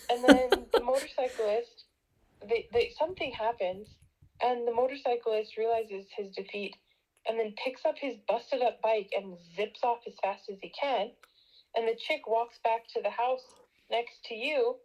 And 0.10 0.24
then 0.24 0.68
the 0.74 0.82
motorcyclist, 0.82 1.86
they, 2.48 2.68
they 2.74 2.92
something 2.98 3.32
happens, 3.32 3.90
and 4.42 4.68
the 4.68 4.74
motorcyclist 4.74 5.58
realizes 5.58 6.06
his 6.16 6.32
defeat, 6.36 6.76
and 7.28 7.40
then 7.40 7.54
picks 7.64 7.86
up 7.86 7.96
his 8.00 8.16
busted 8.28 8.62
up 8.62 8.82
bike 8.82 9.10
and 9.16 9.38
zips 9.56 9.82
off 9.84 10.00
as 10.08 10.14
fast 10.22 10.50
as 10.52 10.58
he 10.62 10.72
can. 10.80 11.12
And 11.76 11.88
the 11.88 11.96
chick 12.08 12.28
walks 12.28 12.60
back 12.64 12.88
to 12.96 13.02
the 13.02 13.10
house 13.12 13.46
next 13.92 14.24
to 14.26 14.36
you, 14.36 14.76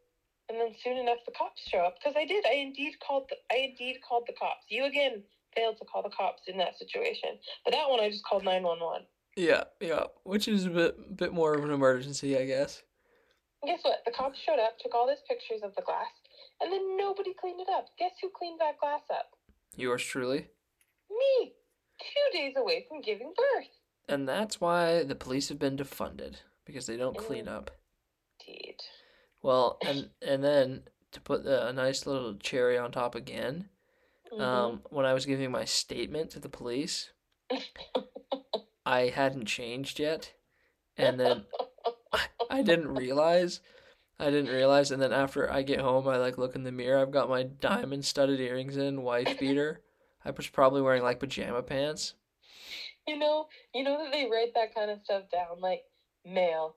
and 0.48 0.60
then 0.60 0.74
soon 0.82 0.96
enough 0.96 1.18
the 1.26 1.32
cops 1.32 1.62
show 1.68 1.78
up. 1.78 1.96
Because 1.98 2.16
I 2.16 2.24
did, 2.24 2.44
I 2.46 2.54
indeed 2.54 2.94
called, 3.06 3.26
the, 3.30 3.36
I 3.50 3.70
indeed 3.70 3.98
called 4.06 4.24
the 4.26 4.34
cops. 4.34 4.66
You 4.68 4.84
again 4.84 5.22
failed 5.54 5.78
to 5.78 5.84
call 5.84 6.02
the 6.02 6.10
cops 6.10 6.42
in 6.46 6.58
that 6.58 6.78
situation, 6.78 7.38
but 7.64 7.72
that 7.72 7.88
one 7.88 8.00
I 8.00 8.10
just 8.10 8.24
called 8.24 8.44
nine 8.44 8.62
one 8.62 8.80
one. 8.80 9.02
Yeah, 9.36 9.64
yeah. 9.80 10.04
Which 10.24 10.48
is 10.48 10.66
a 10.66 10.70
bit 10.70 11.16
bit 11.16 11.32
more 11.32 11.54
of 11.54 11.64
an 11.64 11.70
emergency, 11.70 12.38
I 12.38 12.46
guess. 12.46 12.82
Guess 13.64 13.80
what? 13.82 13.98
The 14.04 14.12
cops 14.12 14.38
showed 14.38 14.60
up, 14.60 14.78
took 14.78 14.94
all 14.94 15.06
those 15.06 15.22
pictures 15.28 15.60
of 15.62 15.74
the 15.74 15.82
glass, 15.82 16.12
and 16.60 16.72
then 16.72 16.96
nobody 16.96 17.34
cleaned 17.38 17.60
it 17.60 17.68
up. 17.72 17.86
Guess 17.98 18.12
who 18.22 18.30
cleaned 18.34 18.60
that 18.60 18.78
glass 18.78 19.02
up? 19.10 19.30
Yours 19.76 20.02
truly. 20.02 20.46
Me! 21.10 21.52
Two 21.98 22.38
days 22.38 22.54
away 22.56 22.86
from 22.88 23.00
giving 23.00 23.32
birth. 23.36 23.68
And 24.08 24.28
that's 24.28 24.60
why 24.60 25.02
the 25.02 25.14
police 25.14 25.48
have 25.48 25.58
been 25.58 25.76
defunded 25.76 26.36
because 26.64 26.86
they 26.86 26.96
don't 26.96 27.16
clean 27.16 27.46
mm. 27.46 27.52
up. 27.52 27.70
Well, 29.46 29.78
and 29.86 30.10
and 30.22 30.42
then 30.42 30.82
to 31.12 31.20
put 31.20 31.44
the, 31.44 31.68
a 31.68 31.72
nice 31.72 32.04
little 32.04 32.34
cherry 32.34 32.76
on 32.76 32.90
top 32.90 33.14
again, 33.14 33.68
Mhm. 34.32 34.40
um, 34.40 34.82
when 34.90 35.06
I 35.06 35.14
was 35.14 35.24
giving 35.24 35.52
my 35.52 35.64
statement 35.64 36.32
to 36.32 36.40
the 36.40 36.48
police, 36.48 37.12
I 38.84 39.02
hadn't 39.02 39.46
changed 39.46 40.00
yet, 40.00 40.34
and 40.96 41.20
then 41.20 41.46
I 42.50 42.62
didn't 42.62 42.88
realize. 42.88 43.60
I 44.18 44.30
didn't 44.30 44.52
realize, 44.52 44.90
and 44.90 45.00
then 45.00 45.12
after 45.12 45.48
I 45.48 45.62
get 45.62 45.78
home, 45.78 46.08
I 46.08 46.16
like 46.16 46.38
look 46.38 46.56
in 46.56 46.64
the 46.64 46.72
mirror. 46.72 46.98
I've 46.98 47.12
got 47.12 47.28
my 47.28 47.44
diamond 47.44 48.04
studded 48.04 48.40
earrings 48.40 48.76
in, 48.76 49.02
wife 49.02 49.38
beater. 49.38 49.80
I 50.24 50.32
was 50.32 50.48
probably 50.48 50.82
wearing 50.82 51.04
like 51.04 51.20
pajama 51.20 51.62
pants. 51.62 52.14
you 53.06 53.16
know, 53.16 53.46
you 53.72 53.84
know 53.84 54.02
that 54.02 54.10
they 54.10 54.28
write 54.28 54.54
that 54.54 54.74
kind 54.74 54.90
of 54.90 55.04
stuff 55.04 55.30
down, 55.30 55.60
like 55.60 55.84
male, 56.24 56.74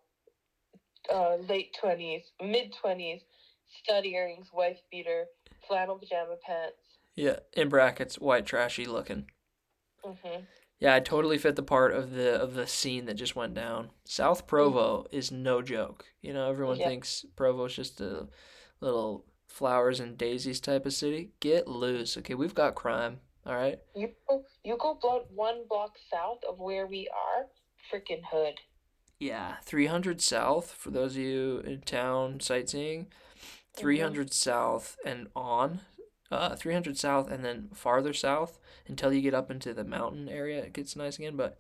uh, 1.14 1.36
late 1.47 1.76
twenties, 1.80 2.24
mid 2.41 2.74
twenties, 2.82 3.22
stud 3.84 4.05
earrings, 4.05 4.47
wife 4.53 4.78
beater, 4.91 5.26
flannel 5.68 5.97
pajama 5.97 6.36
pants. 6.45 6.78
Yeah, 7.16 7.39
in 7.53 7.70
brackets, 7.70 8.18
white 8.20 8.45
trashy 8.45 8.86
looking. 8.86 9.26
hmm 10.03 10.41
Yeah, 10.80 10.95
I 10.95 10.99
totally 11.01 11.38
fit 11.38 11.55
the 11.55 11.64
part 11.64 11.93
of 11.93 12.12
the 12.12 12.41
of 12.41 12.53
the 12.53 12.68
scene 12.68 13.05
that 13.05 13.16
just 13.16 13.36
went 13.36 13.53
down. 13.53 13.89
South 14.05 14.47
Provo 14.47 15.05
is 15.12 15.32
no 15.32 15.62
joke. 15.62 16.05
You 16.22 16.34
know, 16.34 16.49
everyone 16.49 16.78
Yeah. 16.78 16.88
thinks 16.88 17.26
Provo's 17.36 17.76
just 17.76 17.99
a 18.01 18.28
little 18.80 19.26
flowers 19.47 19.99
and 19.99 20.18
daisies 20.18 20.62
type 20.62 20.86
of 20.86 20.93
city. 20.93 21.32
Get 21.41 21.68
loose, 21.68 22.18
okay? 22.18 22.36
We've 22.36 22.55
got 22.55 22.76
crime. 22.76 23.20
All 23.45 23.55
right. 23.55 23.80
You 23.95 24.10
go, 24.28 24.43
you 24.64 24.78
go 24.78 24.97
block 25.01 25.26
one 25.34 25.66
block 25.68 25.97
south 26.12 26.39
of 26.47 26.60
where 26.60 26.88
we 26.88 27.10
are, 27.10 27.47
freaking 27.91 28.22
hood. 28.32 28.55
Yeah, 29.20 29.56
300 29.64 30.22
South 30.22 30.72
for 30.72 30.92
those 30.92 31.16
of 31.16 31.22
you 31.22 31.60
in 31.66 31.82
town 31.82 32.40
sightseeing. 32.40 33.08
300 33.76 34.34
South 34.34 34.98
and 35.06 35.28
on. 35.36 35.82
Uh, 36.32 36.56
300 36.56 36.98
South 36.98 37.30
and 37.30 37.44
then 37.44 37.70
farther 37.74 38.14
south 38.14 38.60
until 38.88 39.12
you 39.12 39.20
get 39.22 39.34
up 39.34 39.50
into 39.50 39.74
the 39.74 39.84
mountain 39.84 40.30
area. 40.30 40.64
It 40.64 40.74
gets 40.74 40.96
nice 40.96 41.18
again, 41.18 41.36
but 41.36 41.58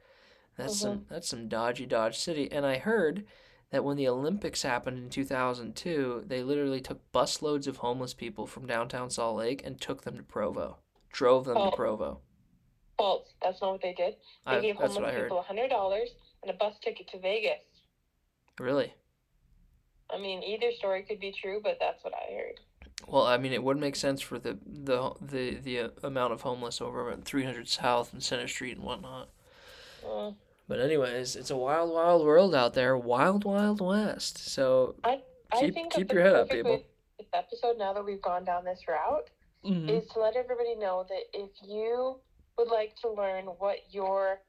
that's 0.57 0.79
some 0.79 1.05
that's 1.09 1.27
some 1.27 1.47
dodgy 1.47 1.85
Dodge 1.87 2.17
City. 2.19 2.51
And 2.51 2.65
I 2.65 2.77
heard 2.77 3.25
that 3.71 3.83
when 3.83 3.97
the 3.97 4.07
Olympics 4.07 4.61
happened 4.61 4.97
in 4.99 5.09
2002, 5.09 6.23
they 6.27 6.43
literally 6.43 6.81
took 6.81 6.99
busloads 7.11 7.65
of 7.67 7.77
homeless 7.77 8.13
people 8.13 8.45
from 8.45 8.67
downtown 8.67 9.09
Salt 9.09 9.37
Lake 9.37 9.61
and 9.65 9.81
took 9.81 10.03
them 10.03 10.17
to 10.17 10.23
Provo. 10.23 10.77
Drove 11.11 11.45
them 11.45 11.57
Oh. 11.57 11.71
to 11.71 11.75
Provo. 11.75 12.19
False. 12.97 13.27
That's 13.41 13.61
not 13.61 13.71
what 13.71 13.81
they 13.81 13.93
did. 13.93 14.15
They 14.45 14.51
I, 14.51 14.59
gave 14.59 14.75
homeless 14.75 15.15
people 15.19 15.39
a 15.39 15.43
hundred 15.43 15.69
dollars 15.69 16.09
and 16.41 16.51
a 16.51 16.53
bus 16.53 16.75
ticket 16.83 17.07
to 17.09 17.19
Vegas. 17.19 17.59
Really? 18.59 18.93
I 20.11 20.17
mean, 20.17 20.43
either 20.43 20.71
story 20.71 21.03
could 21.03 21.19
be 21.19 21.31
true, 21.31 21.61
but 21.63 21.77
that's 21.79 22.03
what 22.03 22.13
I 22.13 22.33
heard. 22.33 22.59
Well, 23.07 23.25
I 23.25 23.37
mean, 23.37 23.53
it 23.53 23.63
would 23.63 23.77
make 23.77 23.95
sense 23.95 24.21
for 24.21 24.39
the 24.39 24.57
the 24.65 25.13
the 25.21 25.55
the 25.55 25.79
uh, 25.79 25.89
amount 26.03 26.33
of 26.33 26.41
homeless 26.41 26.81
over 26.81 27.09
at 27.11 27.23
300 27.23 27.67
South 27.67 28.11
and 28.11 28.21
Center 28.21 28.47
Street 28.47 28.75
and 28.75 28.85
whatnot. 28.85 29.29
Mm. 30.03 30.35
But 30.67 30.79
anyways, 30.79 31.35
it's 31.35 31.49
a 31.49 31.57
wild, 31.57 31.91
wild 31.91 32.25
world 32.25 32.53
out 32.53 32.73
there. 32.73 32.95
Wild, 32.97 33.43
wild 33.43 33.81
west. 33.81 34.37
So 34.37 34.95
I 35.03 35.21
Keep- 35.59 35.73
think 35.73 35.93
keep 35.93 36.11
your 36.11 36.21
head 36.21 36.35
up, 36.35 36.49
people. 36.49 36.83
This 37.17 37.27
episode, 37.33 37.77
now 37.77 37.93
that 37.93 38.05
we've 38.05 38.21
gone 38.21 38.45
down 38.45 38.65
this 38.65 38.87
route, 38.87 39.29
mhm. 39.65 39.89
is 39.89 40.07
to 40.09 40.19
let 40.19 40.35
everybody 40.35 40.75
know 40.75 41.05
that 41.09 41.23
if 41.33 41.49
you 41.63 42.19
would 42.57 42.67
like 42.67 42.95
to 42.97 43.09
learn 43.09 43.45
what 43.45 43.77
your 43.91 44.41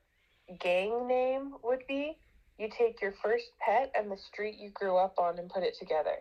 gang 0.59 1.07
name 1.07 1.55
would 1.63 1.87
be, 1.87 2.19
you 2.59 2.69
take 2.77 3.01
your 3.01 3.15
first 3.23 3.47
pet 3.61 3.93
and 3.97 4.11
the 4.11 4.17
street 4.17 4.57
you 4.59 4.71
grew 4.71 4.97
up 4.97 5.15
on 5.19 5.39
and 5.39 5.49
put 5.49 5.63
it 5.63 5.75
together. 5.79 6.17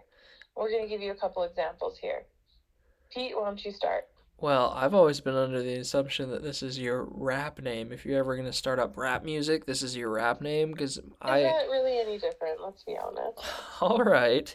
We're 0.55 0.69
going 0.69 0.83
to 0.83 0.89
give 0.89 1.01
you 1.01 1.11
a 1.11 1.15
couple 1.15 1.43
examples 1.43 1.97
here. 2.01 2.23
Pete, 3.13 3.33
why 3.35 3.45
don't 3.45 3.63
you 3.63 3.71
start? 3.71 4.05
well, 4.41 4.73
I've 4.75 4.93
always 4.93 5.19
been 5.19 5.35
under 5.35 5.61
the 5.61 5.75
assumption 5.75 6.29
that 6.31 6.43
this 6.43 6.63
is 6.63 6.79
your 6.79 7.07
rap 7.11 7.61
name. 7.61 7.91
If 7.91 8.05
you're 8.05 8.19
ever 8.19 8.35
gonna 8.35 8.53
start 8.53 8.79
up 8.79 8.97
rap 8.97 9.23
music, 9.23 9.65
this 9.65 9.81
is 9.83 9.95
your 9.95 10.09
rap 10.09 10.41
name 10.41 10.71
because 10.71 10.99
I. 11.21 11.41
that 11.41 11.67
really 11.69 11.99
any 11.99 12.17
different? 12.17 12.61
Let's 12.61 12.83
be 12.83 12.97
honest. 12.97 13.39
All 13.81 14.03
right. 14.03 14.53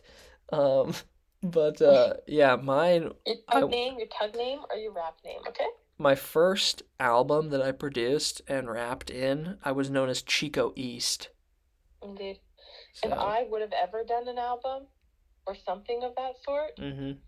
Um, 0.52 0.94
but 1.42 1.80
uh, 1.82 2.14
yeah, 2.26 2.56
mine. 2.56 3.10
Your 3.26 3.36
I- 3.48 3.60
name, 3.62 3.98
your 3.98 4.08
tug 4.08 4.34
name, 4.36 4.60
or 4.70 4.76
your 4.76 4.92
rap 4.92 5.16
name, 5.24 5.40
okay? 5.48 5.66
My 5.98 6.14
first 6.14 6.82
album 6.98 7.50
that 7.50 7.62
I 7.62 7.70
produced 7.72 8.42
and 8.48 8.68
rapped 8.68 9.10
in, 9.10 9.58
I 9.62 9.72
was 9.72 9.90
known 9.90 10.08
as 10.08 10.22
Chico 10.22 10.72
East. 10.74 11.28
Indeed. 12.02 12.40
So. 12.94 13.08
If 13.08 13.14
I 13.14 13.44
would 13.48 13.60
have 13.60 13.72
ever 13.72 14.04
done 14.04 14.28
an 14.28 14.38
album 14.38 14.86
or 15.46 15.54
something 15.64 16.02
of 16.02 16.14
that 16.16 16.34
sort, 16.44 16.76
Mhm. 16.76 17.18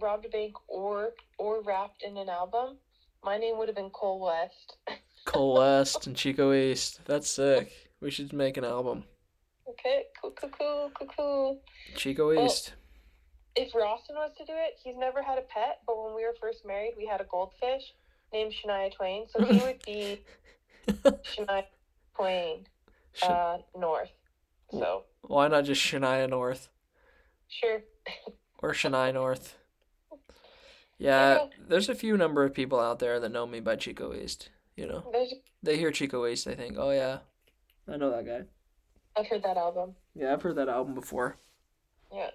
robbed 0.00 0.26
a 0.26 0.28
bank 0.28 0.54
or 0.68 1.12
or 1.38 1.60
rapped 1.62 2.02
in 2.04 2.16
an 2.16 2.28
album, 2.28 2.78
my 3.24 3.36
name 3.36 3.58
would 3.58 3.68
have 3.68 3.74
been 3.76 3.90
Cole 3.90 4.20
West. 4.20 4.76
Cole 5.24 5.54
West 5.54 6.06
and 6.06 6.16
Chico 6.16 6.52
East. 6.52 7.04
That's 7.04 7.28
sick. 7.28 7.72
We 8.00 8.10
should 8.12 8.32
make 8.32 8.56
an 8.56 8.64
album. 8.64 9.04
okay, 9.68 10.06
cool, 10.20 10.30
cool, 10.32 10.50
cool, 10.50 10.90
cool, 10.96 11.08
cool. 11.16 11.62
Chico 11.96 12.28
Well- 12.34 12.46
East. 12.46 12.74
If 13.58 13.74
Rawson 13.74 14.14
was 14.14 14.30
to 14.38 14.44
do 14.44 14.52
it, 14.54 14.78
he's 14.82 14.94
never 14.96 15.20
had 15.20 15.36
a 15.36 15.42
pet, 15.42 15.80
but 15.84 16.00
when 16.00 16.14
we 16.14 16.22
were 16.22 16.34
first 16.40 16.64
married, 16.64 16.92
we 16.96 17.06
had 17.06 17.20
a 17.20 17.24
goldfish 17.24 17.92
named 18.32 18.52
Shania 18.52 18.94
Twain, 18.94 19.26
so 19.28 19.44
he 19.44 19.58
would 19.58 19.84
be 19.84 20.20
Shania 20.88 21.64
Twain 22.14 22.66
uh, 23.22 23.58
North. 23.76 24.10
So 24.70 25.02
Why 25.22 25.48
not 25.48 25.64
just 25.64 25.82
Shania 25.82 26.30
North 26.30 26.68
sure, 27.48 27.80
or 28.60 28.74
Shania 28.74 29.12
North? 29.12 29.56
Yeah. 30.98 31.34
Yeah, 31.34 31.46
there's 31.68 31.88
a 31.88 31.96
few 31.96 32.16
number 32.16 32.44
of 32.44 32.54
people 32.54 32.78
out 32.78 33.00
there 33.00 33.18
that 33.18 33.32
know 33.32 33.46
me 33.46 33.58
by 33.58 33.74
Chico 33.74 34.14
East. 34.14 34.50
You 34.76 34.86
know, 34.86 35.10
there's 35.10 35.34
they 35.64 35.76
hear 35.76 35.90
Chico 35.90 36.24
East, 36.26 36.44
they 36.44 36.54
think, 36.54 36.76
oh 36.78 36.90
yeah, 36.90 37.18
I 37.92 37.96
know 37.96 38.10
that 38.10 38.24
guy. 38.24 38.42
I've 39.16 39.26
heard 39.26 39.42
that 39.42 39.56
album. 39.56 39.96
Yeah, 40.14 40.32
I've 40.32 40.42
heard 40.42 40.54
that 40.56 40.68
album 40.68 40.94
before. 40.94 41.36
Yeah. 42.12 42.30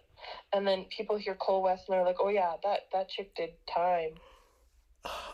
And 0.54 0.68
then 0.68 0.86
people 0.96 1.18
hear 1.18 1.36
Cole 1.36 1.64
West 1.64 1.86
and 1.88 1.96
they're 1.96 2.06
like, 2.06 2.18
"Oh 2.20 2.30
yeah, 2.30 2.54
that 2.64 2.82
that 2.92 3.10
chick 3.10 3.36
did 3.36 3.52
time." 3.74 4.12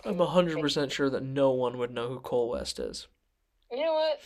I'm 0.04 0.18
100% 0.18 0.92
sure 0.92 1.10
that 1.10 1.24
no 1.24 1.52
one 1.52 1.78
would 1.78 1.92
know 1.92 2.08
who 2.08 2.20
Cole 2.20 2.50
West 2.50 2.80
is. 2.80 3.08
You 3.72 3.86
know 3.86 3.94
what? 3.94 4.20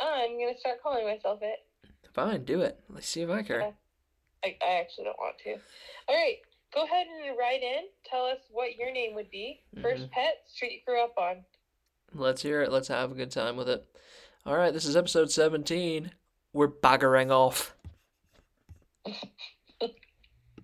I'm 0.00 0.38
gonna 0.38 0.58
start 0.58 0.82
calling 0.82 1.04
myself 1.06 1.40
it. 1.42 1.58
Fine, 2.12 2.44
do 2.44 2.60
it. 2.60 2.78
Let's 2.88 3.08
see 3.08 3.22
if 3.22 3.30
I 3.30 3.42
care. 3.42 3.74
I, 4.44 4.56
I 4.62 4.80
actually 4.80 5.04
don't 5.04 5.18
want 5.18 5.36
to. 5.44 5.54
All 6.08 6.14
right, 6.14 6.36
go 6.72 6.84
ahead 6.84 7.06
and 7.06 7.36
write 7.38 7.62
in. 7.62 7.84
Tell 8.08 8.24
us 8.24 8.38
what 8.50 8.76
your 8.76 8.92
name 8.92 9.14
would 9.14 9.30
be. 9.30 9.62
1st 9.76 9.82
mm-hmm. 9.82 10.04
pet, 10.12 10.34
street 10.46 10.72
you 10.72 10.78
grew 10.86 11.02
up 11.02 11.14
on. 11.18 11.44
Let's 12.14 12.42
hear 12.42 12.62
it. 12.62 12.70
Let's 12.70 12.88
have 12.88 13.10
a 13.10 13.16
good 13.16 13.30
time 13.30 13.56
with 13.56 13.68
it. 13.68 13.84
All 14.46 14.56
right, 14.56 14.72
this 14.72 14.84
is 14.84 14.96
episode 14.96 15.30
17. 15.30 16.12
We're 16.52 16.68
baggering 16.68 17.32
off. 17.32 17.74